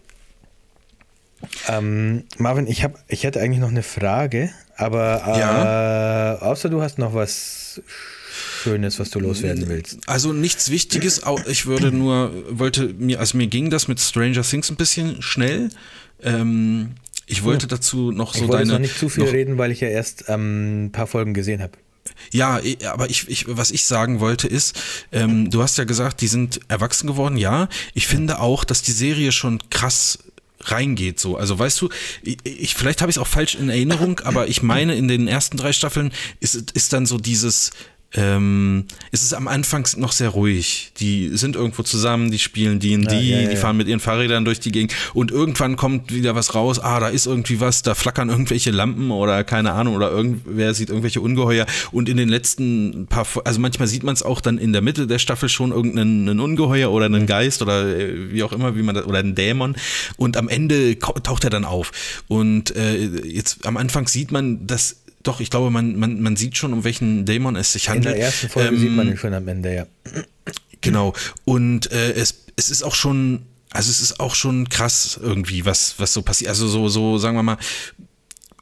[1.68, 6.38] Ähm, Marvin, ich, hab, ich hätte eigentlich noch eine Frage, aber äh, ja.
[6.40, 7.82] außer du hast noch was
[8.72, 10.00] Schönes, was du loswerden willst?
[10.08, 11.22] Also nichts Wichtiges.
[11.48, 15.70] Ich würde nur, wollte mir, also mir ging das mit Stranger Things ein bisschen schnell.
[16.22, 16.92] Ähm,
[17.26, 17.70] ich wollte hm.
[17.70, 18.74] dazu noch so ich wollte deine.
[18.74, 21.74] noch nicht zu viel reden, weil ich ja erst ähm, ein paar Folgen gesehen habe.
[22.32, 24.80] Ja, aber ich, ich, was ich sagen wollte ist,
[25.12, 27.38] ähm, du hast ja gesagt, die sind erwachsen geworden.
[27.38, 30.20] Ja, ich finde auch, dass die Serie schon krass
[30.62, 31.38] reingeht so.
[31.38, 31.90] Also weißt du,
[32.24, 35.28] ich, ich vielleicht habe ich es auch falsch in Erinnerung, aber ich meine in den
[35.28, 37.72] ersten drei Staffeln ist ist dann so dieses
[38.14, 40.92] ähm, ist es am Anfang noch sehr ruhig.
[41.00, 43.50] Die sind irgendwo zusammen, die spielen D&D, ja, ja, ja.
[43.50, 44.96] die fahren mit ihren Fahrrädern durch die Gegend.
[45.14, 49.12] Und irgendwann kommt wieder was raus, ah, da ist irgendwie was, da flackern irgendwelche Lampen
[49.12, 51.66] oder keine Ahnung oder irgendwer sieht irgendwelche Ungeheuer.
[51.92, 55.06] Und in den letzten paar, also manchmal sieht man es auch dann in der Mitte
[55.06, 58.96] der Staffel schon irgendeinen Ungeheuer oder einen Geist oder äh, wie auch immer, wie man
[58.96, 59.76] das, oder einen Dämon.
[60.16, 62.24] Und am Ende taucht er dann auf.
[62.30, 64.96] Und äh, jetzt am Anfang sieht man, dass
[65.28, 68.16] doch, ich glaube, man, man, man sieht schon, um welchen Dämon es sich handelt.
[68.16, 69.88] In der ersten Folge ähm, sieht man ihn schon am Ende, ja.
[70.82, 71.14] Genau.
[71.44, 75.96] Und äh, es, es ist auch schon, also es ist auch schon krass irgendwie, was,
[75.98, 76.50] was so passiert.
[76.50, 77.58] Also so, so, sagen wir mal,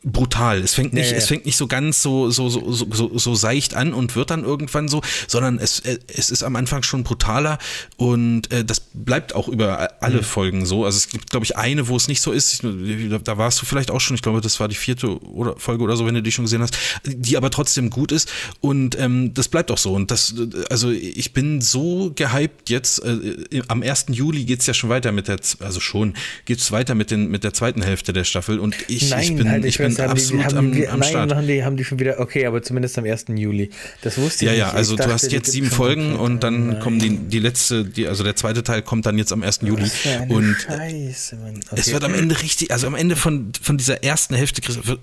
[0.06, 0.60] brutal.
[0.60, 1.18] Es fängt nicht, ja, ja.
[1.18, 4.44] es fängt nicht so ganz so, so, so, so, so seicht an und wird dann
[4.44, 7.58] irgendwann so, sondern es, äh, es ist am Anfang schon brutaler
[7.98, 10.24] und äh, das bleibt auch über alle mhm.
[10.24, 10.86] Folgen so.
[10.86, 12.64] Also es gibt, glaube ich, eine, wo es nicht so ist.
[12.64, 15.98] Da warst du vielleicht auch schon, ich glaube, das war die vierte oder Folge oder
[15.98, 18.32] so, wenn du die schon gesehen hast, die aber trotzdem gut ist.
[18.62, 19.94] Und ähm, das bleibt auch so.
[19.94, 20.36] Und das,
[20.70, 23.04] also ich bin so gehypt jetzt.
[23.04, 24.06] Äh, am 1.
[24.10, 26.14] Juli geht es ja schon weiter mit der, also schon
[26.46, 28.60] geht es weiter mit, den, mit der zweiten Hälfte der Staffel.
[28.60, 31.00] Und ich, Nein, ich bin, halt, ich bin haben absolut die, haben am, die, am
[31.00, 31.36] nein, Start.
[31.36, 33.26] Haben die, haben die schon wieder, okay, aber zumindest am 1.
[33.36, 33.70] Juli.
[34.02, 34.60] Das wusste ich Ja, nicht.
[34.60, 36.80] ja, also ich du dachte, hast jetzt sieben Folgen und dann Nein.
[36.80, 39.60] kommen die, die letzte, die, also der zweite Teil kommt dann jetzt am 1.
[39.64, 39.90] Juli.
[40.30, 41.56] Und Scheiße, Mann.
[41.70, 41.76] Okay.
[41.80, 44.62] es wird am Ende richtig, also am Ende von, von dieser ersten Hälfte,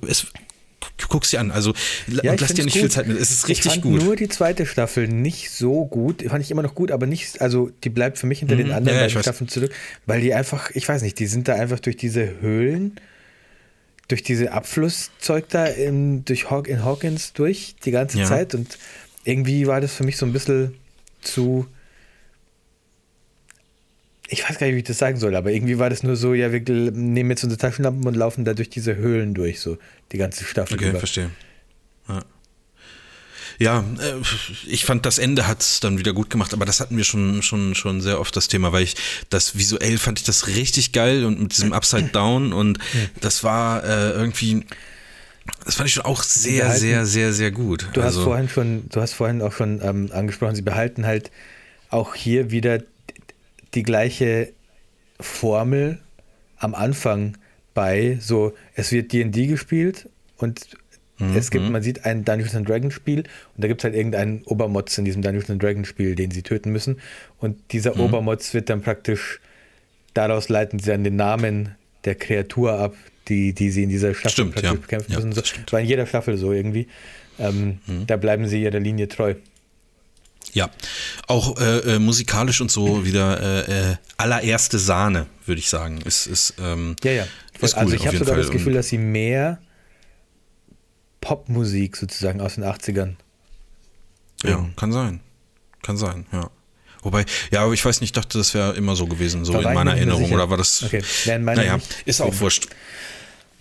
[0.09, 0.27] es,
[1.09, 1.75] guck's dir an, also
[2.23, 2.93] Ja, ich lass dir nicht viel gut.
[2.93, 4.03] Zeit mit, es ist ich richtig fand gut.
[4.03, 6.23] nur die zweite Staffel nicht so gut.
[6.29, 8.97] Fand ich immer noch gut, aber nicht, also die bleibt für mich hinter den anderen
[8.99, 9.03] Mhm.
[9.03, 9.19] Ja, ja, ich.
[9.23, 9.73] Staffeln zurück,
[10.07, 12.97] weil die einfach, ich weiß nicht, die sind da einfach durch diese Höhlen,
[14.09, 18.25] durch diese Abflusszeug da in, durch Haw in Hawkins durch die ganze Ja.
[18.27, 18.79] Zeit und
[19.25, 20.75] irgendwie war das für mich so ein bisschen
[21.21, 21.67] zu.
[24.29, 26.33] Ich weiß gar nicht, wie ich das sagen soll, aber irgendwie war das nur so,
[26.33, 29.77] ja, wir nehmen jetzt unsere Taschenlampen und laufen da durch diese Höhlen durch, so
[30.11, 30.77] die ganze Staffel.
[30.79, 30.99] Okay, über.
[30.99, 31.31] verstehe.
[32.09, 32.25] Ja.
[33.63, 34.15] Ja, äh,
[34.67, 37.43] ich fand das Ende hat es dann wieder gut gemacht, aber das hatten wir schon,
[37.43, 38.97] schon, schon sehr oft das Thema, weil ich
[39.31, 42.81] das visuell fand ich das richtig geil und mit diesem Upside Down und
[43.21, 44.65] das war äh, irgendwie,
[45.65, 47.87] das fand ich schon auch sehr, behalten- sehr, sehr, sehr gut.
[47.93, 51.31] Du also, hast vorhin schon, du hast vorhin auch schon ähm, angesprochen, sie behalten halt
[51.89, 52.81] auch hier wieder
[53.75, 54.53] die gleiche
[55.21, 56.01] Formel
[56.59, 57.37] am Anfang
[57.75, 58.19] bei.
[58.21, 60.67] So, es wird D&D gespielt und
[61.31, 63.27] Mhm, es gibt, man sieht ein Dungeons and Dragons Spiel und
[63.63, 66.71] da gibt es halt irgendeinen Obermotz in diesem Dungeons and Dragons Spiel, den sie töten
[66.73, 66.99] müssen.
[67.39, 68.01] Und dieser Mhm.
[68.03, 69.41] Obermotz wird dann praktisch,
[70.15, 72.95] daraus leiten sie dann den Namen der Kreatur ab,
[73.29, 74.77] die, die sie in dieser Staffel Stimmt, praktisch ja.
[74.79, 75.33] bekämpfen Ja, müssen.
[75.33, 76.89] So, war in jeder Staffel so irgendwie.
[77.39, 78.07] Ähm, Mhm.
[78.07, 79.35] Da bleiben sie ihrer Linie treu.
[80.53, 80.69] Ja,
[81.29, 86.01] auch äh, äh, musikalisch und so wieder äh, äh, allererste Sahne, würde ich sagen.
[86.05, 87.27] Ist, ist, ähm, Ja, ja.
[87.61, 88.43] Ist also cool, ich auf habe sogar Fall.
[88.43, 89.59] das Gefühl, dass sie mehr
[91.23, 93.15] Popmusik sozusagen aus den 80ern.
[94.43, 95.21] Ja, kann sein.
[95.83, 96.51] Kann sein, ja.
[97.03, 99.71] Wobei, ja, aber ich weiß nicht, ich dachte, das wäre immer so gewesen, so Da
[99.71, 100.31] in meiner Erinnerung.
[100.31, 100.85] Oder war das.
[100.85, 102.69] Okay, ja, in meiner naja, ist auch wurscht.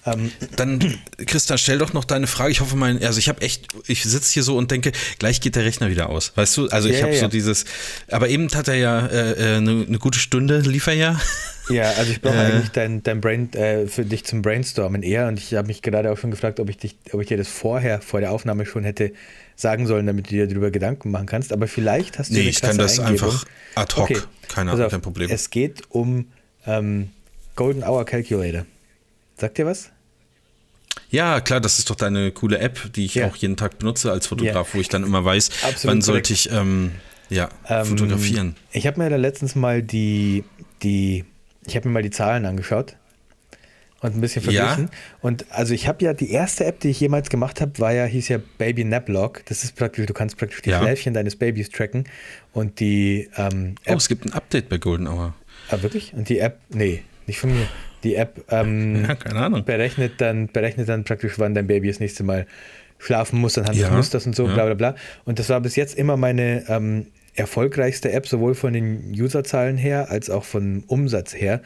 [0.06, 0.97] Ähm, Dann,
[1.28, 2.52] Christian, stell doch noch deine Frage.
[2.52, 5.56] Ich hoffe mal, also ich habe echt, ich sitze hier so und denke, gleich geht
[5.56, 6.32] der Rechner wieder aus.
[6.36, 6.68] Weißt du?
[6.70, 7.66] Also ich Ja, habe ja, so dieses,
[8.10, 11.22] aber eben hat er ja äh, äh, eine, eine gute Stunde, lief er ja.
[11.70, 12.39] ja, also ich brauche Äh.
[12.39, 16.12] eigentlich dein, dein Brain äh, für dich zum Brainstormen eher und ich habe mich gerade
[16.12, 18.84] auch schon gefragt, ob ich dich, ob ich dir das vorher vor der Aufnahme schon
[18.84, 19.12] hätte
[19.56, 21.54] sagen sollen, damit du dir darüber Gedanken machen kannst.
[21.54, 23.30] Aber vielleicht hast du Nee, eine ich kann das Eingebung.
[23.30, 23.45] einfach
[23.76, 24.04] ad hoc.
[24.10, 25.30] Okay, Keine, auf, kein Problem.
[25.30, 26.26] Es geht um
[26.66, 27.12] ähm,
[27.56, 28.66] Golden Hour Calculator.
[29.42, 29.89] Sagt dir was?
[31.10, 33.26] Ja, klar, das ist doch deine coole App, die ich Ja.
[33.28, 34.74] auch jeden Tag benutze als Fotograf, Ja.
[34.76, 36.92] wo ich dann immer weiß, Absolut wann sollte ich ähm,
[37.30, 38.56] ja, Ähm, fotografieren.
[38.72, 40.44] Ich habe mir da letztens mal die,
[40.84, 41.26] die
[41.66, 42.98] ich habe mir mal die Zahlen angeschaut
[44.02, 44.68] und ein bisschen Ja.
[44.68, 44.92] verglichen.
[45.22, 48.06] Und also ich habe ja die erste App, die ich jemals gemacht habe, war ja,
[48.06, 49.42] hieß ja Baby Naplog.
[49.48, 50.82] Das ist praktisch, du kannst praktisch die Ja.
[50.82, 52.04] Schläfchen deines Babys tracken
[52.54, 53.98] und die ähm, Oh, App.
[53.98, 55.34] es gibt ein Update bei Golden Hour.
[55.70, 56.14] ah, wirklich?
[56.14, 57.68] Und die App, nee, nicht von mir.
[58.04, 62.45] Die App ähm, Ja, berechnet dann, berechnet dann praktisch, wann dein Baby das nächste Mal
[62.97, 64.54] schlafen muss, anhand des Ja, Musters und so, ja.
[64.54, 64.95] bla bla bla.
[65.26, 70.12] Und das war bis jetzt immer meine ähm, erfolgreichste App, sowohl von den Userzahlen her
[70.12, 71.62] als auch vom Umsatz her.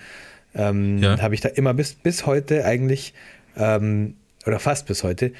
[0.53, 1.19] Ähm, Ja.
[1.21, 3.13] Habe ich da immer bis, bis heute eigentlich,
[3.57, 4.15] ähm,
[4.45, 5.33] oder fast bis heute,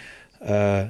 [0.46, 0.86] äh,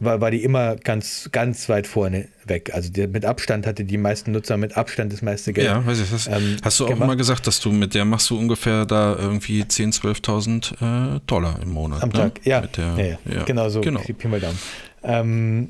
[0.00, 2.70] war, war die immer ganz, ganz weit vorne weg.
[2.74, 5.66] Also die, mit Abstand hatte die meisten Nutzer mit Abstand das meiste Geld.
[5.66, 6.10] Ja, weiß ich.
[6.10, 7.04] Das, ähm, hast du auch gemacht.
[7.04, 11.60] immer gesagt, dass du mit der machst du ungefähr da irgendwie 10.000, 12.000 äh, Dollar
[11.62, 12.02] im Monat.
[12.02, 12.14] Am ne?
[12.14, 12.62] Tag, ja.
[12.62, 13.44] Der, ja, ja.
[13.44, 14.00] Genau so, Genau.
[14.00, 14.58] Pi mal Daumen.
[15.02, 15.68] Ähm,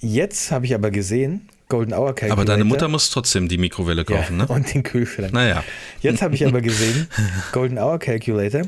[0.00, 2.32] jetzt habe ich aber gesehen, Golden Hour Calculator.
[2.32, 4.48] Aber deine Mutter muss trotzdem die Mikrowelle kaufen, ja, ne?
[4.52, 5.32] Und den Kühlschrank.
[5.32, 5.62] Naja.
[6.00, 7.08] Jetzt habe ich aber gesehen,
[7.52, 8.62] Golden Hour Calculator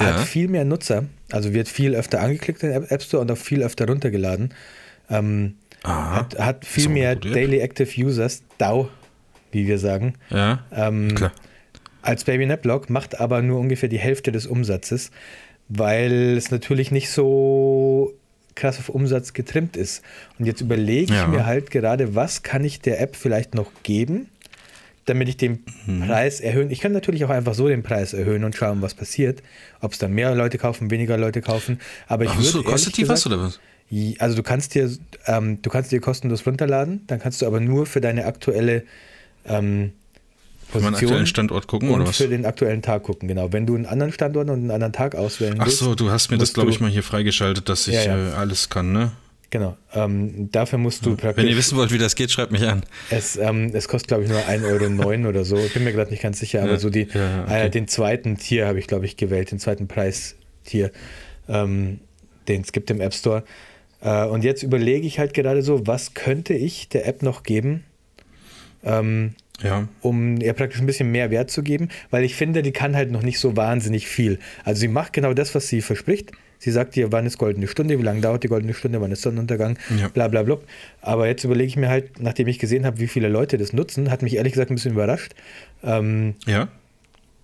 [0.00, 0.06] Ja.
[0.06, 3.38] hat viel mehr Nutzer, also wird viel öfter angeklickt in App App Store und auch
[3.38, 4.52] viel öfter runtergeladen.
[5.08, 5.54] Ähm,
[5.84, 7.16] hat, hat viel mehr.
[7.16, 8.88] Daily Active Users, DAO,
[9.52, 11.32] wie wir sagen, Ja, ähm, klar.
[12.02, 15.10] als Baby Naplog, macht aber nur ungefähr die Hälfte des Umsatzes,
[15.68, 18.14] weil es natürlich nicht so
[18.54, 20.02] krass auf Umsatz getrimmt ist.
[20.38, 21.26] Und jetzt überlege ich Ja.
[21.28, 24.28] mir halt gerade, was kann ich der App vielleicht noch geben,
[25.10, 26.06] damit ich den Mhm.
[26.06, 26.70] Preis erhöhen.
[26.70, 29.42] Ich kann natürlich auch einfach so den Preis erhöhen und schauen, was passiert.
[29.80, 31.78] Ob es dann mehr Leute kaufen, weniger Leute kaufen.
[32.08, 33.60] Aber ich Ach so, kostet die ehrlich was gesagt- oder was?
[34.20, 34.88] Also du kannst dir,
[35.26, 38.84] ähm, du kannst dir kostenlos runterladen, dann kannst du aber nur für deine aktuelle
[39.44, 39.92] ähm,
[40.68, 42.16] Für Position aktuellen Standort gucken oder was?
[42.18, 43.52] für den aktuellen Tag gucken, genau.
[43.52, 45.78] Wenn du einen anderen Standort und einen anderen Tag auswählen Ach willst.
[45.80, 48.28] so, du hast mir das, glaube ich, mal hier freigeschaltet, dass ich Ja, ja.
[48.30, 49.10] Äh, alles kann, ne?
[49.50, 49.76] Genau.
[49.94, 51.42] Ähm, dafür musst du praktisch.
[51.42, 52.84] Wenn ihr wissen wollt, wie das geht, schreibt mich an.
[53.10, 55.56] Es, ähm, es kostet, glaube ich, nur 1,09 Euro oder so.
[55.56, 57.66] Ich bin mir gerade nicht ganz sicher, aber Ja, so die, ja, okay.
[57.66, 60.92] äh, den zweiten Tier habe ich, glaube ich, gewählt, den zweiten Preistier,
[61.48, 61.98] ähm,
[62.46, 63.42] den es gibt im App Store.
[64.02, 67.82] Äh, und jetzt überlege ich halt gerade so, was könnte ich der App noch geben,
[68.84, 69.88] ähm, Ja.
[70.00, 73.10] um ihr praktisch ein bisschen mehr Wert zu geben, weil ich finde, die kann halt
[73.10, 74.38] noch nicht so wahnsinnig viel.
[74.64, 76.30] Also sie macht genau das, was sie verspricht.
[76.62, 79.22] Sie sagt dir, wann ist goldene Stunde, wie lange dauert die goldene Stunde, wann ist
[79.22, 80.08] Sonnenuntergang, Ja.
[80.08, 80.58] bla bla bla.
[81.00, 84.10] Aber jetzt überlege ich mir halt, nachdem ich gesehen habe, wie viele Leute das nutzen,
[84.10, 85.32] hat mich ehrlich gesagt ein bisschen überrascht.
[85.82, 86.68] Ähm, Ja?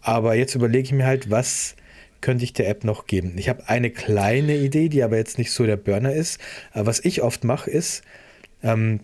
[0.03, 1.75] aber jetzt überlege ich mir halt, was
[2.21, 3.33] könnte ich der App noch geben.
[3.39, 6.41] Ich habe eine kleine Idee, die aber jetzt nicht so der Burner ist.
[6.73, 8.03] Aber was ich oft mache, ist,
[8.63, 9.01] ähm,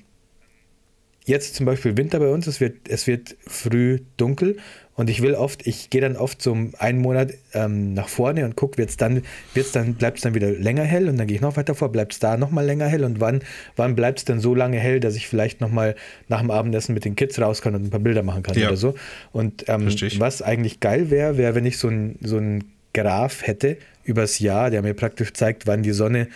[1.24, 4.56] jetzt zum Beispiel Winter bei uns, es wird, es wird früh dunkel
[4.94, 8.56] und ich will oft, ich gehe dann oft so einen Monat ähm, nach vorne und
[8.56, 9.22] gucke, wird's dann,
[9.54, 11.90] wird's dann, bleibt es dann wieder länger hell und dann gehe ich noch weiter vor,
[11.90, 13.40] bleibt es da nochmal länger hell und wann,
[13.76, 15.94] wann bleibt es dann so lange hell, dass ich vielleicht nochmal
[16.28, 18.68] nach dem Abendessen mit den Kids raus kann und ein paar Bilder machen kann Ja.
[18.68, 18.94] oder so.
[19.32, 23.78] Und ähm, was eigentlich geil wäre, wäre, wenn ich so ein, so ein Graph hätte
[24.04, 26.28] übers Jahr, der mir praktisch zeigt, wann die Sonne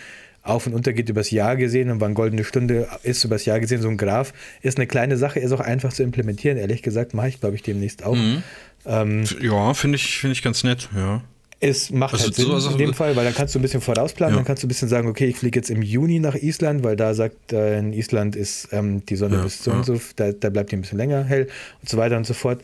[0.47, 3.81] auf und unter geht übers Jahr gesehen und wann goldene Stunde ist übers Jahr gesehen.
[3.81, 6.57] So ein Graph ist eine kleine Sache, ist auch einfach zu implementieren.
[6.57, 8.15] Ehrlich gesagt, mache ich, glaube ich, demnächst auch.
[8.15, 8.43] Mhm.
[8.85, 11.21] Ähm, Ja, finde ich, finde ich ganz nett, ja.
[11.59, 13.81] es macht Also halt Sinn so- in dem Fall, weil dann kannst du ein bisschen
[13.81, 14.37] vorausplanen, Ja.
[14.39, 16.95] dann kannst du ein bisschen sagen, okay, ich fliege jetzt im Juni nach Island, weil
[16.95, 19.77] da sagt, äh, in Island ist ähm, die Sonne Ja, bis so ja.
[19.77, 21.47] und so, da, da bleibt die ein bisschen länger hell
[21.81, 22.61] und so weiter und so fort.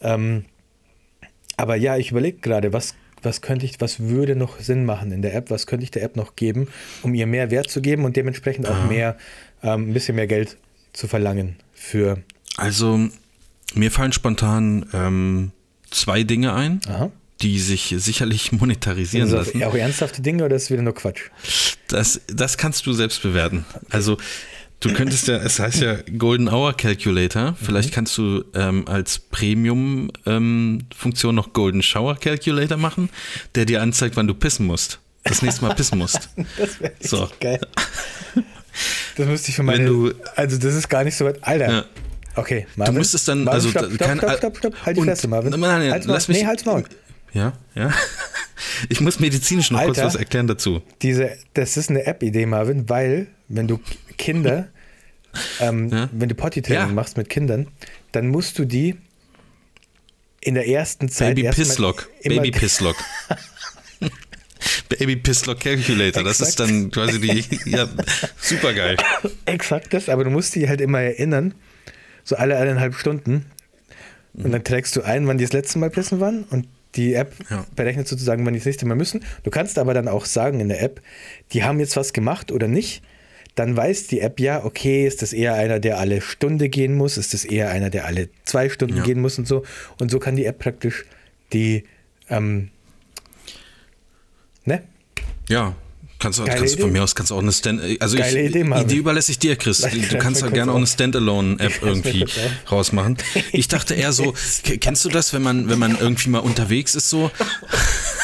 [0.00, 0.44] Ähm,
[1.56, 5.22] aber ja, ich überlege gerade, was, was könnte ich, was würde noch Sinn machen in
[5.22, 6.68] der App, was könnte ich der App noch geben,
[7.02, 9.16] um ihr mehr Wert zu geben und dementsprechend auch mehr,
[9.62, 10.56] ähm, ein bisschen mehr Geld
[10.92, 12.22] zu verlangen für.
[12.56, 13.08] Also,
[13.74, 15.52] mir fallen spontan ähm,
[15.90, 17.10] zwei Dinge ein, Aha.
[17.42, 19.62] die sich sicherlich monetarisieren das lassen.
[19.62, 21.30] auch ernsthafte Dinge oder ist es wieder nur Quatsch?
[21.88, 23.64] Das, das kannst du selbst bewerten.
[23.90, 24.18] Also,
[24.80, 27.56] du könntest ja, es heißt ja Golden Hour Calculator.
[27.62, 33.08] Vielleicht kannst du ähm, als Premium-Funktion noch Golden Shower Calculator machen,
[33.54, 35.00] der dir anzeigt, wann du pissen musst.
[35.24, 36.30] Das nächste Mal pissen musst.
[36.58, 37.28] Das wäre So.
[37.40, 37.60] geil.
[39.16, 39.86] Das müsste ich für Wenn meine.
[39.86, 41.38] du- also, das ist gar nicht so weit.
[41.42, 41.70] Alter.
[41.70, 41.84] Ja.
[42.36, 42.94] Okay, Du Marvin.
[42.94, 44.86] müsstest dann, Marvin, also stopp, stopp, kein, stopp, stopp, stopp.
[44.86, 45.50] Halt die Fresse, Marvin.
[45.50, 46.38] Nein, nein, Halt's lass mich.
[46.38, 46.84] Nee, halt's Maul.
[47.32, 47.92] Ja, ja.
[48.88, 50.06] Ich muss medizinisch noch kurz Alter.
[50.06, 50.80] was erklären dazu.
[51.02, 53.80] Diese, das ist eine App-Idee, Marvin, weil, wenn du
[54.16, 54.68] Kinder,
[55.60, 56.08] ähm, Ja.
[56.12, 56.92] wenn du Potty-Training Ja.
[56.94, 57.68] machst mit Kindern,
[58.12, 58.96] dann musst du die
[60.40, 61.34] in der ersten Zeit.
[61.36, 62.08] Baby Pisslock.
[62.22, 62.96] Baby Pisslock.
[64.88, 66.22] Baby Pisslock Calculator.
[66.24, 66.70] Das ist Exakt.
[66.70, 67.44] dann quasi die.
[67.70, 67.88] Ja,
[68.40, 68.96] super geil.
[69.44, 71.54] Exakt das, aber du musst die halt immer erinnern,
[72.24, 73.46] so alle eineinhalb Stunden.
[74.34, 77.34] Und dann trägst du ein, wann die das letzte Mal pissen waren und die App
[77.50, 77.66] Ja.
[77.76, 79.24] berechnet sozusagen, wann die das nächste Mal müssen.
[79.42, 81.02] Du kannst aber dann auch sagen in der App,
[81.52, 83.02] die haben jetzt was gemacht oder nicht.
[83.58, 87.16] Dann weiß die App ja, okay, ist das eher einer, der alle Stunde gehen muss,
[87.16, 89.02] ist das eher einer, der alle zwei Stunden Ja.
[89.02, 89.64] gehen muss und so.
[89.98, 91.04] Und so kann die App praktisch
[91.52, 91.82] die,
[92.30, 92.68] ähm,
[94.64, 94.82] ne?
[95.48, 95.74] Ja.
[96.20, 96.98] Kannst du, Geile kannst du von Idee.
[96.98, 98.86] mir aus kannst du auch eine Stand also Geile ich, Idee, Marvin.
[98.86, 99.78] Idee überlasse ich dir, Chris.
[99.78, 102.26] Du kannst kurz gerne auch eine Standalone-App irgendwie
[102.70, 103.18] rausmachen.
[103.52, 104.34] Ich dachte eher so,
[104.80, 107.30] kennst du das, wenn man, wenn man irgendwie mal unterwegs ist so?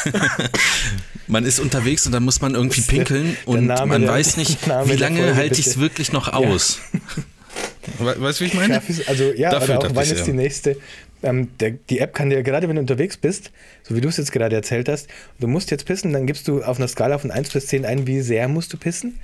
[1.27, 4.11] man ist unterwegs und dann muss man irgendwie ist pinkeln der und Name man der-
[4.11, 6.79] weiß nicht, Name wie lange halte ich es wirklich noch aus.
[7.99, 8.81] We- Weißt du, wie ich meine?
[8.89, 9.07] Ich's?
[9.07, 10.25] Also ja, Dafür oder auch wann ist ja.
[10.25, 10.77] die nächste.
[11.23, 13.51] Ähm, der, die App kann dir gerade, wenn du unterwegs bist,
[13.83, 15.09] so wie du es jetzt gerade erzählt hast,
[15.41, 18.07] du musst jetzt pissen, dann gibst du auf einer Skala von 1 bis 10 ein,
[18.07, 19.19] wie sehr musst du pissen.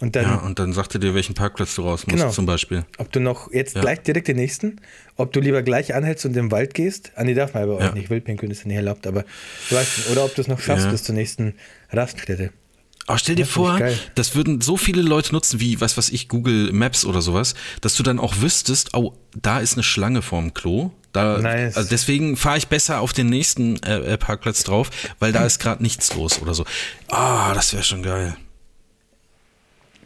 [0.00, 2.30] Und dann, Ja, und dann sagt er dir, welchen Parkplatz du raus musst, Genau.
[2.30, 2.84] zum Beispiel.
[2.98, 3.80] ob du noch jetzt Ja.
[3.80, 4.80] gleich direkt den nächsten,
[5.16, 7.12] ob du lieber gleich anhältst und im Wald gehst.
[7.14, 7.90] Ah, nee, darf man aber Ja.
[7.90, 8.10] auch nicht.
[8.10, 9.24] Wildpinkeln ist ja nicht erlaubt, aber
[9.70, 10.90] du weißt, oder ob du es noch schaffst Ja.
[10.90, 11.54] bis zur nächsten
[11.90, 12.50] Raststätte.
[13.06, 13.78] Aber stell dir ich vor,
[14.14, 17.94] das würden so viele Leute nutzen, wie, was weiß ich, Google Maps oder sowas, dass
[17.96, 20.90] du dann auch wüsstest, oh, da ist eine Schlange vorm Klo.
[21.12, 21.76] Da, Nice.
[21.76, 24.90] also deswegen fahre ich besser auf den nächsten äh, äh, Parkplatz drauf,
[25.20, 26.64] weil da ist gerade nichts los oder so.
[27.08, 28.36] Ah, das wäre schon geil.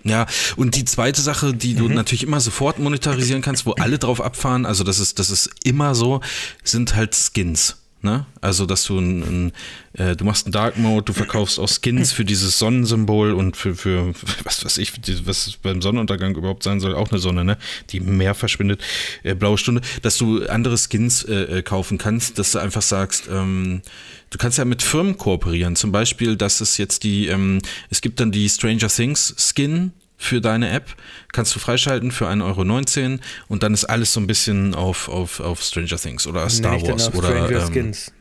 [0.04, 0.26] Ja,
[0.56, 1.78] und die zweite Sache, die Mhm.
[1.78, 5.50] du natürlich immer sofort monetarisieren kannst, wo alle drauf abfahren, also das ist, das ist
[5.64, 6.20] immer so,
[6.62, 7.76] sind halt Skins.
[8.00, 8.26] Ne?
[8.40, 9.52] Also, dass du ein, ein
[9.94, 13.74] äh, du machst einen Dark Mode, du verkaufst auch Skins für dieses Sonnensymbol und für,
[13.74, 14.14] für
[14.44, 14.92] was weiß ich,
[15.26, 17.58] was beim Sonnenuntergang überhaupt sein soll, auch eine Sonne, ne?
[17.90, 18.82] Die mehr verschwindet,
[19.24, 23.28] äh, blaue Stunde, dass du andere Skins äh, äh, kaufen kannst, dass du einfach sagst,
[23.32, 23.82] ähm,
[24.30, 25.74] du kannst ja mit Firmen kooperieren.
[25.74, 27.60] Zum Beispiel, dass es jetzt die, ähm,
[27.90, 30.96] es gibt dann die Stranger Things Skin, für deine App,
[31.32, 35.38] kannst du freischalten für 1,19 Euro und dann ist alles so ein bisschen auf, auf,
[35.38, 38.12] auf Stranger Things oder Star Wars oder Stranger ähm, Skins.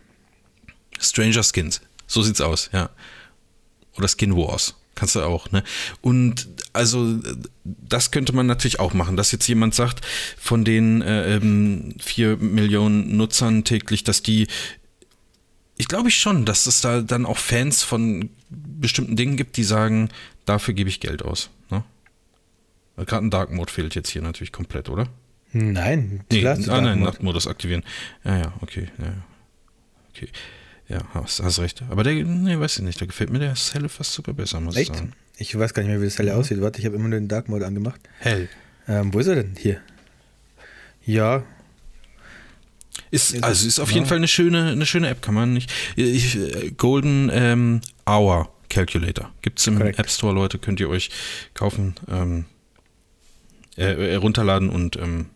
[0.99, 1.81] Stranger Skins.
[2.05, 2.91] So sieht's aus, ja.
[3.97, 4.75] Oder Skin Wars.
[4.93, 5.63] Kannst du auch, ne?
[6.01, 7.19] Und also
[7.63, 10.05] das könnte man natürlich auch machen, dass jetzt jemand sagt,
[10.37, 14.47] von den äh, ähm, vier Millionen Nutzern täglich, dass die
[15.77, 19.63] ich glaube ich schon, dass es da dann auch Fans von bestimmten Dingen gibt, die
[19.63, 20.09] sagen,
[20.45, 21.51] dafür gebe ich Geld aus.
[22.97, 25.07] Gerade ein Dark Mode fehlt jetzt hier natürlich komplett, oder?
[25.53, 26.99] Nein, Nee, klar, ah, nein.
[26.99, 27.83] Nachtmodus aktivieren.
[28.23, 28.89] Ja, ja, okay.
[28.97, 29.13] Ja,
[30.09, 30.27] okay.
[30.89, 31.83] Ja, hast, hast recht.
[31.89, 34.75] Aber der, nee, weiß ich nicht, da gefällt mir der helle fast super besser, muss
[34.75, 34.91] Echt?
[34.91, 35.13] ich sagen.
[35.37, 36.61] Ich weiß gar nicht mehr, wie das helle aussieht.
[36.61, 37.99] Warte, ich habe immer nur den Dark Mode angemacht.
[38.19, 38.49] Hell.
[38.87, 39.55] Ähm, wo ist er denn?
[39.57, 39.81] Hier.
[41.05, 41.43] Ja,
[43.11, 43.95] Ist, also ist auf ja.
[43.95, 45.71] jeden Fall eine schöne, eine schöne App, kann man nicht.
[45.95, 49.31] Ich, äh, Golden ähm, Hour Calculator.
[49.41, 49.99] Gibt es im Korrekt.
[49.99, 51.09] App Store, Leute, könnt ihr euch
[51.53, 52.45] kaufen, ähm,
[53.77, 55.27] äh, äh, runterladen und ähm,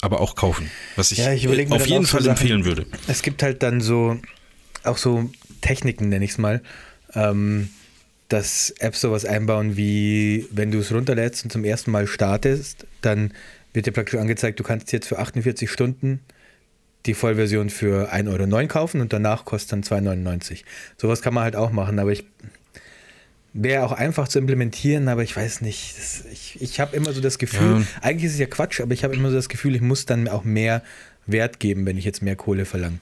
[0.00, 0.70] aber auch kaufen.
[0.96, 2.30] Was ich, Ja, ich äh, auf jeden auch so Fall Sachen.
[2.30, 2.86] empfehlen würde.
[3.06, 4.18] Es gibt halt dann so,
[4.82, 5.30] auch so
[5.60, 6.62] Techniken, nenne ich es mal,
[7.14, 7.70] ähm,
[8.28, 13.32] dass Apps sowas einbauen wie, wenn du es runterlädst und zum ersten Mal startest, dann
[13.72, 16.20] wird dir praktisch angezeigt, du kannst jetzt für 48 Stunden
[17.06, 20.60] die Vollversion für 1,09 Euro kaufen und danach kostet dann 2,99 Euro.
[20.96, 22.24] Sowas kann man halt auch machen, aber ich
[23.54, 25.94] wäre auch einfach zu implementieren, aber ich weiß nicht.
[25.96, 27.86] Das, ich ich habe immer so das Gefühl, Ja.
[28.02, 30.28] eigentlich ist es ja Quatsch, aber ich habe immer so das Gefühl, ich muss dann
[30.28, 30.82] auch mehr
[31.26, 32.98] Wert geben, wenn ich jetzt mehr Kohle verlange.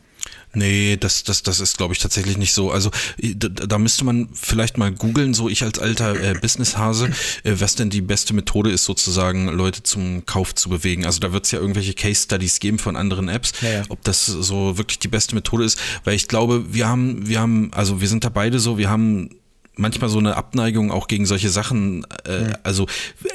[0.55, 2.71] Nee, das, das, das ist, glaube ich, tatsächlich nicht so.
[2.71, 7.07] Also da, da müsste man vielleicht mal googeln, so ich als alter äh, Businesshase,
[7.43, 11.07] äh, was denn die beste Methode ist, sozusagen Leute zum Kauf zu bewegen.
[11.07, 13.83] Also da wird es ja irgendwelche Case Studies geben von anderen Apps, Ja, ja.
[13.89, 15.81] ob das so wirklich die beste Methode ist.
[16.05, 19.31] Weil ich glaube, wir haben, wir haben, also wir sind da beide so, wir haben
[19.77, 22.87] manchmal so eine Abneigung auch gegen solche Sachen, äh, also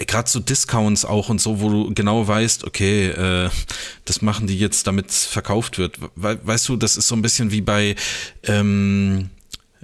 [0.06, 3.50] gerade so Discounts auch und so, wo du genau weißt, okay, äh,
[4.06, 6.00] das machen die jetzt, damit es verkauft wird.
[6.16, 7.96] We weißt du, das ist so ein bisschen wie bei
[8.44, 9.30] ähm,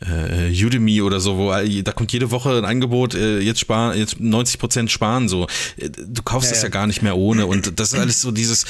[0.01, 4.19] äh, Udemy oder so, wo da kommt jede Woche ein Angebot, äh, jetzt sparen, jetzt
[4.19, 5.47] 90 Prozent sparen so.
[5.77, 8.31] Äh, Du kaufst Ja, das ja gar nicht mehr ohne und das ist alles so
[8.31, 8.65] dieses,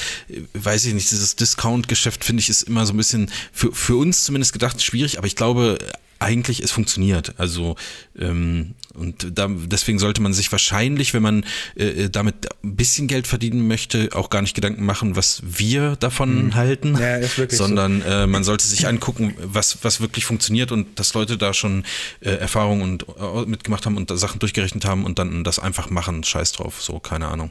[0.54, 4.24] weiß ich nicht, dieses Discount-Geschäft finde ich ist immer so ein bisschen für, für uns
[4.24, 5.78] zumindest gedacht schwierig, aber ich glaube
[6.18, 7.34] eigentlich es funktioniert.
[7.38, 7.76] Also
[8.18, 13.26] ähm, und da, deswegen sollte man sich wahrscheinlich, wenn man äh, damit ein bisschen Geld
[13.26, 16.98] verdienen möchte, auch gar nicht Gedanken machen, was wir davon halten, Mhm.
[16.98, 17.66] Ja, ist wirklich so.
[17.66, 21.84] sondern äh, man sollte sich angucken, was, was wirklich funktioniert und dass Leute da schon
[22.20, 25.90] äh, Erfahrungen und äh, mitgemacht haben und da Sachen durchgerechnet haben und dann das einfach
[25.90, 26.22] machen.
[26.22, 27.50] Scheiß drauf, so, keine Ahnung.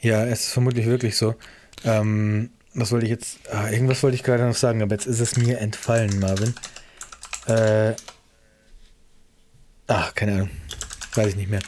[0.00, 1.34] Ja, es ist vermutlich wirklich so.
[1.84, 3.38] Ähm, was wollte ich jetzt?
[3.52, 6.54] Ah, irgendwas wollte ich gerade noch sagen, aber jetzt ist es mir entfallen, Marvin.
[7.46, 7.94] Äh,
[9.86, 10.50] ach, keine Ahnung.
[11.14, 11.60] Weiß ich nicht mehr.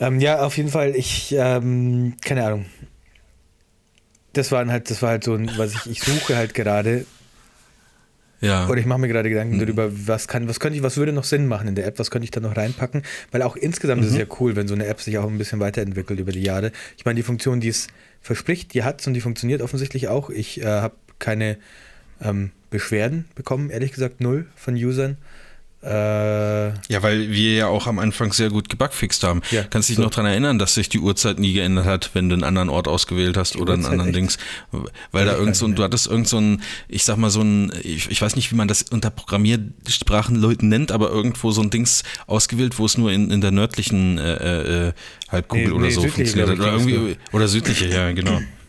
[0.00, 2.66] Ähm, ja, auf jeden Fall, ich, ähm, keine Ahnung.
[4.32, 7.04] Das war halt, das war halt so ein, was ich, ich suche halt gerade,
[8.40, 8.66] Ja.
[8.68, 11.24] oder ich mache mir gerade Gedanken darüber, was kann, was könnte ich, was würde noch
[11.24, 13.02] Sinn machen in der App, was könnte ich da noch reinpacken?
[13.30, 15.60] Weil auch insgesamt ist es ja cool, wenn so eine App sich auch ein bisschen
[15.60, 16.72] weiterentwickelt über die Jahre.
[16.96, 17.88] Ich meine, die Funktion, die es
[18.22, 20.30] verspricht, die hat es und die funktioniert offensichtlich auch.
[20.30, 21.58] Ich äh, habe keine
[22.22, 25.16] ähm, Beschwerden bekommen, ehrlich gesagt null von Usern.
[25.84, 25.88] Äh,
[26.88, 29.42] Ja, weil wir ja auch am Anfang sehr gut gebugfixt haben.
[29.50, 30.02] Ja, Kannst dich so.
[30.02, 32.86] noch daran erinnern, dass sich die Uhrzeit nie geändert hat, wenn du einen anderen Ort
[32.86, 34.16] ausgewählt hast oder einen Uhrzeit, anderen echt?
[34.16, 34.38] Dings.
[35.10, 37.42] Weil Weiß da irgend so ein, du hattest irgend so ein, ich sag mal so
[37.42, 41.70] ein, ich, ich weiß nicht, wie man das unter Programmiersprachenleuten nennt, aber irgendwo so ein
[41.70, 44.92] Dings ausgewählt, wo es nur in, in der nördlichen äh, äh,
[45.30, 46.58] Halbkugel Nee, oder nee, so funktioniert hat.
[46.60, 48.40] Oder, irgendwie, oder südliche, ja, genau.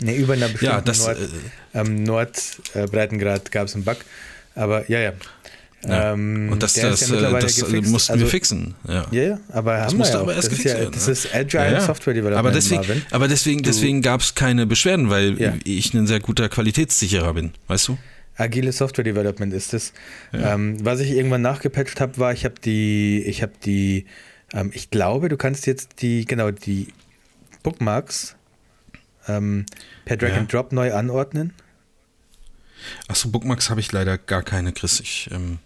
[0.00, 1.18] ne, über einer bestimmten Ja, das, Nord,
[1.74, 3.96] äh, ähm, Nordbreitengrad gab es einen Bug.
[4.54, 5.12] Aber ja, ja.
[5.86, 6.12] Ja.
[6.14, 8.74] Ähm, Und das, das, ja das äh, mussten Also- wir fixen.
[8.88, 9.06] Ja.
[9.12, 11.12] Ja, ja, aber haben musste wir ja aber erst das ist gefixt werden, das ne?
[11.12, 11.80] ist Agile.
[11.80, 13.02] Software Development, Aber deswegen, Marvin.
[13.12, 17.88] aber deswegen, deswegen gab es keine Beschwerden, weil ich ein sehr guter Qualitätssicherer bin, weißt
[17.88, 17.98] du?
[18.36, 19.92] Agile Software Development ist es.
[20.32, 24.06] Ähm, was ich irgendwann nachgepatcht habe, war, ich habe die, ich habe die,
[24.52, 26.88] ähm, ich glaube, du kannst jetzt die, genau, die
[27.62, 28.34] Bookmarks
[29.28, 29.66] ähm,
[30.04, 30.36] per Drag Ja.
[30.36, 31.52] and Drop neu anordnen.
[33.08, 35.00] Achso, Bookmarks habe ich leider gar keine, Chris.
[35.00, 35.58] Ich ähm,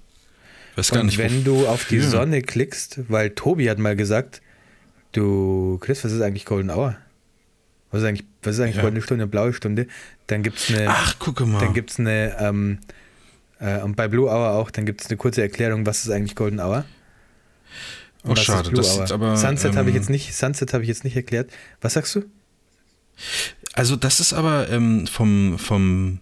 [0.76, 1.18] weiß gar Und nicht.
[1.18, 2.00] wenn du auf die.
[2.00, 4.40] Sonne klickst, weil Tobi hat mal gesagt,
[5.12, 6.96] du, Chris, was ist eigentlich Golden Hour?
[7.90, 8.82] Was ist eigentlich, was ist eigentlich Ja.
[8.82, 9.86] goldene Stunde, blaue Stunde?
[10.28, 11.58] Dann gibt es eine, Ach, gucke mal.
[11.60, 12.78] dann gibt's eine, ähm,
[13.60, 16.34] äh, und bei Blue Hour auch, dann gibt es eine kurze Erklärung, was ist eigentlich
[16.34, 16.86] Golden Hour?
[18.24, 18.70] oh, was ist schade.
[18.70, 21.50] Blue Das aber, Sunset habe ich ähm, jetzt nicht, Sunset habe ich jetzt nicht erklärt.
[21.82, 22.24] Was sagst du?
[23.74, 26.18] Also das ist aber ähm, vom, vom,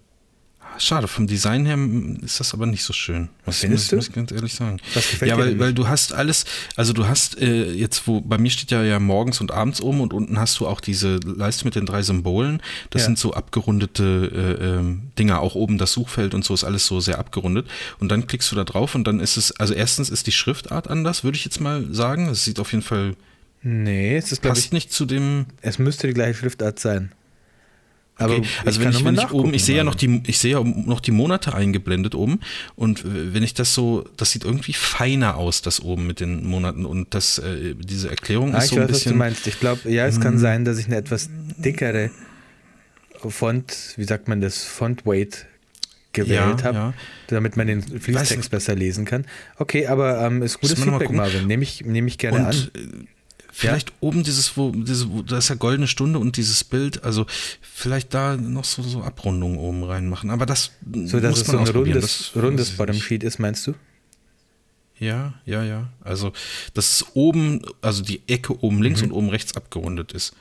[0.78, 3.28] schade, vom Design her mm, ist das aber nicht so schön.
[3.44, 3.96] Was Das findest muss, du?
[3.96, 4.76] muss ich ganz ehrlich sagen.
[4.94, 6.44] Was gefällt ja, weil, weil du hast alles,
[6.76, 10.00] also du hast äh, jetzt, wo, bei mir steht ja, ja morgens und abends oben
[10.00, 12.62] und unten hast du auch diese Leiste mit den drei Symbolen.
[12.90, 13.06] Das Ja.
[13.06, 17.00] sind so abgerundete äh, ähm, Dinger, auch oben das Suchfeld und so ist alles so
[17.00, 17.66] sehr abgerundet.
[17.98, 20.88] Und dann klickst du da drauf und dann ist es, also erstens ist die Schriftart
[20.88, 22.28] anders, würde ich jetzt mal sagen.
[22.28, 23.16] Es sieht auf jeden Fall,
[23.62, 27.12] Nee, es ist, glaube passt ich, nicht zu dem, es müsste die gleiche Schriftart sein.
[28.16, 30.52] Aber Okay, also wenn ich, wenn ich oben, ich sehe ja noch die, ich sehe
[30.52, 32.40] ja noch die Monate eingeblendet oben
[32.76, 36.84] und wenn ich das so, das sieht irgendwie feiner aus, das oben mit den Monaten
[36.84, 39.18] und das, äh, diese Erklärung Ah, ist ich so ein weiß, was du bisschen.
[39.18, 39.46] meinst.
[39.46, 42.10] Ich glaube, ja, es kann sein, dass ich eine etwas dickere
[43.26, 45.46] Font, wie sagt man das, Font-Weight
[46.12, 46.94] gewählt Ja, habe, ja.
[47.28, 49.24] damit man den Weiß Fließtext besser lesen kann.
[49.58, 51.16] Okay, aber ähm, ist gutes Feedback, gucken.
[51.16, 51.46] Marvin.
[51.46, 52.46] Nehme ich, nehme ich gerne an.
[52.54, 53.06] Und äh,
[53.60, 57.26] vielleicht oben dieses, wo, diese, wo, da ist ja goldene Stunde und dieses Bild, also
[57.60, 60.30] vielleicht da noch so, so Abrundungen oben reinmachen.
[60.30, 60.70] Aber das
[61.06, 63.04] So, dass muss es man so ein rundes, Das- rundes weiß ich Bottom nicht.
[63.04, 63.74] Sheet ist, meinst du?
[64.98, 65.88] Ja, ja, ja.
[66.02, 66.32] Also,
[66.74, 70.34] dass es oben, also die Ecke oben links und oben rechts abgerundet ist.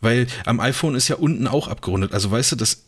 [0.00, 2.12] Weil am iPhone ist ja unten auch abgerundet.
[2.12, 2.82] Also, weißt du, das,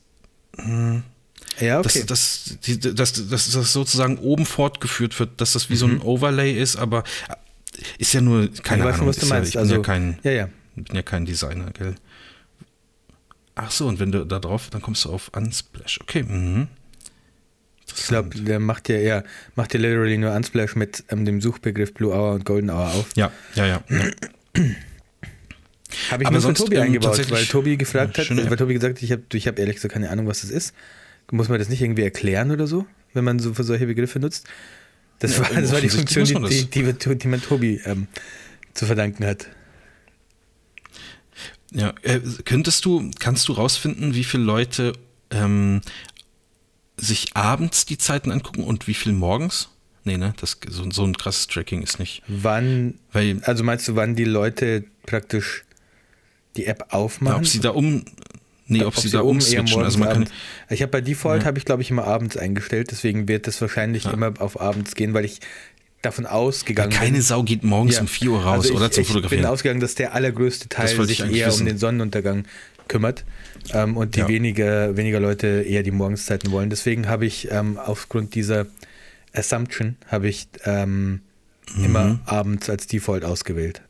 [1.61, 2.05] Ja, okay.
[2.05, 6.53] dass, dass, dass, dass das sozusagen oben fortgeführt wird, dass das wie so ein Overlay
[6.61, 7.05] ist, aber
[7.99, 9.09] ist ja nur, keine ich weiß Ahnung.
[9.09, 9.49] was du ist ja, meinst.
[9.49, 10.49] ich bin also, ja kein, ja, ja.
[10.75, 11.95] bin ja kein Designer, gell?
[13.55, 16.01] Ach so, und wenn du da drauf, dann kommst du auf Unsplash.
[16.03, 16.69] Okay, mhm.
[17.97, 19.25] Ich glaube, der macht ja, ja,
[19.57, 23.07] macht ja literally nur Unsplash mit ähm, dem Suchbegriff Blue Hour und Golden Hour auf.
[23.17, 23.83] Ja, ja, ja.
[23.89, 24.63] ja.
[26.11, 28.57] Habe ich Aber nur sonst, Tobi ähm, eingebaut, weil Tobi gefragt hat, also weil.
[28.57, 30.75] Tobi gesagt hat, ich habe ich hab ehrlich gesagt keine Ahnung, was das ist.
[31.31, 34.47] Muss man das nicht irgendwie erklären oder so, wenn man so für solche Begriffe nutzt?
[35.19, 38.07] Das war, das war die Funktion, die, die, die, die man Tobi ähm,
[38.75, 39.49] zu verdanken hat.
[41.73, 44.93] Ja, äh, könntest du, kannst du rausfinden, wie viele Leute
[45.31, 45.83] ähm,
[46.97, 49.69] sich abends die Zeiten angucken und wie viel morgens?
[50.05, 50.35] Nee, ne?
[50.41, 52.23] Das, so, so ein krasses Tracking ist nicht.
[52.27, 55.65] Wann, Weil, also meinst du, wann die Leute praktisch
[56.57, 57.41] die App aufmachen?
[57.41, 58.05] ob sie da um.
[58.69, 59.83] Nee, ob, sie da umswitchen.
[59.83, 60.29] Also man kann.
[60.69, 61.47] Ich habe bei Default Ja.
[61.49, 64.11] habe ich glaube ich immer abends eingestellt, deswegen wird das wahrscheinlich Ja.
[64.13, 65.41] immer auf abends gehen, weil ich
[66.03, 67.23] davon ausgegangen Keine bin.
[67.23, 68.03] Sau geht morgens Ja.
[68.03, 69.47] um 4 Uhr raus, Also ich, oder zum Ich bin Fotografieren.
[69.47, 71.61] ausgegangen, dass der allergrößte Teil sich ich eher wissen.
[71.63, 72.45] um den Sonnenuntergang
[72.87, 73.25] kümmert
[73.73, 74.29] ähm, und die Ja.
[74.29, 76.71] weniger, weniger Leute eher die Morgenszeiten wollen.
[76.71, 78.67] Deswegen habe ich ähm, aufgrund dieser
[79.35, 81.21] Assumption habe ich ähm,
[81.75, 81.85] Mhm.
[81.85, 83.83] immer abends als Default ausgewählt.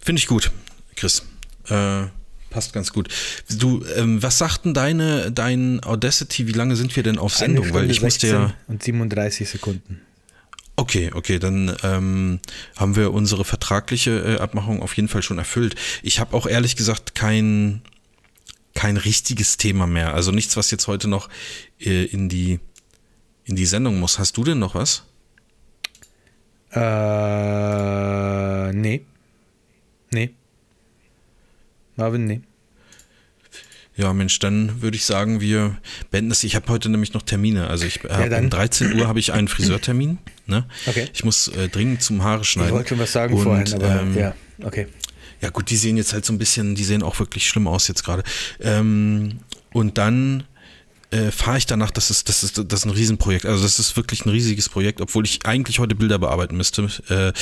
[0.00, 0.50] Finde ich gut,
[0.96, 1.22] Chris.
[1.68, 2.04] Äh,
[2.52, 3.08] passt ganz gut.
[3.50, 7.64] Du, ähm, was sagt denn deine, dein Audacity, wie lange sind wir denn auf Sendung?
[7.64, 8.54] Eine Weil ich musste 16 ja.
[8.68, 10.00] und 37 Sekunden.
[10.76, 12.40] Okay, okay, dann ähm,
[12.76, 15.74] haben wir unsere vertragliche äh, Abmachung auf jeden Fall schon erfüllt.
[16.02, 17.82] Ich habe auch ehrlich gesagt kein,
[18.74, 20.14] kein richtiges Thema mehr.
[20.14, 21.28] Also nichts, was jetzt heute noch
[21.78, 22.58] äh, in, die,
[23.44, 24.18] in die Sendung muss.
[24.18, 25.04] Hast du denn noch was?
[26.72, 29.04] Äh, nee.
[30.10, 30.34] Nee.
[31.96, 32.40] Marvin, nee.
[33.94, 35.76] Ja, Mensch, dann würde ich sagen, wir
[36.10, 36.44] beenden das.
[36.44, 37.68] Ich habe heute nämlich noch Termine.
[37.68, 38.44] Also ich hab, dann.
[38.44, 40.18] um 13 Uhr habe ich einen Friseurtermin.
[40.46, 40.66] Ne?
[40.86, 41.08] Okay.
[41.12, 42.72] Ich muss äh, dringend zum Haare Ich schneiden.
[42.72, 44.86] wollte schon was sagen Und, vorhin, aber ähm, ja, okay.
[45.42, 47.86] Ja gut, die sehen jetzt halt so ein bisschen, die sehen auch wirklich schlimm aus
[47.88, 48.22] jetzt gerade.
[48.60, 49.40] Ähm,
[49.72, 50.44] und dann
[51.10, 53.44] äh, fahre ich danach, das ist, das ist, das ist ein Riesenprojekt.
[53.44, 56.88] Also das ist wirklich ein riesiges Projekt, obwohl ich eigentlich heute Bilder bearbeiten müsste.
[57.08, 57.32] Äh,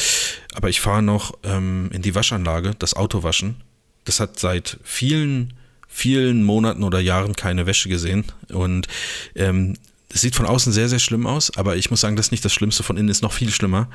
[0.54, 3.56] aber ich fahre noch ähm, in die Waschanlage, das Auto waschen.
[4.04, 5.52] Das hat seit vielen,
[5.88, 8.24] vielen Monaten oder Jahren keine Wäsche gesehen.
[8.48, 8.88] Und
[9.34, 9.76] ähm,
[10.12, 12.44] es sieht von außen sehr, sehr schlimm aus, aber ich muss sagen, das ist nicht
[12.44, 12.82] das Schlimmste.
[12.82, 13.88] Von innen ist noch viel schlimmer.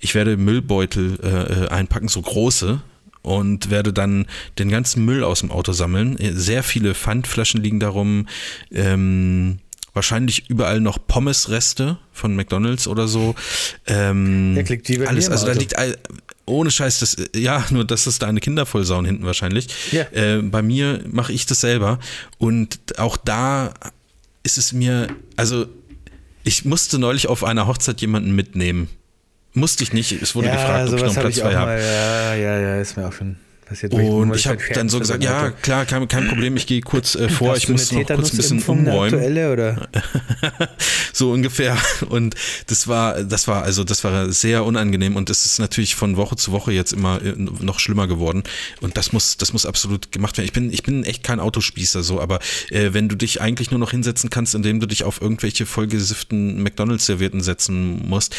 [0.00, 2.82] Ich werde Müllbeutel äh, äh, einpacken, so große,
[3.22, 4.26] und werde dann
[4.58, 6.18] den ganzen Müll aus dem Auto sammeln.
[6.34, 8.26] Sehr viele Pfandflaschen liegen darum.
[8.70, 9.60] Ähm,
[9.94, 13.34] wahrscheinlich überall noch Pommesreste von McDonalds oder so.
[13.86, 14.62] Ähm, Ja,
[14.98, 15.60] bei alles, also da Auto.
[15.60, 15.96] liegt all,
[16.46, 19.68] ohne Scheiß, das, ja, nur dass es deine Kinder vollsauen hinten wahrscheinlich.
[19.92, 20.02] Ja.
[20.12, 21.98] Äh, bei mir mache ich das selber
[22.38, 23.74] und auch da
[24.42, 25.66] ist es mir, also
[26.44, 28.88] ich musste neulich auf einer Hochzeit jemanden mitnehmen.
[29.54, 31.72] Musste ich nicht, es wurde gefragt, ob ich noch Platz frei habe.
[31.72, 33.36] ja, ja, ja, ist mir auch schon
[33.90, 36.80] Und ich das habe halt dann so gesagt, ja, klar, kein, kein Problem, ich gehe
[36.80, 39.14] kurz äh, vor, ich muss noch kurz ein bisschen umräumen.
[39.14, 39.88] aktuelle, oder?
[41.12, 41.76] so ungefähr.
[42.08, 42.34] Und
[42.66, 46.36] das war, das war, also das war sehr unangenehm und es ist natürlich von Woche
[46.36, 48.42] zu Woche jetzt immer äh, noch schlimmer geworden.
[48.80, 50.46] Und das muss, das muss absolut gemacht werden.
[50.46, 52.40] Ich bin, ich bin echt kein Autospießer so, aber
[52.70, 56.62] äh, wenn du dich eigentlich nur noch hinsetzen kannst, indem du dich auf irgendwelche vollgesifften
[56.62, 58.34] McDonalds-Servierten setzen musst,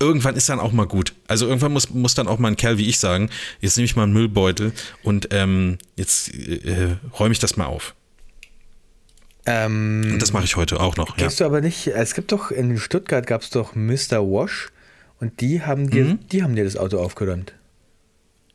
[0.00, 1.14] irgendwann ist dann auch mal gut.
[1.28, 3.96] Also irgendwann muss, muss dann auch mal ein Kerl wie ich sagen, jetzt nehme ich
[3.96, 7.94] mal einen Müllbeutel und ähm, jetzt äh, räume ich das mal auf.
[9.46, 11.10] Ähm, Und das mache ich heute auch noch.
[11.10, 11.14] Ja.
[11.24, 14.20] Kennst du aber nicht, es gibt doch, in Stuttgart gab es doch Mr.
[14.22, 14.68] Wash
[15.20, 16.18] und die haben dir, Mhm.
[16.32, 17.52] die haben dir das Auto aufgeräumt.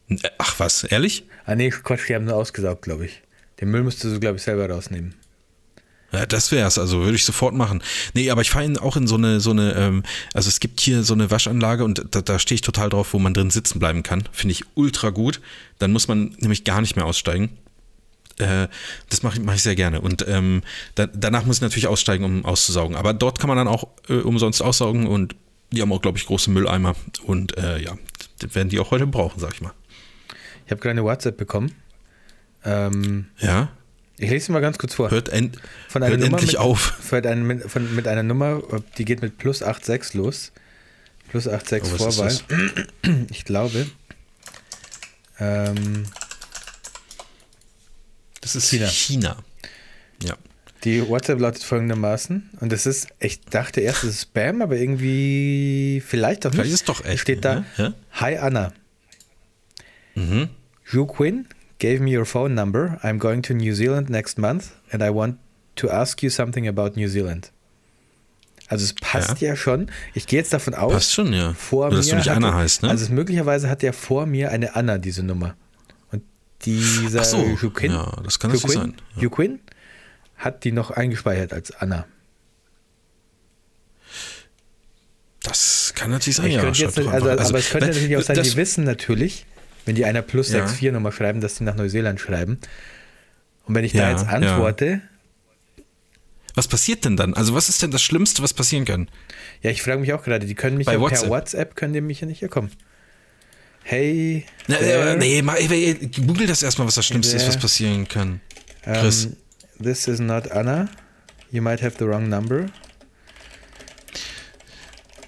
[0.09, 1.25] Äh, Ach was, ehrlich?
[1.45, 3.21] Ah nee, Quatsch, die haben nur ausgesaugt, glaube ich.
[3.61, 5.13] Den Müll müsstest du, glaube ich, selber rausnehmen.
[6.11, 7.81] Ja, das wär's, also würde ich sofort machen.
[8.13, 11.03] Nee, aber ich fahre auch in so eine, so eine, ähm, also es gibt hier
[11.03, 14.03] so eine Waschanlage und da, da stehe ich total drauf, wo man drin sitzen bleiben
[14.03, 14.23] kann.
[14.31, 15.39] Finde ich ultra gut.
[15.79, 17.57] Dann muss man nämlich gar nicht mehr aussteigen.
[18.39, 18.67] Äh,
[19.09, 20.01] das mache ich, mach ich sehr gerne.
[20.01, 20.63] Und ähm,
[20.95, 22.97] da, danach muss ich natürlich aussteigen, um auszusaugen.
[22.97, 25.35] Aber dort kann man dann auch äh, umsonst aussaugen und
[25.71, 26.95] die haben auch, glaube ich, große Mülleimer.
[27.23, 27.97] Und äh, ja,
[28.39, 29.73] werden die auch heute brauchen, sag ich mal.
[30.65, 31.71] Ich habe gerade eine WhatsApp bekommen.
[32.65, 33.69] Ähm, Ja,
[34.21, 35.11] ich lese sie mal ganz kurz vor.
[35.11, 35.51] hört, en
[35.89, 36.79] von hört endlich mit, auf.
[37.01, 38.61] Von einer, mit, von, mit einer Nummer,
[38.97, 40.51] die geht mit plus 86 los.
[41.29, 42.37] Plus 86 Oh, Vorwahl.
[43.31, 43.87] Ich glaube.
[45.39, 46.05] Ähm,
[48.41, 48.87] Das ist China.
[48.87, 49.37] China.
[50.23, 50.35] Ja.
[50.83, 52.51] die WhatsApp lautet folgendermaßen.
[52.59, 56.59] Und das ist, ich dachte erst, es ist Spam, aber irgendwie vielleicht doch nicht.
[56.61, 57.65] Vielleicht ist es doch echt, Steht da, ne?
[57.77, 57.93] Ja.
[58.13, 58.73] Hi Anna.
[60.15, 60.49] Mhm.
[60.91, 61.47] Ju Quinn
[61.81, 62.99] gave me your phone number.
[63.03, 65.37] I'm going to New Zealand next month and I want
[65.77, 67.51] to ask you something about New Zealand.
[68.67, 69.91] Also es passt ja, schon.
[70.13, 71.53] Ich gehe jetzt davon aus, Passt schon, ja.
[71.53, 72.89] vor Nur, dass mir du nicht hatte- Anna heißt, ne?
[72.89, 75.55] Also es, möglicherweise hat ja vor mir eine Anna diese Nummer.
[76.11, 76.23] Und
[76.63, 79.21] dieser Ach so, Ju Quinn, ja, das kann Ju natürlich Quinn, sein, ja.
[79.23, 79.59] Ju Quinn
[80.37, 82.05] hat die noch eingespeichert als Anna.
[85.43, 86.61] Das kann natürlich sein, Ich ja.
[86.61, 87.49] könnte jetzt, also, einfach.
[87.49, 89.45] aber es könnte natürlich auch sein, das, die wissen natürlich,
[89.85, 90.65] wenn die einer plus Ja.
[90.67, 92.59] 64 Nummer schreiben, dass die nach Neuseeland schreiben.
[93.65, 94.29] Und wenn ich da Ja, jetzt ja.
[94.29, 95.01] antworte,
[96.55, 97.33] Was passiert denn dann?
[97.33, 99.07] Also was ist denn das Schlimmste, was passieren kann?
[99.61, 101.21] Ja, ich frage mich auch gerade, die können mich Bei ja WhatsApp.
[101.21, 102.71] per WhatsApp, können die mich ja nicht hier kommen.
[103.83, 105.67] Hey, Na, there, äh, nee, mal, ey,
[106.01, 108.41] ey, google das erstmal, was das Schlimmste ist, was passieren kann.
[108.85, 109.29] um, Chris.
[109.81, 110.89] this is not Anna.
[111.51, 112.67] You might have the wrong number.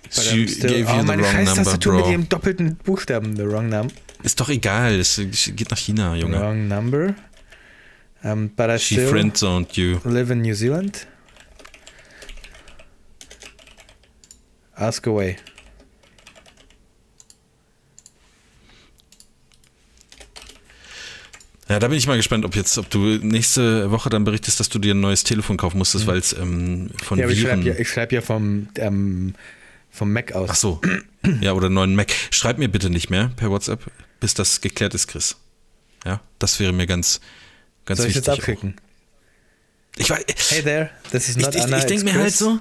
[0.03, 2.11] But She I'm still, gave you oh, the meine wrong scheiß number, Tastatur mit bro.
[2.11, 3.93] ihrem doppelten Buchstaben, the wrong number.
[4.23, 5.21] Ist doch egal, es
[5.55, 6.39] geht nach China, Junge.
[6.39, 7.13] Wrong number.
[8.23, 9.99] Um, but I She friendzoned you.
[10.05, 11.05] live in New Zealand.
[14.75, 15.35] Ask away.
[21.69, 24.69] Ja, da bin ich mal gespannt, ob jetzt, ob du nächste Woche dann berichtest, dass
[24.69, 27.19] du dir ein neues Telefon kaufen musstest, weil es ähm, von Mhm.
[27.19, 27.61] Ja, aber ich Viren.
[27.63, 29.33] schreibe ja, schreib ja vom, ähm,
[29.94, 30.49] vom Mac aus.
[30.52, 30.82] Ach so.
[31.40, 32.11] Ja, oder neuen Mac.
[32.32, 33.86] Schreib mir bitte nicht mehr per WhatsApp,
[34.20, 35.38] bis das geklärt ist, Chris.
[36.06, 37.22] Ja, das wäre mir ganz,
[37.86, 38.28] ganz Soll ich wichtig.
[38.28, 38.76] jetzt abschicken?
[38.78, 39.99] auch.
[40.02, 41.78] Ich, weiß- Hey there, this is ich, not ich, Anna.
[41.78, 42.60] ich denke it's mir halt so,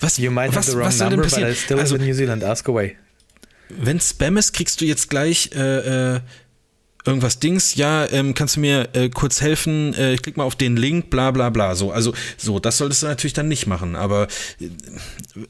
[0.00, 1.54] was, You might was, have the wrong was soll denn number, I passieren?
[1.54, 2.42] still Also, in New Zealand.
[2.42, 2.96] Ask away.
[3.68, 6.20] wenn Spam ist, kriegst du jetzt gleich äh, äh,
[7.06, 10.56] irgendwas Dings, ja, ähm, kannst du mir äh, kurz helfen, äh, ich klick mal auf
[10.56, 11.74] den Link, bla bla bla.
[11.74, 14.28] So, also so, das solltest du natürlich dann nicht machen, aber
[14.60, 14.68] äh,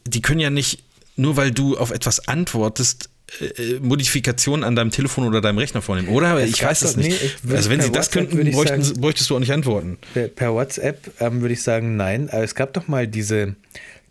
[0.06, 0.82] die können ja nicht,
[1.16, 3.10] nur weil du auf etwas antwortest,
[3.40, 6.39] äh, äh, Modifikationen an deinem Telefon oder deinem Rechner vornehmen, oder?
[6.40, 7.10] Es ich weiß es nicht.
[7.10, 9.52] nee, ich also wenn sie das WhatsApp könnten, ich bräuchten, sagen- bräuchtest du auch nicht
[9.52, 9.98] antworten.
[10.14, 12.28] Per, per WhatsApp ähm, würde ich sagen, nein.
[12.31, 13.55] Aber es gab doch mal diese,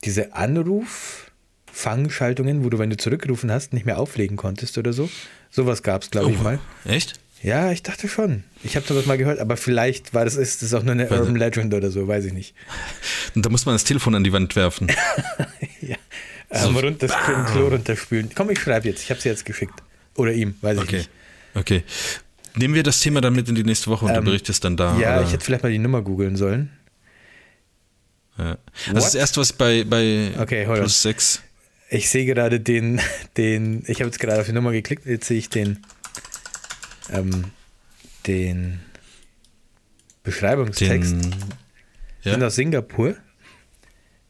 [0.05, 5.09] diese Anruf-Fangschaltungen, wo du, wenn du zurückgerufen hast, nicht mehr auflegen konntest oder so.
[5.51, 6.59] Sowas gab es, glaube ich Oh, mal.
[6.85, 7.19] Echt?
[7.41, 8.43] Ja, ich dachte schon.
[8.63, 11.21] Ich habe sowas mal gehört, aber vielleicht war das, ist das auch nur eine Warte.
[11.23, 12.53] Urban Legend oder so, weiß ich nicht.
[13.35, 14.87] Und da muss man das Telefon an die Wand werfen.
[15.81, 15.95] ja.
[16.51, 17.11] Ähm, rund das
[17.51, 18.31] Klo runterspülen.
[18.35, 19.03] Komm, ich schreibe jetzt.
[19.03, 19.75] Ich habe sie jetzt geschickt.
[20.15, 20.97] Oder ihm, weiß ich Okay.
[20.97, 21.09] nicht.
[21.53, 21.83] Okay.
[22.55, 24.75] Nehmen wir das Thema dann mit in die nächste Woche und du Ähm, berichtest dann
[24.75, 24.97] da.
[24.99, 25.27] Ja, oder?
[25.27, 26.71] ich hätte vielleicht mal die Nummer googeln sollen.
[28.37, 28.51] Ja.
[28.51, 28.57] What?
[28.93, 31.41] Das ist das erste, was ich bei, bei Okay, plus 6.
[31.89, 32.99] Ich sehe gerade den,
[33.37, 35.79] den, ich habe jetzt gerade auf die Nummer geklickt, jetzt sehe ich den,
[37.11, 37.45] ähm,
[38.27, 38.79] den
[40.23, 41.13] Beschreibungstext.
[41.13, 41.21] Den,
[42.21, 42.47] Sind ja?
[42.47, 43.15] aus Singapur.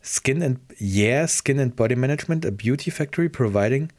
[0.02, 3.92] Skin and Yeah, Skin and Body Management, a beauty factory providing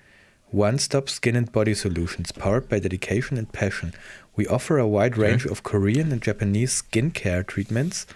[0.51, 3.93] one-stop skin and body solutions powered by dedication and passion.
[4.37, 8.07] We offer a wide range of Korean and Japanese skincare treatments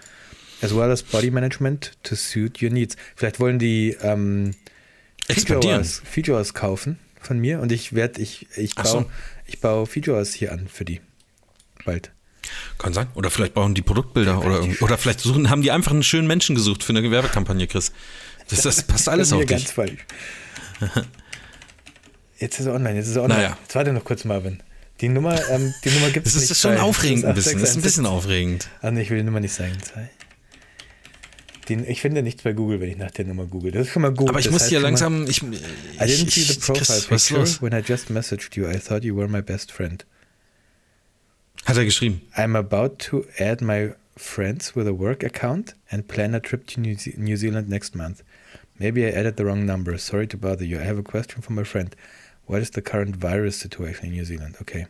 [0.61, 2.95] as well as body management to suit your needs.
[3.15, 4.55] Vielleicht wollen die ähm.
[5.27, 9.05] Features, Features kaufen von mir und ich werde ich ich baue so.
[9.45, 11.01] Ich baue Features hier an für die.
[11.85, 12.11] bald.
[12.77, 13.07] Kann sein.
[13.15, 16.27] Oder vielleicht brauchen die Produktbilder oder, irgendwie- oder vielleicht suchen, haben die einfach einen schönen
[16.27, 17.91] Menschen gesucht für eine Gewerbekampagne, Chris.
[18.49, 19.57] Das, das passt alles Das auf mir dich.
[19.57, 20.05] ganz falsch.
[22.37, 23.41] Jetzt ist er online, jetzt ist er online.
[23.41, 23.57] Naja.
[23.63, 24.61] Jetzt warte noch kurz, Marvin.
[25.01, 26.51] Die Nummer, ähm, die Nummer gibt es Das nicht.
[26.51, 27.59] ist schon aufregend ein das bisschen.
[27.61, 28.69] Das ist ein bisschen aufregend.
[28.81, 29.73] Ah, nee, ich will die Nummer nicht sagen.
[29.81, 30.09] Zwei.
[31.67, 33.71] Die, ich finde nichts bei Google, wenn ich nach der Nummer google.
[33.71, 34.29] Das ist schon mal gut.
[34.29, 35.25] Aber ich das muss hier mal- langsam.
[35.27, 37.61] Ich, I didn't ich, see the ich, profile Chris, ist picture los?
[37.61, 38.67] when I just messaged you.
[38.69, 40.05] I thought you were my best friend.
[41.65, 42.21] Hat er geschrieben.
[42.35, 46.79] I'm about to add my friends with a work account and plan a trip to
[46.79, 48.21] New, Ze- New Zealand next month.
[48.77, 49.97] Maybe I added the wrong number.
[49.97, 50.77] Sorry to bother you.
[50.79, 51.95] I have a question from my friend.
[52.45, 54.57] What is the current virus situation in New Zealand?
[54.61, 54.87] Okay.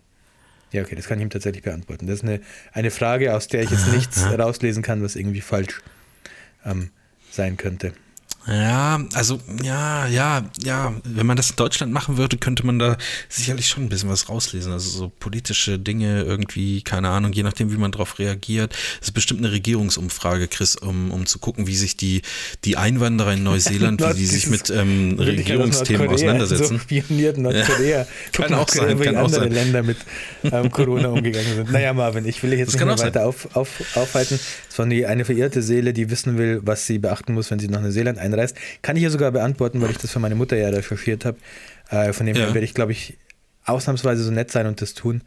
[0.73, 2.07] Ja, okay, das kann ich ihm tatsächlich beantworten.
[2.07, 2.41] Das ist eine,
[2.73, 5.81] eine Frage, aus der ich jetzt nichts rauslesen kann, was irgendwie falsch
[6.66, 6.92] ähm,
[7.32, 7.94] sein könnte.
[8.48, 10.94] Ja, also, ja, ja, ja.
[11.04, 12.96] Wenn man das in Deutschland machen würde, könnte man da
[13.28, 14.72] sicherlich schon ein bisschen was rauslesen.
[14.72, 18.76] Also so politische Dinge irgendwie, keine Ahnung, je nachdem, wie man darauf reagiert.
[19.02, 22.22] Es ist bestimmt eine Regierungsumfrage, Chris, um, um zu gucken, wie sich die,
[22.66, 26.78] die Einwanderer in Neuseeland, wie die sich mit ähm, Regierungsthemen auseinandersetzen.
[26.78, 27.86] So spioniert Nordkorea.
[27.86, 29.52] Ja, kann auch sein, kann auch andere sein.
[29.52, 29.98] Länder mit
[30.44, 31.72] ähm, Corona umgegangen sind.
[31.72, 34.40] Naja, Marvin, ich will dich jetzt Das nicht weiter auf, auf, aufhalten.
[34.77, 37.81] War die, eine verirrte Seele, die wissen will, was sie beachten muss, wenn sie nach
[37.81, 38.56] Neuseeland einreist.
[38.81, 41.38] Kann ich ja sogar beantworten, weil ich das für meine Mutter ja recherchiert habe.
[41.89, 42.45] Äh, von dem Ja.
[42.45, 43.18] her werde ich, glaube ich,
[43.65, 45.22] ausnahmsweise so nett sein und das tun.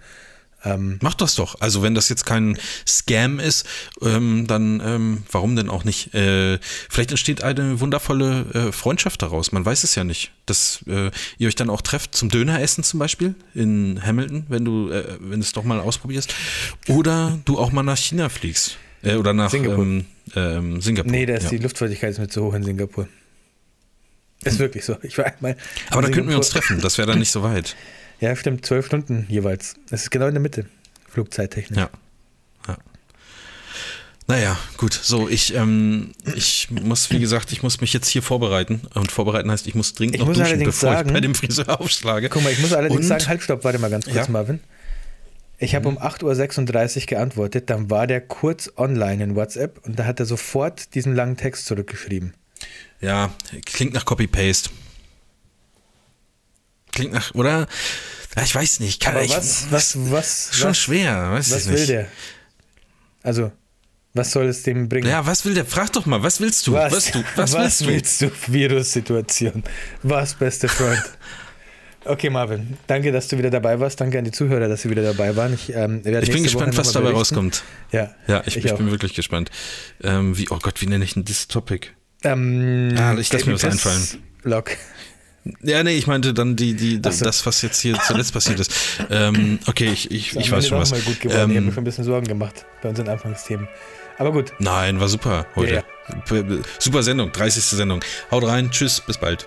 [0.65, 1.61] Ähm, Mach das doch.
[1.61, 3.65] Also wenn das jetzt kein Scam ist,
[4.03, 6.13] ähm, dann ähm, warum denn auch nicht?
[6.15, 6.59] Äh,
[6.91, 9.53] vielleicht entsteht eine wundervolle äh, Freundschaft daraus.
[9.53, 10.33] Man weiß es ja nicht.
[10.47, 14.91] Dass äh, ihr euch dann auch trefft zum Döneressen zum Beispiel in Hamilton, wenn du,
[14.91, 16.35] äh, wenn du es doch mal ausprobierst.
[16.89, 18.79] Oder du auch mal nach China fliegst.
[19.03, 19.85] Äh, oder nach Singapur.
[19.85, 20.05] Ähm,
[20.35, 21.11] ähm, Singapur.
[21.11, 21.51] nee, da ist ja.
[21.51, 23.09] die Luftfeuchtigkeit ist mir zu hoch in Singapur.
[24.45, 24.97] Ist wirklich so.
[25.03, 25.57] Ich war einmal.
[25.91, 26.81] Aber da könnten wir uns treffen.
[26.81, 27.75] Das wäre dann nicht so weit.
[28.21, 28.67] Ja, stimmt.
[28.67, 29.77] Zwölf Stunden jeweils.
[29.93, 30.67] Es ist genau in der Mitte.
[31.09, 31.79] Flugzeittechnisch.
[31.79, 31.89] Ja.
[32.67, 32.77] ja.
[34.27, 34.93] Naja, gut.
[34.93, 38.81] So, ich, ähm, ich muss, wie gesagt, ich muss mich jetzt hier vorbereiten.
[38.95, 41.37] Und vorbereiten heißt, ich muss dringend Ich noch muss duschen, bevor sagen- ich bei dem
[41.37, 42.29] Friseur aufschlage.
[42.29, 44.29] Guck mal, ich muss allerdings Und- sagen, halt, stopp, warte mal ganz kurz, Ja.
[44.29, 44.59] Marvin.
[45.61, 50.05] Ich habe um 8.36 Uhr geantwortet, dann war der kurz online in WhatsApp und da
[50.05, 52.35] hat er sofort diesen langen Text zurückgeschrieben.
[53.01, 53.33] Ja,
[53.67, 54.71] klingt nach Copy-Paste.
[56.93, 57.67] Klingt nach, oder?
[58.37, 59.01] Ja, ich weiß nicht.
[59.01, 61.89] Kann Aber ich, was, was, was, Schon was, schwer, weiß was ich will nicht.
[61.89, 62.07] der?
[63.23, 63.53] Also,
[64.15, 65.09] was soll es dem bringen?
[65.09, 65.65] Ja, was will der?
[65.65, 66.73] Frag doch mal, was willst du?
[66.73, 67.87] was, Was, du, was, willst du?
[67.87, 68.31] willst du?
[68.47, 69.65] Virussituation.
[70.03, 71.03] Was, beste Freund?
[72.09, 74.01] Okay, Marvin, danke, dass du wieder dabei warst.
[74.01, 75.53] Danke an die Zuhörer, dass sie wieder dabei waren.
[75.55, 77.63] Ich, ähm, werde Ich bin gespannt, was dabei rauskommt.
[77.93, 78.79] Ja, Ja, ich, ich, auch.
[78.79, 79.51] bin wirklich gespannt.
[80.03, 81.89] Ähm, wie, oh Gott, wie nenne ich denn dieses Topic?
[82.25, 84.03] Ähm, Ah, ich lass mir was einfallen.
[84.43, 84.71] Lock.
[85.63, 87.25] Ja, nee, ich meinte dann die, die, so.
[87.25, 88.73] das, was jetzt hier zuletzt passiert ist.
[89.11, 90.91] Ähm, okay, ich, ich, ich weiß schon was.
[90.91, 91.37] Mal gut geworden.
[91.37, 93.69] ich habe mir Ähm, schon ein bisschen Sorgen gemacht bei unseren Anfangsthemen.
[94.19, 94.53] Aber gut.
[94.59, 95.75] nein, war super heute.
[95.75, 95.83] Ja,
[96.27, 96.45] p-
[96.79, 97.63] Super Sendung, 30.
[97.65, 98.01] Sendung.
[98.31, 99.47] Haut rein, tschüss, bis bald.